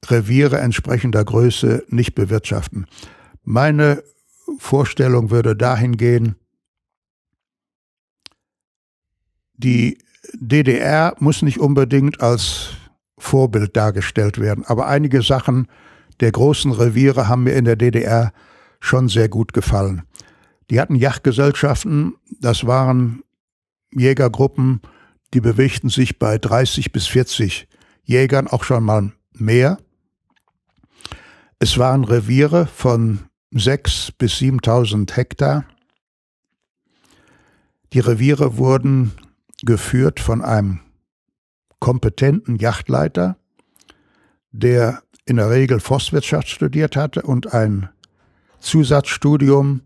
Reviere 0.06 0.60
entsprechender 0.60 1.24
Größe 1.24 1.84
nicht 1.90 2.16
bewirtschaften. 2.16 2.88
Meine 3.44 4.04
Vorstellung 4.58 5.30
würde 5.30 5.56
dahin 5.56 5.98
gehen, 5.98 6.36
die 9.54 9.98
DDR 10.34 11.16
muss 11.20 11.42
nicht 11.42 11.60
unbedingt 11.60 12.22
als 12.22 12.70
Vorbild 13.18 13.76
dargestellt 13.76 14.40
werden, 14.40 14.64
aber 14.66 14.88
einige 14.88 15.22
Sachen 15.22 15.68
der 16.22 16.32
großen 16.32 16.72
Reviere 16.72 17.28
haben 17.28 17.44
mir 17.44 17.54
in 17.54 17.66
der 17.66 17.76
DDR 17.76 18.32
schon 18.80 19.10
sehr 19.10 19.28
gut 19.28 19.54
gefallen. 19.54 20.04
Die 20.70 20.80
hatten 20.80 20.96
Yachtgesellschaften, 20.96 22.16
das 22.40 22.66
waren 22.66 23.24
Jägergruppen, 23.94 24.82
die 25.34 25.42
bewegten 25.42 25.90
sich 25.90 26.20
bei 26.20 26.38
30 26.38 26.92
bis 26.92 27.08
40 27.08 27.68
Jägern, 28.04 28.48
auch 28.48 28.64
schon 28.64 28.84
mal 28.84 29.12
mehr. 29.34 29.78
Es 31.60 31.78
waren 31.78 32.04
Reviere 32.04 32.66
von 32.66 33.20
6 33.52 34.14
bis 34.14 34.38
7000 34.40 35.16
Hektar. 35.16 35.66
Die 37.94 38.00
Reviere 38.00 38.58
wurden 38.58 39.12
geführt 39.64 40.20
von 40.20 40.44
einem 40.44 40.80
kompetenten 41.80 42.58
Yachtleiter, 42.58 43.38
der 44.52 45.04
in 45.26 45.38
der 45.38 45.50
Regel 45.50 45.80
Forstwirtschaft 45.80 46.50
studiert 46.50 46.96
hatte 46.96 47.22
und 47.22 47.54
ein 47.54 47.90
Zusatzstudium 48.60 49.82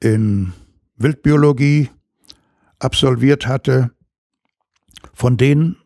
in 0.00 0.52
Wildbiologie 0.96 1.90
absolviert 2.78 3.46
hatte. 3.46 3.90
Von 5.12 5.36
denen 5.36 5.76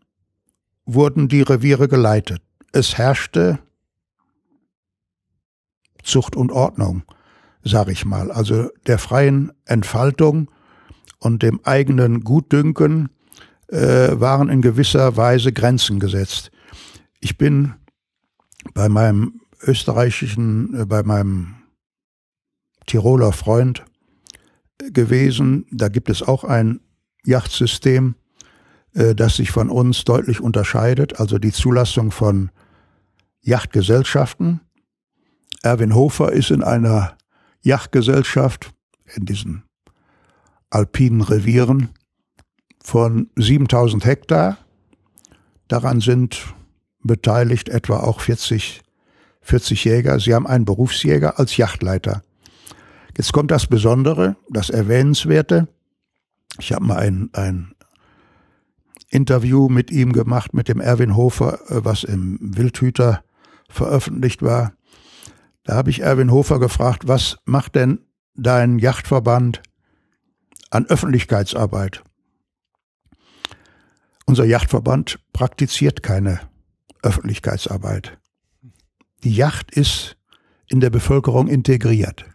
wurden 0.85 1.29
die 1.29 1.43
Reviere 1.43 1.89
geleitet. 1.89 2.43
Es 2.73 2.99
herrschte 2.99 3.59
Zucht 6.03 6.37
und 6.37 6.51
Ordnung, 6.51 7.03
sage 7.63 7.93
ich 7.93 8.05
mal, 8.05 8.31
also 8.31 8.71
der 8.87 8.99
freien 8.99 9.53
Entfaltung 9.67 10.51
und 11.19 11.43
dem 11.43 11.61
eigenen 11.65 12.25
Gutdünken 12.25 13.11
äh, 13.69 14.19
waren 14.19 14.49
in 14.49 14.63
gewisser 14.63 15.17
Weise 15.17 15.53
Grenzen 15.53 16.01
gesetzt. 16.01 16.51
Ich 17.21 17.37
bin 17.39 17.75
bei 18.75 18.89
meinem 18.89 19.41
österreichischen, 19.63 20.75
äh, 20.75 20.87
bei 20.87 21.03
meinem 21.03 21.57
Tiroler 22.87 23.33
Freund 23.33 23.85
gewesen. 24.79 25.67
Da 25.71 25.89
gibt 25.89 26.09
es 26.09 26.23
auch 26.23 26.45
ein 26.45 26.81
Yachtsystem, 27.25 28.15
äh, 28.95 29.15
das 29.15 29.37
sich 29.37 29.51
von 29.51 29.71
uns 29.71 30.05
deutlich 30.05 30.41
unterscheidet, 30.41 31.21
also 31.21 31.39
die 31.39 31.53
Zulassung 31.53 32.11
von 32.11 32.51
Yachtgesellschaften. 33.43 34.61
Erwin 35.63 35.95
Hofer 35.95 36.33
ist 36.33 36.51
in 36.51 36.63
einer 36.63 37.17
Yachtgesellschaft 37.63 38.73
in 39.15 39.27
diesen 39.27 39.65
alpinen 40.71 41.21
Revieren 41.21 41.91
von 42.83 43.31
7000 43.37 44.05
Hektar. 44.05 44.59
Daran 45.69 46.01
sind 46.01 46.55
beteiligt 47.03 47.69
etwa 47.69 48.01
auch 48.01 48.21
40, 48.21 48.83
40 49.43 49.85
Jäger. 49.85 50.19
Sie 50.21 50.35
haben 50.35 50.47
einen 50.47 50.65
Berufsjäger 50.65 51.39
als 51.39 51.57
Yachtleiter. 51.57 52.23
Jetzt 53.17 53.33
kommt 53.33 53.51
das 53.51 53.67
Besondere, 53.67 54.37
das 54.49 54.71
Erwähnenswerte. 54.71 55.69
Ich 56.59 56.73
habe 56.73 56.85
mal 56.85 56.99
ein, 56.99 57.31
ein 57.33 57.75
Interview 59.11 59.69
mit 59.69 59.91
ihm 59.91 60.13
gemacht, 60.13 60.55
mit 60.55 60.69
dem 60.69 60.81
Erwin 60.81 61.17
Hofer, 61.17 61.61
äh, 61.71 61.85
was 61.85 62.05
im 62.05 62.39
Wildhüter 62.41 63.23
veröffentlicht 63.69 64.43
war. 64.43 64.73
Da 65.65 65.75
habe 65.75 65.91
ich 65.91 66.01
Erwin 66.01 66.31
Hofer 66.31 66.59
gefragt, 66.59 67.07
was 67.07 67.39
macht 67.45 67.75
denn 67.75 68.01
dein 68.35 68.79
Yachtverband 68.79 69.63
an 70.71 70.87
Öffentlichkeitsarbeit? 70.87 72.03
Unser 74.27 74.45
Yachtverband 74.45 75.19
praktiziert 75.33 76.03
keine 76.03 76.41
Öffentlichkeitsarbeit. 77.03 78.19
Die 79.25 79.35
Yacht 79.35 79.73
ist 79.73 80.17
in 80.69 80.81
der 80.81 80.91
Bevölkerung 80.91 81.49
integriert. 81.49 82.27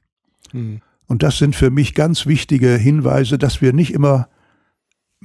Hm. 0.52 0.82
Und 1.08 1.24
das 1.24 1.38
sind 1.38 1.56
für 1.56 1.70
mich 1.70 1.94
ganz 1.94 2.26
wichtige 2.26 2.76
Hinweise, 2.76 3.38
dass 3.38 3.62
wir 3.62 3.74
nicht 3.74 3.94
immer 3.94 4.28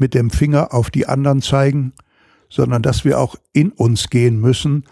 mit 0.01 0.15
dem 0.15 0.31
Finger 0.31 0.75
auf 0.75 0.91
die 0.91 1.07
anderen 1.07 1.43
zeigen, 1.43 1.93
sondern 2.49 2.83
dass 2.83 3.05
wir 3.05 3.19
auch 3.19 3.37
in 3.53 3.71
uns 3.71 4.11
gehen 4.11 4.41
müssen 4.41 4.85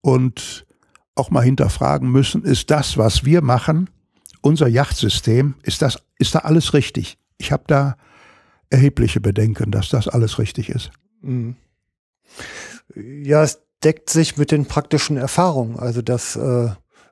und 0.00 0.66
auch 1.14 1.30
mal 1.30 1.42
hinterfragen 1.42 2.10
müssen, 2.10 2.44
ist 2.44 2.70
das, 2.70 2.96
was 2.96 3.24
wir 3.24 3.42
machen, 3.42 3.90
unser 4.40 4.68
Yachtsystem, 4.68 5.54
ist 5.62 5.82
das, 5.82 5.98
ist 6.18 6.34
da 6.34 6.40
alles 6.40 6.72
richtig? 6.72 7.18
Ich 7.38 7.52
habe 7.52 7.64
da 7.66 7.96
erhebliche 8.70 9.20
Bedenken, 9.20 9.70
dass 9.70 9.88
das 9.88 10.08
alles 10.08 10.38
richtig 10.38 10.68
ist. 10.68 10.90
Hm. 11.22 11.56
Ja, 12.94 13.42
es 13.42 13.62
deckt 13.82 14.10
sich 14.10 14.36
mit 14.36 14.50
den 14.50 14.66
praktischen 14.66 15.16
Erfahrungen. 15.16 15.78
Also 15.78 16.02
dass, 16.02 16.36
äh, 16.36 16.68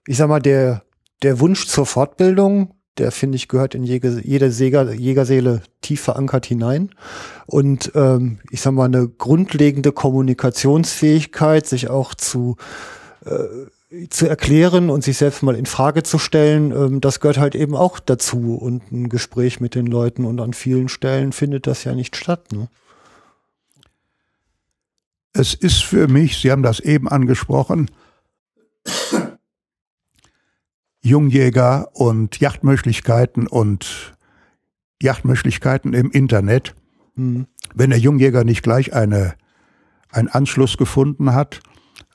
ich 0.06 0.16
sag 0.16 0.28
mal, 0.28 0.40
der, 0.40 0.84
der 1.22 1.40
Wunsch 1.40 1.66
zur 1.66 1.86
Fortbildung, 1.86 2.74
der 2.98 3.10
finde 3.10 3.36
ich 3.36 3.48
gehört 3.48 3.74
in 3.74 3.82
jede, 3.82 4.20
Jäger, 4.20 4.92
Jägerseele 4.92 5.62
tief 5.80 6.00
verankert 6.00 6.46
hinein. 6.46 6.90
Und 7.46 7.92
ähm, 7.94 8.38
ich 8.50 8.60
sag 8.60 8.72
mal, 8.72 8.84
eine 8.84 9.08
grundlegende 9.08 9.92
Kommunikationsfähigkeit, 9.92 11.66
sich 11.66 11.90
auch 11.90 12.14
zu 12.14 12.56
äh, 13.24 13.66
zu 14.10 14.28
erklären 14.28 14.90
und 14.90 15.04
sich 15.04 15.18
selbst 15.18 15.42
mal 15.42 15.54
in 15.54 15.66
Frage 15.66 16.02
zu 16.02 16.18
stellen, 16.18 16.72
ähm, 16.72 17.00
das 17.00 17.20
gehört 17.20 17.38
halt 17.38 17.54
eben 17.54 17.76
auch 17.76 17.98
dazu. 17.98 18.54
Und 18.54 18.90
ein 18.90 19.08
Gespräch 19.08 19.60
mit 19.60 19.74
den 19.74 19.86
Leuten 19.86 20.24
und 20.24 20.40
an 20.40 20.52
vielen 20.52 20.88
Stellen 20.88 21.32
findet 21.32 21.66
das 21.66 21.84
ja 21.84 21.94
nicht 21.94 22.16
statt. 22.16 22.52
Ne? 22.52 22.68
Es 25.32 25.54
ist 25.54 25.82
für 25.82 26.08
mich, 26.08 26.38
Sie 26.38 26.50
haben 26.50 26.62
das 26.62 26.80
eben 26.80 27.08
angesprochen, 27.08 27.90
Jungjäger 31.04 31.90
und 31.92 32.40
Yachtmöglichkeiten 32.40 33.46
und 33.46 34.14
Yachtmöglichkeiten 35.02 35.92
im 35.92 36.10
Internet. 36.10 36.74
Mhm. 37.14 37.46
Wenn 37.74 37.90
der 37.90 37.98
Jungjäger 37.98 38.44
nicht 38.44 38.62
gleich 38.62 38.94
eine, 38.94 39.34
einen 40.10 40.28
Anschluss 40.28 40.76
gefunden 40.76 41.34
hat, 41.34 41.60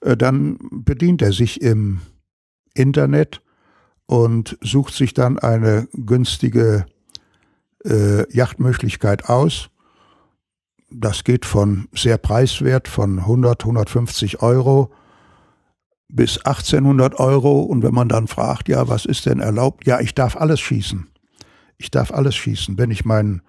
äh, 0.01 0.17
dann 0.17 0.57
bedient 0.71 1.21
er 1.21 1.31
sich 1.31 1.61
im 1.61 2.01
Internet 2.73 3.41
und 4.07 4.57
sucht 4.61 4.93
sich 4.93 5.13
dann 5.13 5.37
eine 5.37 5.87
günstige 5.93 6.85
äh, 7.85 8.31
Yachtmöglichkeit 8.35 9.29
aus 9.29 9.69
das 10.91 11.23
geht 11.23 11.45
von 11.45 11.87
sehr 11.93 12.17
preiswert, 12.17 12.87
von 12.87 13.19
100, 13.19 13.61
150 13.61 14.41
Euro 14.41 14.91
bis 16.09 16.37
1800 16.39 17.19
Euro. 17.19 17.61
Und 17.61 17.83
wenn 17.83 17.93
man 17.93 18.09
dann 18.09 18.27
fragt, 18.27 18.67
ja, 18.67 18.87
was 18.87 19.05
ist 19.05 19.25
denn 19.25 19.39
erlaubt? 19.39 19.85
Ja, 19.87 19.99
ich 19.99 20.13
darf 20.13 20.35
alles 20.35 20.59
schießen. 20.59 21.07
Ich 21.77 21.91
darf 21.91 22.11
alles 22.11 22.35
schießen. 22.35 22.77
Wenn 22.77 22.91
ich 22.91 23.05
mein, 23.05 23.41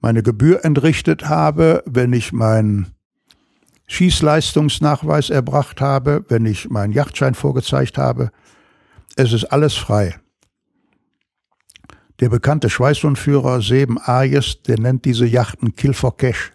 meine 0.00 0.22
Gebühr 0.22 0.64
entrichtet 0.64 1.28
habe, 1.28 1.82
wenn 1.86 2.12
ich 2.12 2.32
meinen 2.32 2.88
Schießleistungsnachweis 3.86 5.30
erbracht 5.30 5.80
habe, 5.80 6.24
wenn 6.28 6.46
ich 6.46 6.70
meinen 6.70 6.92
Yachtschein 6.92 7.34
vorgezeigt 7.34 7.98
habe, 7.98 8.30
es 9.16 9.32
ist 9.32 9.44
alles 9.44 9.74
frei. 9.74 10.16
Der 12.20 12.28
bekannte 12.28 12.70
Schweißhundführer 12.70 13.60
Seben 13.60 13.98
Ayes, 13.98 14.62
der 14.62 14.80
nennt 14.80 15.04
diese 15.04 15.26
Yachten 15.26 15.74
Kill 15.74 15.92
for 15.92 16.16
Cash. 16.16 16.52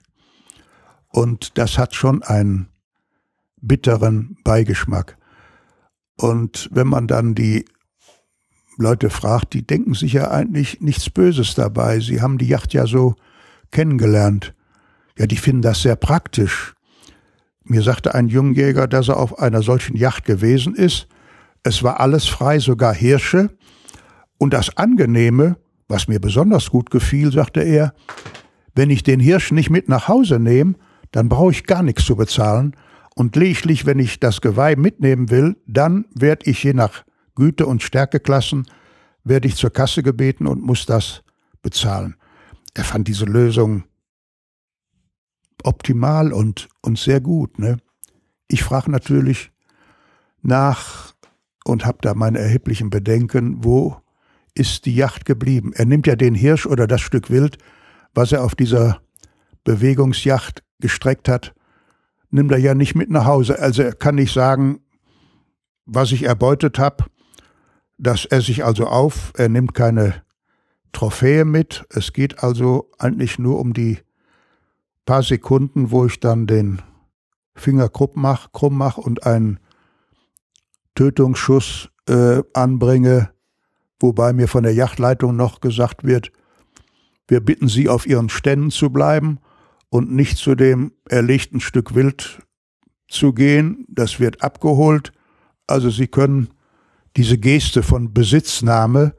Und 1.10 1.58
das 1.58 1.78
hat 1.78 1.96
schon 1.96 2.24
einen 2.24 2.70
bitteren 3.62 4.38
Beigeschmack. 4.44 5.19
Und 6.20 6.68
wenn 6.74 6.88
man 6.88 7.08
dann 7.08 7.34
die 7.34 7.64
Leute 8.78 9.10
fragt, 9.10 9.54
die 9.54 9.66
denken 9.66 9.94
sich 9.94 10.14
ja 10.14 10.32
eigentlich 10.32 10.82
nichts 10.82 11.10
Böses 11.10 11.56
dabei. 11.56 12.02
Sie 12.02 12.22
haben 12.22 12.38
die 12.38 12.48
Yacht 12.48 12.74
ja 12.74 12.86
so 12.86 13.16
kennengelernt. 13.72 14.54
Ja, 15.18 15.28
die 15.28 15.38
finden 15.38 15.62
das 15.62 15.82
sehr 15.82 15.96
praktisch. 15.96 16.74
Mir 17.64 17.84
sagte 17.84 18.16
ein 18.16 18.28
Jungjäger, 18.28 18.88
dass 18.88 19.08
er 19.08 19.16
auf 19.16 19.40
einer 19.40 19.62
solchen 19.62 19.96
Yacht 19.96 20.26
gewesen 20.26 20.76
ist. 20.76 21.08
Es 21.64 21.84
war 21.84 22.02
alles 22.02 22.28
frei, 22.28 22.60
sogar 22.60 22.94
Hirsche. 22.94 23.52
Und 24.38 24.54
das 24.54 24.76
Angenehme, 24.76 25.56
was 25.88 26.10
mir 26.10 26.20
besonders 26.20 26.70
gut 26.70 26.90
gefiel, 26.90 27.32
sagte 27.32 27.62
er, 27.62 27.94
wenn 28.76 28.90
ich 28.90 29.04
den 29.04 29.22
Hirsch 29.22 29.54
nicht 29.54 29.70
mit 29.70 29.88
nach 29.88 30.10
Hause 30.10 30.38
nehme, 30.38 30.74
dann 31.12 31.30
brauche 31.30 31.52
ich 31.52 31.64
gar 31.64 31.82
nichts 31.82 32.04
zu 32.04 32.18
bezahlen. 32.18 32.76
Und 33.16 33.36
lediglich, 33.36 33.86
wenn 33.86 34.00
ich 34.00 34.20
das 34.20 34.42
Geweih 34.42 34.76
mitnehmen 34.76 35.30
will, 35.30 35.58
dann 35.68 36.06
werde 36.14 36.50
ich 36.50 36.64
je 36.64 36.74
nach 36.74 37.04
Güte- 37.36 37.66
und 37.66 37.84
Stärkeklassen, 37.84 38.66
werde 39.24 39.48
ich 39.48 39.56
zur 39.56 39.72
Kasse 39.72 40.04
gebeten 40.04 40.48
und 40.48 40.62
muss 40.62 40.86
das 40.86 41.24
bezahlen. 41.62 42.16
Er 42.74 42.84
fand 42.84 43.08
diese 43.08 43.26
Lösung 43.26 43.84
optimal 45.64 46.32
und, 46.32 46.70
und 46.82 46.98
sehr 46.98 47.20
gut. 47.20 47.60
Ne? 47.60 47.78
Ich 48.48 48.64
frage 48.64 48.90
natürlich 48.92 49.52
nach 50.42 51.14
und 51.66 51.86
habe 51.86 52.00
da 52.02 52.14
meine 52.14 52.40
erheblichen 52.40 52.90
Bedenken, 52.90 53.64
wo 53.64 53.98
ist 54.56 54.86
die 54.86 54.96
Yacht 54.96 55.26
geblieben? 55.26 55.74
Er 55.74 55.86
nimmt 55.86 56.08
ja 56.08 56.16
den 56.16 56.36
Hirsch 56.36 56.66
oder 56.66 56.88
das 56.88 57.02
Stück 57.02 57.30
Wild, 57.30 57.58
was 58.14 58.32
er 58.32 58.44
auf 58.44 58.56
dieser 58.56 59.02
Bewegungsjacht 59.64 60.64
gestreckt 60.80 61.30
hat, 61.30 61.54
nimmt 62.32 62.52
er 62.52 62.58
ja 62.58 62.76
nicht 62.76 62.96
mit 62.96 63.10
nach 63.10 63.26
Hause. 63.26 63.60
Also 63.60 63.84
er 63.84 63.94
kann 63.94 64.16
nicht 64.16 64.34
sagen, 64.34 64.82
was 65.86 66.12
ich 66.12 66.24
erbeutet 66.24 66.80
habe, 66.80 67.06
das 67.98 68.26
esse 68.26 68.52
ich 68.52 68.64
also 68.64 68.88
auf. 68.88 69.34
Er 69.36 69.50
nimmt 69.50 69.74
keine 69.74 70.24
Trophäe 70.92 71.46
mit. 71.46 71.86
Es 71.90 72.14
geht 72.14 72.44
also 72.44 72.90
eigentlich 72.98 73.40
nur 73.40 73.60
um 73.60 73.74
die 73.74 74.00
paar 75.06 75.24
Sekunden, 75.24 75.92
wo 75.92 76.06
ich 76.06 76.20
dann 76.20 76.48
den 76.48 76.82
Finger 77.56 77.90
krumm 77.90 78.12
mache 78.16 78.50
krumm 78.54 78.78
mach 78.78 78.98
und 78.98 79.26
einen 79.26 79.60
Tötungsschuss 80.96 81.90
äh, 82.08 82.42
anbringe, 82.54 83.32
wobei 84.00 84.34
mir 84.34 84.48
von 84.48 84.64
der 84.64 84.74
Yachtleitung 84.74 85.36
noch 85.36 85.60
gesagt 85.60 86.04
wird, 86.04 86.32
wir 87.28 87.42
bitten 87.42 87.68
Sie 87.68 87.90
auf 87.90 88.08
Ihren 88.08 88.30
Ständen 88.30 88.72
zu 88.72 88.90
bleiben 88.90 89.40
und 89.90 90.12
nicht 90.12 90.38
zu 90.38 90.56
dem 90.56 90.94
erlegten 91.10 91.60
Stück 91.60 91.96
Wild 91.96 92.42
zu 93.08 93.34
gehen. 93.34 93.86
Das 93.90 94.20
wird 94.20 94.42
abgeholt. 94.44 95.12
Also 95.68 95.90
Sie 95.90 96.08
können 96.08 96.50
diese 97.16 97.38
Geste 97.38 97.84
von 97.84 98.14
Besitznahme, 98.14 99.16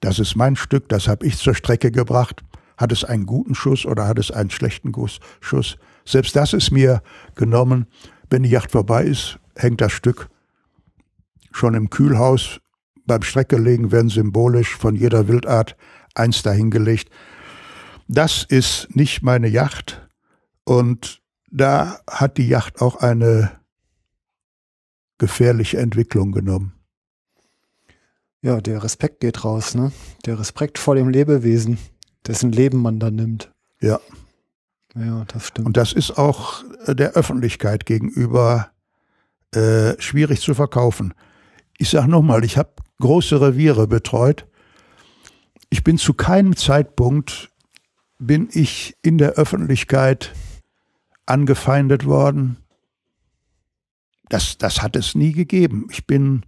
das 0.00 0.18
ist 0.18 0.36
mein 0.36 0.56
Stück, 0.56 0.88
das 0.88 1.08
habe 1.08 1.26
ich 1.26 1.38
zur 1.38 1.54
Strecke 1.54 1.90
gebracht, 1.90 2.42
hat 2.76 2.92
es 2.92 3.04
einen 3.04 3.26
guten 3.26 3.54
Schuss 3.54 3.86
oder 3.86 4.06
hat 4.06 4.18
es 4.18 4.30
einen 4.30 4.50
schlechten 4.50 4.92
Schuss, 5.40 5.76
selbst 6.04 6.36
das 6.36 6.52
ist 6.52 6.70
mir 6.70 7.02
genommen. 7.34 7.86
Wenn 8.30 8.42
die 8.42 8.50
Yacht 8.50 8.70
vorbei 8.70 9.04
ist, 9.04 9.38
hängt 9.56 9.80
das 9.80 9.92
Stück 9.92 10.28
schon 11.52 11.74
im 11.74 11.90
Kühlhaus. 11.90 12.60
Beim 13.06 13.22
Streckelegen 13.22 13.90
werden 13.90 14.10
symbolisch 14.10 14.76
von 14.76 14.94
jeder 14.94 15.28
Wildart 15.28 15.76
eins 16.14 16.42
dahingelegt. 16.42 17.10
Das 18.06 18.44
ist 18.44 18.88
nicht 18.94 19.22
meine 19.22 19.48
Yacht. 19.48 20.07
Und 20.68 21.22
da 21.50 21.98
hat 22.06 22.36
die 22.36 22.46
Yacht 22.46 22.82
auch 22.82 22.96
eine 22.96 23.52
gefährliche 25.16 25.78
Entwicklung 25.78 26.30
genommen. 26.30 26.74
Ja, 28.42 28.60
der 28.60 28.84
Respekt 28.84 29.20
geht 29.20 29.46
raus, 29.46 29.74
ne? 29.74 29.92
Der 30.26 30.38
Respekt 30.38 30.78
vor 30.78 30.94
dem 30.94 31.08
Lebewesen, 31.08 31.78
dessen 32.26 32.52
Leben 32.52 32.82
man 32.82 33.00
da 33.00 33.10
nimmt. 33.10 33.50
Ja. 33.80 33.98
Ja, 34.94 35.24
das 35.28 35.46
stimmt. 35.46 35.68
Und 35.68 35.78
das 35.78 35.94
ist 35.94 36.18
auch 36.18 36.62
der 36.86 37.12
Öffentlichkeit 37.12 37.86
gegenüber 37.86 38.70
äh, 39.54 39.98
schwierig 39.98 40.42
zu 40.42 40.52
verkaufen. 40.52 41.14
Ich 41.78 41.88
sage 41.88 42.10
nochmal, 42.10 42.44
ich 42.44 42.58
habe 42.58 42.74
große 43.00 43.40
Reviere 43.40 43.86
betreut. 43.86 44.46
Ich 45.70 45.82
bin 45.82 45.96
zu 45.96 46.12
keinem 46.12 46.56
Zeitpunkt, 46.56 47.50
bin 48.18 48.50
ich 48.52 48.98
in 49.00 49.16
der 49.16 49.32
Öffentlichkeit 49.32 50.34
angefeindet 51.28 52.04
worden. 52.06 52.58
Das, 54.28 54.58
das 54.58 54.82
hat 54.82 54.96
es 54.96 55.14
nie 55.14 55.32
gegeben. 55.32 55.86
Ich 55.90 56.06
bin 56.06 56.44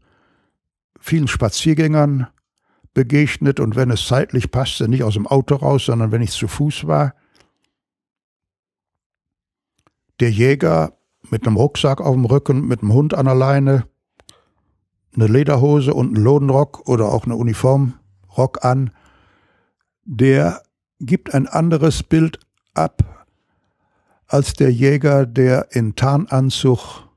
vielen 0.98 1.28
Spaziergängern 1.28 2.26
begegnet 2.92 3.60
und 3.60 3.76
wenn 3.76 3.90
es 3.90 4.06
zeitlich 4.06 4.50
passte, 4.50 4.88
nicht 4.88 5.02
aus 5.02 5.14
dem 5.14 5.26
Auto 5.26 5.54
raus, 5.56 5.86
sondern 5.86 6.12
wenn 6.12 6.22
ich 6.22 6.32
zu 6.32 6.48
Fuß 6.48 6.86
war. 6.86 7.14
Der 10.18 10.30
Jäger 10.30 10.92
mit 11.30 11.46
einem 11.46 11.56
Rucksack 11.56 12.00
auf 12.00 12.14
dem 12.14 12.24
Rücken, 12.24 12.66
mit 12.66 12.82
einem 12.82 12.92
Hund 12.92 13.14
an 13.14 13.26
der 13.26 13.34
Leine, 13.34 13.86
eine 15.14 15.26
Lederhose 15.26 15.94
und 15.94 16.14
einen 16.14 16.24
Lodenrock 16.24 16.88
oder 16.88 17.06
auch 17.06 17.24
eine 17.24 17.36
Uniformrock 17.36 18.64
an, 18.64 18.90
der 20.04 20.62
gibt 20.98 21.34
ein 21.34 21.46
anderes 21.46 22.02
Bild 22.02 22.38
ab 22.74 23.09
als 24.30 24.52
der 24.52 24.72
Jäger, 24.72 25.26
der 25.26 25.68
in 25.72 25.96
Tarnanzug 25.96 27.08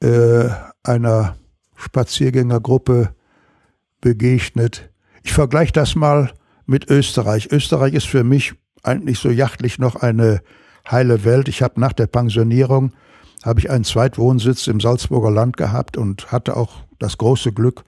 äh, 0.00 0.48
einer 0.84 1.36
Spaziergängergruppe 1.74 3.14
begegnet. 4.00 4.90
Ich 5.24 5.32
vergleiche 5.32 5.72
das 5.72 5.96
mal 5.96 6.32
mit 6.66 6.88
Österreich. 6.88 7.50
Österreich 7.50 7.94
ist 7.94 8.06
für 8.06 8.22
mich 8.22 8.54
eigentlich 8.84 9.18
so 9.18 9.28
jachtlich 9.28 9.80
noch 9.80 9.96
eine 9.96 10.40
heile 10.88 11.24
Welt. 11.24 11.48
Ich 11.48 11.62
habe 11.62 11.80
nach 11.80 11.92
der 11.92 12.06
Pensionierung 12.06 12.92
habe 13.42 13.58
ich 13.58 13.68
einen 13.68 13.84
Zweitwohnsitz 13.84 14.68
im 14.68 14.78
Salzburger 14.78 15.32
Land 15.32 15.56
gehabt 15.56 15.96
und 15.96 16.30
hatte 16.30 16.56
auch 16.56 16.84
das 17.00 17.18
große 17.18 17.52
Glück, 17.52 17.84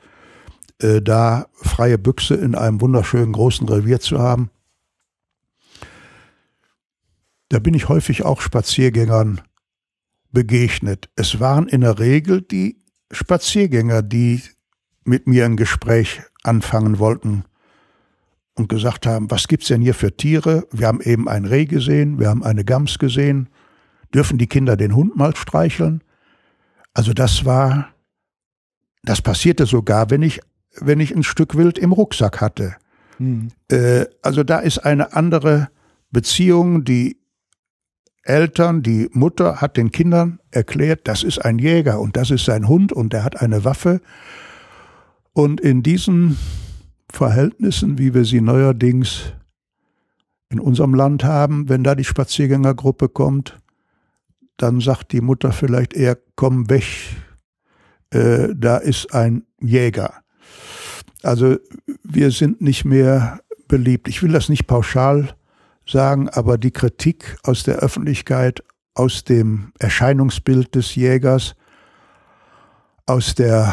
äh, 0.81 1.01
da 1.01 1.47
freie 1.53 1.99
Büchse 1.99 2.35
in 2.35 2.57
einem 2.57 2.81
wunderschönen 2.81 3.33
großen 3.33 3.69
Revier 3.69 4.01
zu 4.01 4.19
haben. 4.19 4.51
Da 7.51 7.59
bin 7.59 7.75
ich 7.75 7.89
häufig 7.89 8.25
auch 8.25 8.41
Spaziergängern 8.41 9.41
begegnet. 10.31 11.11
Es 11.17 11.41
waren 11.41 11.67
in 11.67 11.81
der 11.83 11.99
Regel 11.99 12.43
die 12.43 12.79
Spaziergänger, 13.11 14.03
die 14.03 14.43
mit 15.05 15.27
mir 15.27 15.45
ein 15.45 15.57
Gespräch 15.57 16.23
anfangen 16.45 17.01
wollten 17.01 17.45
und 18.55 18.69
gesagt 18.69 19.05
haben, 19.05 19.31
was 19.33 19.49
gibt's 19.49 19.67
denn 19.67 19.83
hier 19.83 19.95
für 19.95 20.17
Tiere? 20.17 20.69
Wir 20.71 20.87
haben 20.87 21.01
eben 21.01 21.29
ein 21.29 21.45
Reh 21.45 21.67
gesehen, 21.67 22.21
wir 22.21 22.29
haben 22.29 22.45
eine 22.45 22.65
Gams 22.65 22.99
gesehen. 23.01 23.49
Dürfen 24.15 24.39
die 24.39 24.47
Kinder 24.47 24.77
den 24.77 24.95
Hund 24.95 25.17
mal 25.17 25.35
streicheln? 25.35 26.05
Also 26.95 27.13
das 27.13 27.45
war, 27.45 27.89
das 29.03 29.23
passierte 29.23 29.67
sogar, 29.67 30.11
wenn 30.11 30.23
ich, 30.23 30.41
wenn 30.77 31.01
ich 31.01 31.15
ein 31.17 31.25
Stück 31.25 31.57
Wild 31.57 31.79
im 31.79 31.91
Rucksack 31.91 32.41
hatte. 32.41 32.77
Hm. 33.17 33.49
Äh, 33.69 34.07
also 34.23 34.45
da 34.45 34.61
ist 34.61 34.79
eine 34.79 35.15
andere 35.15 35.69
Beziehung, 36.13 36.85
die 36.85 37.20
Eltern, 38.23 38.83
die 38.83 39.09
Mutter 39.13 39.61
hat 39.61 39.77
den 39.77 39.91
Kindern 39.91 40.41
erklärt, 40.51 41.09
das 41.09 41.23
ist 41.23 41.39
ein 41.39 41.59
Jäger 41.59 42.01
und 42.01 42.17
das 42.17 42.31
ist 42.31 42.45
sein 42.45 42.69
Hund 42.69 42.93
und 42.93 43.13
der 43.13 43.25
hat 43.25 43.41
eine 43.41 43.65
Waffe. 43.65 44.01
Und 45.33 45.61
in 45.61 45.83
diesen 45.83 46.37
Verhältnissen, 47.11 47.99
wie 47.99 48.15
wir 48.15 48.25
sie 48.25 48.41
neuerdings 48.41 49.33
in 50.51 50.61
unserem 50.61 50.95
Land 50.95 51.25
haben, 51.25 51.69
wenn 51.69 51.85
da 51.85 51.95
die 51.95 52.05
Spaziergängergruppe 52.05 53.09
kommt, 53.09 53.59
dann 54.57 54.81
sagt 54.81 55.13
die 55.13 55.21
Mutter 55.21 55.53
vielleicht 55.53 55.95
eher, 55.95 56.19
komm 56.35 56.69
weg, 56.69 56.85
äh, 58.11 58.49
da 58.55 58.77
ist 58.77 59.15
ein 59.15 59.45
Jäger. 59.61 60.15
Also 61.23 61.57
wir 62.03 62.31
sind 62.31 62.61
nicht 62.61 62.85
mehr 62.85 63.41
beliebt. 63.69 64.09
Ich 64.09 64.23
will 64.23 64.33
das 64.33 64.49
nicht 64.49 64.67
pauschal 64.67 65.35
sagen, 65.91 66.29
aber 66.29 66.59
die 66.59 66.71
Kritik 66.71 67.39
aus 67.43 67.63
der 67.63 67.77
Öffentlichkeit, 67.77 68.63
aus 68.95 69.25
dem 69.25 69.73
Erscheinungsbild 69.79 70.75
des 70.75 70.95
Jägers, 70.95 71.55
aus 73.07 73.35
der 73.35 73.73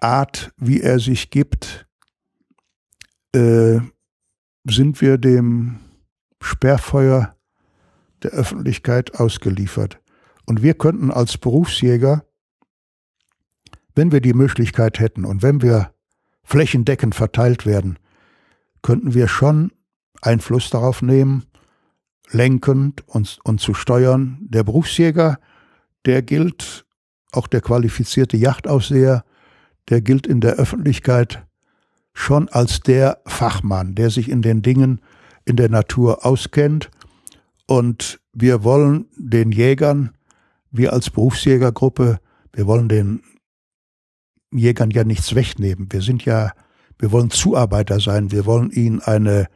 Art, 0.00 0.52
wie 0.56 0.80
er 0.80 0.98
sich 0.98 1.30
gibt, 1.30 1.86
äh, 3.34 3.80
sind 4.64 5.00
wir 5.00 5.18
dem 5.18 5.80
Sperrfeuer 6.40 7.36
der 8.22 8.32
Öffentlichkeit 8.32 9.18
ausgeliefert. 9.18 10.00
Und 10.46 10.62
wir 10.62 10.74
könnten 10.74 11.10
als 11.10 11.38
Berufsjäger, 11.38 12.24
wenn 13.94 14.12
wir 14.12 14.20
die 14.20 14.34
Möglichkeit 14.34 14.98
hätten 14.98 15.24
und 15.24 15.42
wenn 15.42 15.62
wir 15.62 15.92
flächendeckend 16.44 17.14
verteilt 17.14 17.66
werden, 17.66 17.98
könnten 18.82 19.14
wir 19.14 19.28
schon 19.28 19.72
Einfluss 20.22 20.70
darauf 20.70 21.02
nehmen, 21.02 21.44
lenkend 22.30 23.06
und, 23.06 23.38
und 23.44 23.60
zu 23.60 23.74
steuern. 23.74 24.38
Der 24.40 24.64
Berufsjäger, 24.64 25.38
der 26.06 26.22
gilt, 26.22 26.86
auch 27.32 27.46
der 27.46 27.60
qualifizierte 27.60 28.36
Yachtaufseher, 28.36 29.24
der 29.88 30.00
gilt 30.00 30.26
in 30.26 30.40
der 30.40 30.54
Öffentlichkeit 30.54 31.44
schon 32.14 32.48
als 32.48 32.80
der 32.80 33.20
Fachmann, 33.26 33.94
der 33.94 34.10
sich 34.10 34.28
in 34.28 34.42
den 34.42 34.62
Dingen 34.62 35.00
in 35.44 35.56
der 35.56 35.68
Natur 35.68 36.24
auskennt. 36.24 36.90
Und 37.66 38.20
wir 38.32 38.64
wollen 38.64 39.06
den 39.16 39.50
Jägern, 39.50 40.12
wir 40.70 40.92
als 40.92 41.10
Berufsjägergruppe, 41.10 42.20
wir 42.52 42.66
wollen 42.66 42.88
den 42.88 43.22
Jägern 44.52 44.90
ja 44.90 45.04
nichts 45.04 45.34
wegnehmen. 45.34 45.88
Wir 45.90 46.02
sind 46.02 46.24
ja, 46.24 46.52
wir 46.98 47.12
wollen 47.12 47.30
Zuarbeiter 47.30 47.98
sein. 47.98 48.30
Wir 48.30 48.44
wollen 48.44 48.70
ihnen 48.70 49.00
eine 49.00 49.48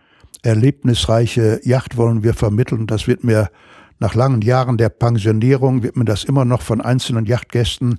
erlebnisreiche 0.46 1.60
Yacht 1.64 1.96
wollen 1.96 2.22
wir 2.22 2.32
vermitteln. 2.32 2.86
Das 2.86 3.08
wird 3.08 3.24
mir 3.24 3.50
nach 3.98 4.14
langen 4.14 4.42
Jahren 4.42 4.78
der 4.78 4.90
Pensionierung, 4.90 5.82
wird 5.82 5.96
mir 5.96 6.04
das 6.04 6.24
immer 6.24 6.44
noch 6.44 6.62
von 6.62 6.80
einzelnen 6.80 7.26
Yachtgästen 7.26 7.96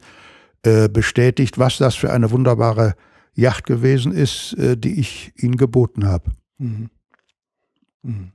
äh, 0.64 0.88
bestätigt, 0.88 1.60
was 1.60 1.78
das 1.78 1.96
für 1.96 2.12
eine 2.12 2.32
wunderbare 2.32 2.96
Yacht 3.34 3.66
gewesen 3.66 4.14
ist, 4.14 4.54
äh, 4.54 4.78
die 4.78 5.00
ich 5.00 5.34
ihnen 5.36 5.58
geboten 5.58 6.08
habe. 6.08 6.32
Mhm. 6.58 6.90
Mhm. 8.04 8.32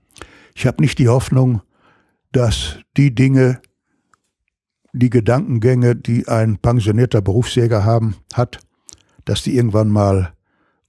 Ich 0.55 0.67
habe 0.67 0.83
nicht 0.83 0.99
die 0.99 1.09
Hoffnung, 1.09 1.63
dass 2.33 2.79
die 2.99 3.15
Dinge, 3.15 3.63
die 4.93 5.11
Gedankengänge, 5.11 5.97
die 5.97 6.29
ein 6.29 6.59
pensionierter 6.59 7.23
Berufsjäger 7.23 7.85
haben, 7.85 8.17
hat, 8.35 8.59
dass 9.25 9.43
die 9.43 9.57
irgendwann 9.57 9.89
mal 9.89 10.35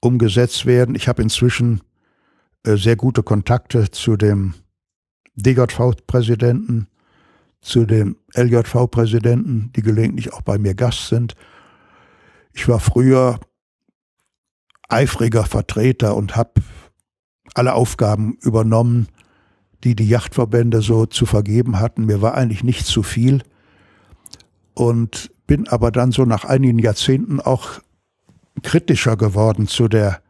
umgesetzt 0.02 0.66
werden. 0.66 0.96
Ich 0.96 1.08
habe 1.08 1.22
inzwischen 1.22 1.82
sehr 2.66 2.96
gute 2.96 3.24
Kontakte 3.24 3.92
zu 3.92 4.16
dem 4.16 4.54
DJV-Präsidenten, 5.36 6.88
zu 7.62 7.86
dem 7.86 8.18
LJV-Präsidenten, 8.36 9.72
die 9.76 9.82
gelegentlich 9.82 10.34
auch 10.34 10.42
bei 10.42 10.58
mir 10.58 10.76
Gast 10.76 11.08
sind. 11.10 11.36
Ich 12.54 12.68
war 12.68 12.80
früher 12.80 13.40
eifriger 14.90 15.44
Vertreter 15.46 16.16
und 16.16 16.36
habe 16.36 16.62
alle 17.56 17.74
Aufgaben 17.74 18.38
übernommen, 18.42 19.08
die 19.84 19.96
die 19.96 20.08
Yachtverbände 20.08 20.82
so 20.82 21.06
zu 21.06 21.26
vergeben 21.26 21.80
hatten. 21.80 22.06
Mir 22.06 22.22
war 22.22 22.36
eigentlich 22.36 22.64
nicht 22.64 22.86
zu 22.86 23.04
viel 23.04 23.44
und 24.74 25.32
bin 25.46 25.68
aber 25.68 25.92
dann 25.92 26.12
so 26.12 26.26
nach 26.26 26.46
einigen 26.46 26.80
Jahrzehnten 26.80 27.42
auch 27.42 27.82
kritischer 28.62 29.18
geworden 29.18 29.68
zu 29.68 29.88
der 29.88 30.23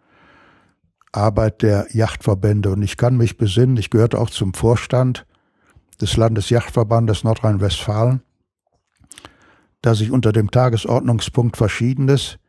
Arbeit 1.13 1.61
der 1.61 1.87
Yachtverbände. 1.91 2.71
Und 2.71 2.81
ich 2.81 2.97
kann 2.97 3.15
mich 3.15 3.37
besinnen, 3.37 3.77
ich 3.77 3.89
gehörte 3.89 4.19
auch 4.19 4.29
zum 4.29 4.53
Vorstand 4.53 5.25
des 6.01 6.17
Landesjachtverbandes 6.17 7.23
Nordrhein-Westfalen, 7.23 8.21
dass 9.81 10.01
ich 10.01 10.11
unter 10.11 10.31
dem 10.31 10.51
Tagesordnungspunkt 10.51 11.55
Verschiedenes 11.55 12.39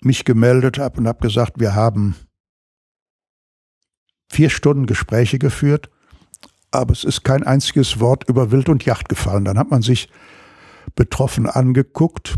mich 0.00 0.24
gemeldet 0.24 0.78
habe 0.78 1.00
und 1.00 1.08
habe 1.08 1.20
gesagt, 1.20 1.58
wir 1.58 1.74
haben 1.74 2.14
vier 4.30 4.50
Stunden 4.50 4.86
Gespräche 4.86 5.38
geführt, 5.38 5.90
aber 6.70 6.92
es 6.92 7.04
ist 7.04 7.24
kein 7.24 7.42
einziges 7.42 7.98
Wort 7.98 8.28
über 8.28 8.50
Wild 8.52 8.68
und 8.68 8.84
Yacht 8.84 9.08
gefallen. 9.08 9.44
Dann 9.44 9.58
hat 9.58 9.70
man 9.70 9.82
sich 9.82 10.08
betroffen 10.94 11.46
angeguckt. 11.46 12.36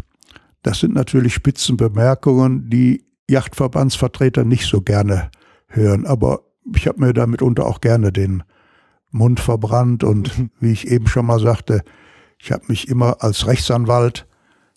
Das 0.62 0.80
sind 0.80 0.94
natürlich 0.94 1.34
Spitzenbemerkungen, 1.34 2.70
die 2.70 3.04
Yachtverbandsvertreter 3.28 4.44
nicht 4.44 4.66
so 4.66 4.80
gerne 4.80 5.30
hören. 5.70 6.06
Aber 6.06 6.42
ich 6.74 6.86
habe 6.86 7.00
mir 7.00 7.12
da 7.12 7.26
mitunter 7.26 7.66
auch 7.66 7.80
gerne 7.80 8.12
den 8.12 8.42
Mund 9.10 9.40
verbrannt 9.40 10.04
und 10.04 10.50
wie 10.60 10.72
ich 10.72 10.88
eben 10.88 11.06
schon 11.06 11.26
mal 11.26 11.40
sagte, 11.40 11.82
ich 12.38 12.52
habe 12.52 12.64
mich 12.68 12.88
immer 12.88 13.22
als 13.22 13.46
Rechtsanwalt 13.46 14.26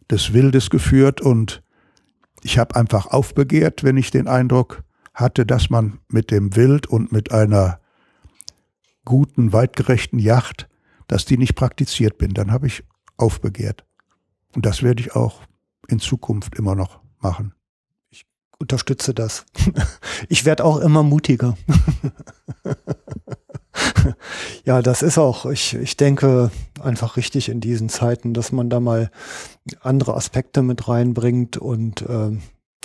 des 0.10 0.34
Wildes 0.34 0.70
geführt 0.70 1.22
und 1.22 1.62
ich 2.42 2.58
habe 2.58 2.76
einfach 2.76 3.08
aufbegehrt, 3.08 3.84
wenn 3.84 3.98
ich 3.98 4.12
den 4.12 4.28
Eindruck 4.28 4.84
hatte, 5.14 5.46
dass 5.46 5.70
man 5.70 6.00
mit 6.10 6.32
dem 6.32 6.56
Wild 6.56 6.88
und 6.88 7.12
mit 7.12 7.32
einer 7.32 7.80
guten, 9.06 9.54
weitgerechten 9.54 10.20
Yacht, 10.20 10.68
dass 11.08 11.26
die 11.26 11.38
nicht 11.38 11.56
praktiziert 11.56 12.18
bin. 12.18 12.34
Dann 12.34 12.52
habe 12.52 12.68
ich 12.68 12.84
aufbegehrt. 13.18 13.86
Und 14.56 14.66
das 14.66 14.84
werde 14.84 15.02
ich 15.02 15.16
auch 15.16 15.42
in 15.88 16.00
Zukunft 16.00 16.56
immer 16.56 16.76
noch 16.76 17.00
machen. 17.20 17.54
Unterstütze 18.64 19.14
das. 19.14 19.46
Ich 20.30 20.46
werde 20.46 20.64
auch 20.64 20.78
immer 20.78 21.04
mutiger. 21.04 21.58
ja, 24.64 24.82
das 24.82 25.02
ist 25.02 25.18
auch, 25.18 25.46
ich, 25.48 25.74
ich 25.74 25.98
denke, 25.98 26.50
einfach 26.82 27.18
richtig 27.18 27.50
in 27.50 27.60
diesen 27.60 27.90
Zeiten, 27.90 28.34
dass 28.34 28.54
man 28.54 28.70
da 28.70 28.80
mal 28.80 29.12
andere 29.82 30.16
Aspekte 30.16 30.62
mit 30.62 30.88
reinbringt 30.88 31.58
und 31.58 32.04
äh, 32.04 32.32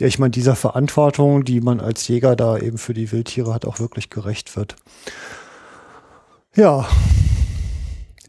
ja, 0.00 0.06
ich 0.06 0.18
meine, 0.18 0.32
dieser 0.32 0.56
Verantwortung, 0.56 1.44
die 1.44 1.60
man 1.60 1.78
als 1.78 2.08
Jäger 2.08 2.34
da 2.34 2.58
eben 2.58 2.78
für 2.78 2.94
die 2.94 3.12
Wildtiere 3.12 3.54
hat, 3.54 3.64
auch 3.64 3.78
wirklich 3.78 4.10
gerecht 4.10 4.56
wird. 4.56 4.74
Ja, 6.56 6.88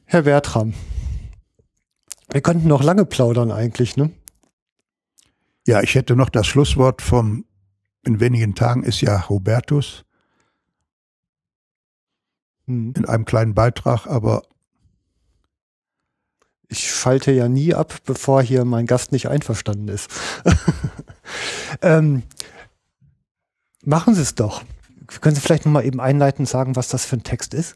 Herr 0.06 0.22
Bertram, 0.22 0.76
wir 2.32 2.42
könnten 2.42 2.68
noch 2.68 2.84
lange 2.84 3.06
plaudern 3.06 3.52
eigentlich, 3.52 3.98
ne? 3.98 4.12
Ja, 5.68 5.82
ich 5.82 5.96
hätte 5.96 6.16
noch 6.16 6.30
das 6.30 6.48
Schlusswort 6.48 7.02
vom, 7.02 7.46
in 8.06 8.20
wenigen 8.20 8.56
Tagen 8.56 8.84
ist 8.84 9.02
ja 9.02 9.28
Hubertus 9.30 10.06
hm. 12.66 12.94
in 12.96 13.06
einem 13.06 13.26
kleinen 13.26 13.54
Beitrag, 13.54 14.08
aber 14.08 14.44
ich 16.70 16.90
schalte 16.90 17.32
ja 17.32 17.50
nie 17.50 17.74
ab, 17.74 17.96
bevor 18.06 18.44
hier 18.44 18.64
mein 18.64 18.86
Gast 18.86 19.12
nicht 19.12 19.28
einverstanden 19.28 19.88
ist. 19.88 20.10
ähm, 21.82 22.22
machen 23.84 24.14
Sie 24.14 24.22
es 24.22 24.36
doch. 24.36 24.64
Können 25.22 25.36
Sie 25.36 25.42
vielleicht 25.42 25.66
nochmal 25.66 25.86
eben 25.86 26.00
einleitend 26.00 26.48
sagen, 26.48 26.76
was 26.76 26.88
das 26.88 27.06
für 27.06 27.18
ein 27.18 27.24
Text 27.24 27.56
ist? 27.56 27.76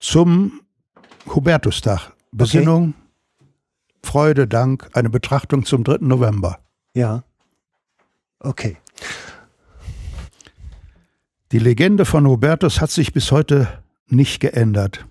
Zum 0.00 0.60
Hubertustag. 1.26 2.12
Besinnung, 2.32 2.88
okay. 2.88 3.01
Freude, 4.04 4.46
Dank, 4.46 4.90
eine 4.94 5.10
Betrachtung 5.10 5.64
zum 5.64 5.84
3. 5.84 5.98
November. 6.00 6.58
Ja. 6.94 7.24
Okay. 8.40 8.76
Die 11.52 11.58
Legende 11.58 12.04
von 12.04 12.26
Hubertus 12.26 12.80
hat 12.80 12.90
sich 12.90 13.12
bis 13.12 13.30
heute 13.30 13.82
nicht 14.06 14.40
geändert. 14.40 15.06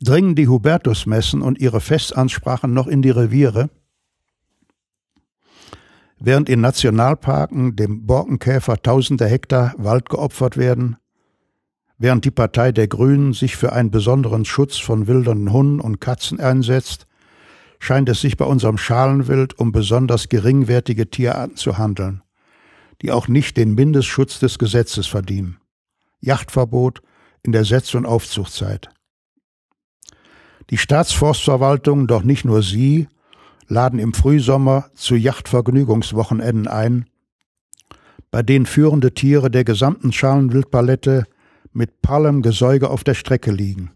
Dringen 0.00 0.34
die 0.34 0.48
Hubertusmessen 0.48 1.42
und 1.42 1.58
ihre 1.60 1.80
Festansprachen 1.80 2.72
noch 2.72 2.86
in 2.86 3.02
die 3.02 3.10
Reviere? 3.10 3.70
Während 6.18 6.48
in 6.48 6.60
Nationalparken 6.60 7.76
dem 7.76 8.06
Borkenkäfer 8.06 8.80
tausende 8.80 9.26
Hektar 9.26 9.74
Wald 9.76 10.08
geopfert 10.08 10.56
werden, 10.56 10.96
während 11.98 12.24
die 12.24 12.30
Partei 12.30 12.72
der 12.72 12.88
Grünen 12.88 13.32
sich 13.32 13.56
für 13.56 13.72
einen 13.72 13.90
besonderen 13.90 14.44
Schutz 14.44 14.76
von 14.76 15.06
wildernden 15.06 15.52
Hunden 15.52 15.80
und 15.80 16.00
Katzen 16.00 16.40
einsetzt, 16.40 17.06
scheint 17.82 18.08
es 18.08 18.20
sich 18.20 18.36
bei 18.36 18.44
unserem 18.44 18.78
Schalenwild 18.78 19.58
um 19.58 19.72
besonders 19.72 20.28
geringwertige 20.28 21.10
Tierarten 21.10 21.56
zu 21.56 21.78
handeln 21.78 22.22
die 23.02 23.10
auch 23.10 23.28
nicht 23.28 23.56
den 23.56 23.74
Mindestschutz 23.74 24.38
des 24.38 24.58
Gesetzes 24.58 25.06
verdienen. 25.06 25.58
Yachtverbot 26.20 27.02
in 27.42 27.52
der 27.52 27.64
Setz- 27.64 27.94
und 27.94 28.06
Aufzuchtzeit. 28.06 28.88
Die 30.70 30.78
Staatsforstverwaltung, 30.78 32.06
doch 32.06 32.22
nicht 32.22 32.44
nur 32.44 32.62
sie, 32.62 33.08
laden 33.66 33.98
im 33.98 34.14
Frühsommer 34.14 34.90
zu 34.94 35.16
Yachtvergnügungswochenenden 35.16 36.68
ein, 36.68 37.06
bei 38.30 38.42
denen 38.42 38.66
führende 38.66 39.12
Tiere 39.12 39.50
der 39.50 39.64
gesamten 39.64 40.12
Schalenwildpalette 40.12 41.24
mit 41.72 42.00
pallem 42.00 42.42
Gesäuge 42.42 42.88
auf 42.88 43.02
der 43.02 43.14
Strecke 43.14 43.50
liegen. 43.50 43.90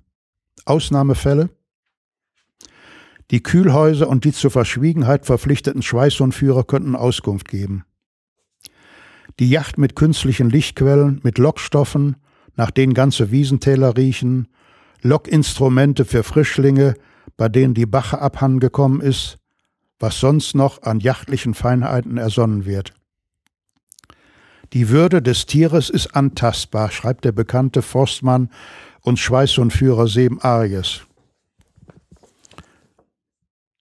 Ausnahmefälle? 0.65 1.51
Die 3.31 3.43
Kühlhäuser 3.43 4.09
und 4.09 4.25
die 4.25 4.33
zur 4.33 4.51
Verschwiegenheit 4.51 5.27
verpflichteten 5.27 5.83
Schweißhundführer 5.83 6.65
könnten 6.65 6.95
Auskunft 6.95 7.49
geben. 7.49 7.85
Die 9.41 9.51
Yacht 9.51 9.79
mit 9.79 9.97
künstlichen 9.97 10.49
Lichtquellen, 10.49 11.21
mit 11.23 11.39
Lockstoffen, 11.39 12.17
nach 12.55 12.71
denen 12.71 12.95
ganze 12.95 13.31
Wiesentäler 13.31 13.97
riechen, 13.97 14.49
Lockinstrumente 15.03 16.05
für 16.05 16.23
Frischlinge, 16.23 16.95
bei 17.37 17.49
denen 17.49 17.75
die 17.75 17.87
Bache 17.87 18.21
abhandengekommen 18.21 19.01
ist, 19.01 19.39
was 19.99 20.21
sonst 20.21 20.55
noch 20.55 20.83
an 20.83 21.01
jachtlichen 21.01 21.55
Feinheiten 21.55 22.17
ersonnen 22.17 22.65
wird. 22.65 22.95
Die 24.73 24.89
Würde 24.89 25.23
des 25.23 25.47
Tieres 25.47 25.91
ist 25.91 26.15
antastbar, 26.15 26.91
schreibt 26.91 27.25
der 27.25 27.33
bekannte 27.33 27.83
Forstmann 27.83 28.51
und 29.01 29.19
Schweißhundführer 29.19 30.09
Sem 30.09 30.41
Arias. 30.41 31.06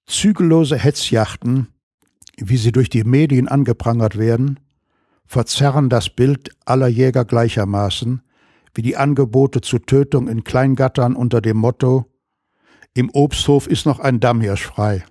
Zügellose 0.08 0.78
Hetzjachten, 0.78 1.68
wie 2.38 2.58
sie 2.58 2.72
durch 2.72 2.90
die 2.90 3.04
Medien 3.04 3.48
angeprangert 3.48 4.18
werden, 4.18 4.60
verzerren 5.26 5.90
das 5.90 6.10
Bild 6.10 6.52
aller 6.66 6.88
Jäger 6.88 7.26
gleichermaßen, 7.26 8.22
wie 8.76 8.82
die 8.82 8.98
Angebote 8.98 9.62
zur 9.62 9.86
Tötung 9.86 10.28
in 10.28 10.44
Kleingattern 10.44 11.16
unter 11.16 11.42
dem 11.42 11.58
Motto 11.58 12.06
Im 12.94 13.10
Obsthof 13.14 13.68
ist 13.68 13.86
noch 13.86 14.00
ein 14.00 14.20
Dammhirsch 14.20 14.66
frei. 14.68 15.04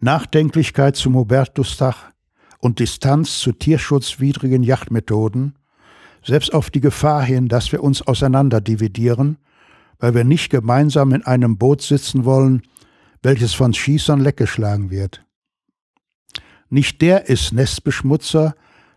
Nachdenklichkeit 0.00 0.96
zum 0.96 1.14
Hubertustag 1.14 2.12
und 2.58 2.80
Distanz 2.80 3.38
zu 3.38 3.52
tierschutzwidrigen 3.52 4.62
Yachtmethoden, 4.62 5.54
selbst 6.24 6.52
auf 6.52 6.70
die 6.70 6.80
Gefahr 6.80 7.22
hin, 7.22 7.48
dass 7.48 7.72
wir 7.72 7.82
uns 7.82 8.02
auseinanderdividieren, 8.02 9.38
weil 9.98 10.14
wir 10.14 10.24
nicht 10.24 10.50
gemeinsam 10.50 11.12
in 11.12 11.24
einem 11.24 11.56
Boot 11.56 11.82
sitzen 11.82 12.24
wollen, 12.24 12.62
welches 13.26 13.54
von 13.54 13.74
Schießern 13.74 14.20
leckgeschlagen 14.20 14.88
wird. 14.90 15.24
Nicht 16.70 17.02
der 17.02 17.28
ist 17.28 17.52
Nestbeschmutzer, 17.52 18.54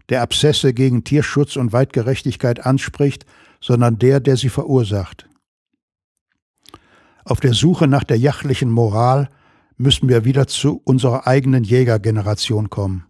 der 0.10 0.22
Abszesse 0.22 0.72
gegen 0.76 1.03
Tierschutz 1.03 1.56
und 1.56 1.73
Weitgerechtigkeit 1.73 2.64
anspricht, 2.64 3.26
sondern 3.60 3.97
der, 3.97 4.19
der 4.19 4.38
sie 4.38 4.49
verursacht. 4.49 5.27
Auf 7.26 7.39
der 7.39 7.56
Suche 7.56 7.88
nach 7.88 8.03
der 8.03 8.19
jachtlichen 8.19 8.69
Moral 8.69 9.30
müssen 9.77 10.07
wir 10.07 10.26
wieder 10.26 10.45
zu 10.45 10.80
unserer 10.84 11.26
eigenen 11.26 11.64
Jägergeneration 11.64 12.69
kommen. 12.69 13.07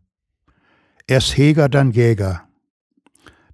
Erst 1.05 1.35
Heger, 1.35 1.67
dann 1.67 1.91
Jäger. 1.91 2.43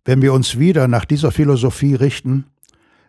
Wenn 0.03 0.21
wir 0.21 0.33
uns 0.33 0.59
wieder 0.59 0.87
nach 0.87 1.05
dieser 1.05 1.31
Philosophie 1.31 1.95
richten, 1.95 2.45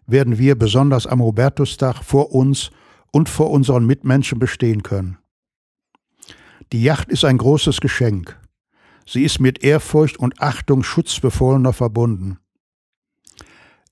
werden 0.06 0.38
wir 0.38 0.58
besonders 0.58 1.06
am 1.06 1.20
Hubertustag 1.20 2.02
vor 2.02 2.32
uns 2.32 2.70
und 3.12 3.28
vor 3.28 3.50
unseren 3.50 3.86
Mitmenschen 3.86 4.38
bestehen 4.38 4.82
können. 4.82 5.18
Die 6.72 6.82
Yacht 6.82 7.08
ist 7.08 7.24
ein 7.24 7.38
großes 7.38 7.80
Geschenk. 7.80 8.38
Sie 9.06 9.22
ist 9.22 9.38
mit 9.40 9.62
Ehrfurcht 9.62 10.18
und 10.18 10.40
Achtung 10.40 10.82
Schutzbefohlener 10.82 11.72
verbunden. 11.72 12.38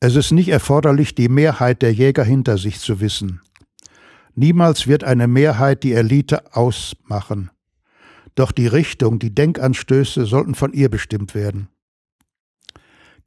Es 0.00 0.16
ist 0.16 0.32
nicht 0.32 0.48
erforderlich, 0.48 1.14
die 1.14 1.28
Mehrheit 1.28 1.80
der 1.82 1.92
Jäger 1.92 2.24
hinter 2.24 2.58
sich 2.58 2.80
zu 2.80 3.00
wissen. 3.00 3.40
Niemals 4.34 4.88
wird 4.88 5.04
eine 5.04 5.28
Mehrheit 5.28 5.84
die 5.84 5.92
Elite 5.92 6.54
ausmachen. 6.54 7.50
Doch 8.34 8.50
die 8.50 8.66
Richtung, 8.66 9.20
die 9.20 9.32
Denkanstöße 9.32 10.26
sollten 10.26 10.56
von 10.56 10.72
ihr 10.72 10.88
bestimmt 10.88 11.34
werden. 11.34 11.68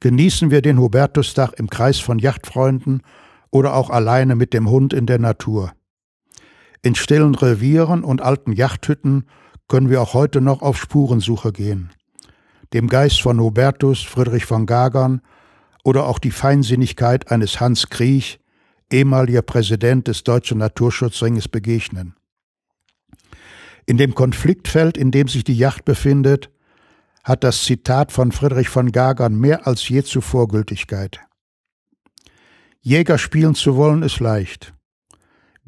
Genießen 0.00 0.50
wir 0.50 0.60
den 0.62 0.78
Hubertustag 0.78 1.54
im 1.54 1.70
Kreis 1.70 1.98
von 1.98 2.18
Yachtfreunden 2.18 3.02
oder 3.50 3.74
auch 3.74 3.90
alleine 3.90 4.36
mit 4.36 4.52
dem 4.52 4.68
Hund 4.68 4.92
in 4.92 5.06
der 5.06 5.18
Natur. 5.18 5.72
In 6.82 6.94
stillen 6.94 7.34
Revieren 7.34 8.04
und 8.04 8.22
alten 8.22 8.52
Yachthütten 8.52 9.24
können 9.66 9.90
wir 9.90 10.00
auch 10.00 10.14
heute 10.14 10.40
noch 10.40 10.62
auf 10.62 10.78
Spurensuche 10.78 11.52
gehen. 11.52 11.90
Dem 12.72 12.88
Geist 12.88 13.20
von 13.20 13.40
Hubertus, 13.40 14.02
Friedrich 14.02 14.44
von 14.44 14.66
Gagern 14.66 15.20
oder 15.84 16.06
auch 16.06 16.18
die 16.18 16.30
Feinsinnigkeit 16.30 17.30
eines 17.30 17.60
Hans 17.60 17.88
Kriech, 17.88 18.40
ehemaliger 18.90 19.42
Präsident 19.42 20.08
des 20.08 20.22
Deutschen 20.24 20.58
Naturschutzringes, 20.58 21.48
begegnen. 21.48 22.14
In 23.86 23.96
dem 23.96 24.14
Konfliktfeld, 24.14 24.96
in 24.96 25.10
dem 25.10 25.28
sich 25.28 25.44
die 25.44 25.56
Yacht 25.56 25.84
befindet, 25.84 26.50
hat 27.24 27.42
das 27.42 27.64
Zitat 27.64 28.12
von 28.12 28.32
Friedrich 28.32 28.68
von 28.68 28.92
Gagern 28.92 29.34
mehr 29.38 29.66
als 29.66 29.88
je 29.88 30.02
zuvor 30.02 30.48
Gültigkeit. 30.48 31.20
Jäger 32.80 33.18
spielen 33.18 33.54
zu 33.54 33.76
wollen 33.76 34.02
ist 34.02 34.20
leicht. 34.20 34.74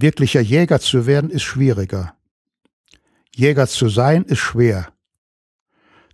Wirklicher 0.01 0.40
Jäger 0.40 0.81
zu 0.81 1.06
werden 1.06 1.31
ist 1.31 1.43
schwieriger. 1.43 2.14
Jäger 3.35 3.66
zu 3.66 3.89
sein 3.89 4.24
ist 4.24 4.39
schwer. 4.39 4.89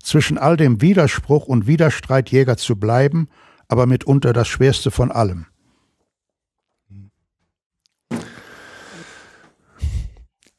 Zwischen 0.02 0.38
all 0.38 0.56
dem 0.56 0.80
Widerspruch 0.80 1.46
und 1.46 1.66
Widerstreit 1.66 2.30
Jäger 2.30 2.56
zu 2.56 2.76
bleiben, 2.76 3.28
aber 3.68 3.86
mitunter 3.86 4.32
das 4.32 4.48
Schwerste 4.48 4.90
von 4.90 5.10
allem. 5.10 5.46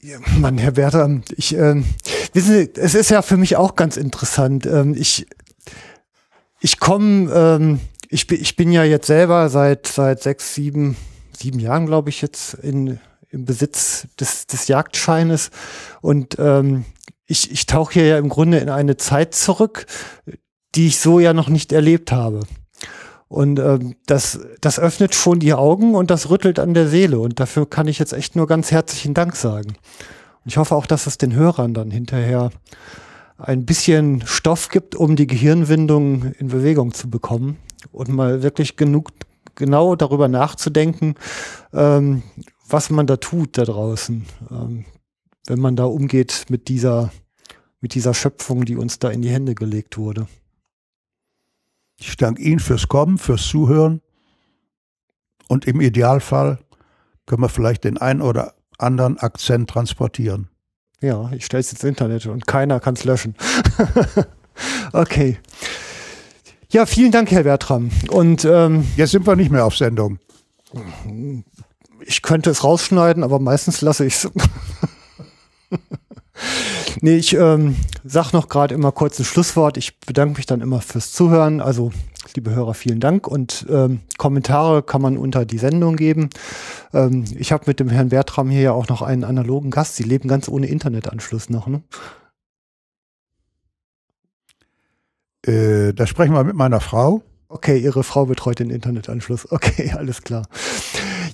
Ja, 0.02 0.20
Mann, 0.38 0.58
Herr 0.58 0.76
Werther, 0.76 1.22
ich, 1.36 1.56
äh, 1.56 1.84
wissen 2.34 2.54
Sie, 2.54 2.72
es 2.76 2.96
ist 2.96 3.10
ja 3.10 3.22
für 3.22 3.38
mich 3.38 3.56
auch 3.56 3.76
ganz 3.76 3.98
interessant. 3.98 4.66
Ähm, 4.66 4.96
ich 4.98 5.28
ich 6.60 6.80
komme, 6.80 7.32
ähm, 7.32 7.80
ich, 8.10 8.28
bin, 8.28 8.42
ich 8.42 8.56
bin 8.56 8.72
ja 8.72 8.84
jetzt 8.84 9.08
selber 9.08 9.50
seit, 9.50 9.88
seit 9.88 10.22
sechs, 10.22 10.54
sieben, 10.56 10.98
sieben 11.38 11.60
Jahren, 11.60 11.86
glaube 11.86 12.10
ich, 12.10 12.22
jetzt 12.22 12.56
in, 12.56 13.00
im 13.30 13.46
Besitz 13.46 14.08
des, 14.20 14.48
des 14.48 14.68
Jagdscheines. 14.68 15.52
Und 16.02 16.38
ähm, 16.40 16.86
ich, 17.26 17.52
ich 17.52 17.66
tauche 17.66 17.94
hier 17.94 18.06
ja 18.06 18.18
im 18.18 18.30
Grunde 18.30 18.60
in 18.60 18.70
eine 18.70 18.98
Zeit 18.98 19.36
zurück, 19.36 19.86
die 20.76 20.88
ich 20.88 21.00
so 21.00 21.20
ja 21.20 21.34
noch 21.34 21.50
nicht 21.50 21.72
erlebt 21.72 22.12
habe. 22.12 22.42
Und 23.28 23.60
ähm, 23.60 23.96
das, 24.06 24.40
das 24.62 24.80
öffnet 24.80 25.14
schon 25.14 25.40
die 25.40 25.54
Augen 25.54 25.96
und 25.96 26.10
das 26.10 26.30
rüttelt 26.30 26.60
an 26.60 26.74
der 26.74 26.88
Seele. 26.88 27.20
Und 27.20 27.40
dafür 27.40 27.70
kann 27.70 27.88
ich 27.88 28.00
jetzt 28.00 28.14
echt 28.14 28.36
nur 28.36 28.48
ganz 28.48 28.72
herzlichen 28.72 29.14
Dank 29.14 29.36
sagen. 29.36 29.70
Und 29.70 30.52
ich 30.52 30.58
hoffe 30.58 30.76
auch, 30.76 30.86
dass 30.86 31.08
es 31.08 31.18
den 31.18 31.34
Hörern 31.34 31.74
dann 31.74 31.92
hinterher 31.92 32.52
ein 33.38 33.66
bisschen 33.66 34.26
Stoff 34.26 34.70
gibt, 34.70 34.96
um 34.96 35.16
die 35.16 35.28
Gehirnwindung 35.28 36.32
in 36.40 36.48
Bewegung 36.48 36.94
zu 36.94 37.10
bekommen 37.10 37.58
und 37.92 38.10
mal 38.10 38.44
wirklich 38.44 38.78
genug 38.78 39.12
genau 39.56 39.96
darüber 39.96 40.28
nachzudenken, 40.28 41.16
ähm, 41.74 42.24
was 42.70 42.90
man 42.90 43.08
da 43.08 43.18
tut 43.18 43.58
da 43.58 43.64
draußen, 43.64 44.26
ähm, 44.52 44.86
wenn 45.48 45.60
man 45.60 45.76
da 45.76 45.86
umgeht 45.86 46.46
mit 46.50 46.68
dieser, 46.68 47.12
mit 47.82 47.94
dieser 47.94 48.14
Schöpfung, 48.14 48.66
die 48.66 48.76
uns 48.76 49.00
da 49.00 49.10
in 49.10 49.22
die 49.22 49.30
Hände 49.30 49.56
gelegt 49.56 49.98
wurde. 49.98 50.28
Ich 52.00 52.16
danke 52.18 52.42
Ihnen 52.42 52.60
fürs 52.60 52.88
Kommen, 52.88 53.18
fürs 53.18 53.48
Zuhören. 53.48 54.02
Und 55.48 55.66
im 55.66 55.82
Idealfall 55.82 56.60
können 57.26 57.42
wir 57.42 57.50
vielleicht 57.50 57.86
den 57.86 57.98
einen 57.98 58.22
oder 58.22 58.54
anderen 58.78 59.18
Akzent 59.18 59.70
transportieren. 59.70 60.50
Ja, 61.02 61.32
ich 61.32 61.46
stelle 61.46 61.62
es 61.62 61.72
ins 61.72 61.84
Internet 61.84 62.26
und 62.26 62.48
keiner 62.48 62.80
kann 62.80 62.96
es 62.96 63.04
löschen. 63.04 63.36
okay. 64.94 65.38
Ja, 66.70 66.86
vielen 66.86 67.12
Dank, 67.12 67.32
Herr 67.32 67.44
Bertram. 67.44 67.92
Und 68.10 68.46
ähm, 68.46 68.86
jetzt 68.98 69.12
sind 69.12 69.26
wir 69.26 69.36
nicht 69.36 69.52
mehr 69.52 69.66
auf 69.66 69.78
Sendung. 69.78 70.20
Ich 72.02 72.22
könnte 72.22 72.50
es 72.50 72.64
rausschneiden, 72.64 73.24
aber 73.24 73.40
meistens 73.40 73.82
lasse 73.82 74.06
ich 74.06 74.16
es. 74.16 74.30
nee, 77.02 77.16
ich 77.16 77.34
ähm, 77.34 77.76
sag 78.04 78.34
noch 78.34 78.50
gerade 78.50 78.74
immer 78.74 78.92
kurz 78.92 79.20
ein 79.20 79.26
Schlusswort. 79.26 79.78
Ich 79.78 80.00
bedanke 80.00 80.38
mich 80.38 80.46
dann 80.46 80.62
immer 80.62 80.82
fürs 80.82 81.12
Zuhören. 81.12 81.62
Also, 81.62 81.92
liebe 82.36 82.52
Hörer, 82.52 82.74
vielen 82.74 83.00
Dank. 83.00 83.28
Und 83.28 83.66
ähm, 83.70 84.02
Kommentare 84.18 84.84
kann 84.84 85.02
man 85.02 85.18
unter 85.18 85.46
die 85.46 85.58
Sendung 85.58 85.96
geben. 85.96 86.30
Ähm, 86.94 87.26
ich 87.38 87.52
habe 87.52 87.66
mit 87.68 87.80
dem 87.80 87.90
Herrn 87.90 88.10
Bertram 88.10 88.50
hier 88.50 88.62
ja 88.62 88.72
auch 88.72 88.88
noch 88.88 89.02
einen 89.02 89.24
analogen 89.24 89.72
Gast. 89.72 89.96
Sie 89.96 90.04
leben 90.04 90.28
ganz 90.30 90.48
ohne 90.48 90.68
Internetanschluss 90.68 91.50
noch, 91.50 91.68
ne? 91.68 91.82
Äh, 95.46 95.94
da 95.94 96.06
sprechen 96.06 96.34
wir 96.34 96.44
mit 96.44 96.56
meiner 96.56 96.82
Frau. 96.82 97.24
Okay, 97.50 97.78
Ihre 97.78 98.04
Frau 98.04 98.26
betreut 98.26 98.60
den 98.60 98.70
Internetanschluss. 98.70 99.50
Okay, 99.52 99.92
alles 99.98 100.22
klar. 100.22 100.48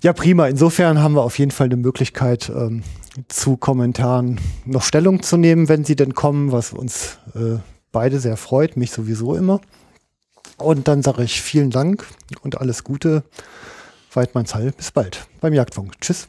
Ja, 0.01 0.13
prima. 0.13 0.47
Insofern 0.47 0.99
haben 0.99 1.15
wir 1.15 1.23
auf 1.23 1.37
jeden 1.39 1.51
Fall 1.51 1.65
eine 1.65 1.77
Möglichkeit, 1.77 2.49
ähm, 2.49 2.83
zu 3.27 3.57
Kommentaren 3.57 4.39
noch 4.65 4.83
Stellung 4.83 5.21
zu 5.21 5.37
nehmen, 5.37 5.69
wenn 5.69 5.85
sie 5.85 5.95
denn 5.95 6.13
kommen, 6.13 6.51
was 6.51 6.73
uns 6.73 7.19
äh, 7.35 7.57
beide 7.91 8.19
sehr 8.19 8.37
freut, 8.37 8.75
mich 8.75 8.91
sowieso 8.91 9.35
immer. 9.35 9.61
Und 10.57 10.87
dann 10.87 11.03
sage 11.03 11.23
ich 11.23 11.41
vielen 11.41 11.69
Dank 11.69 12.05
und 12.41 12.59
alles 12.59 12.83
Gute. 12.83 13.23
Weidmanns 14.13 14.53
Hall. 14.53 14.71
Bis 14.75 14.91
bald 14.91 15.27
beim 15.41 15.53
Jagdfunk. 15.53 15.99
Tschüss. 15.99 16.27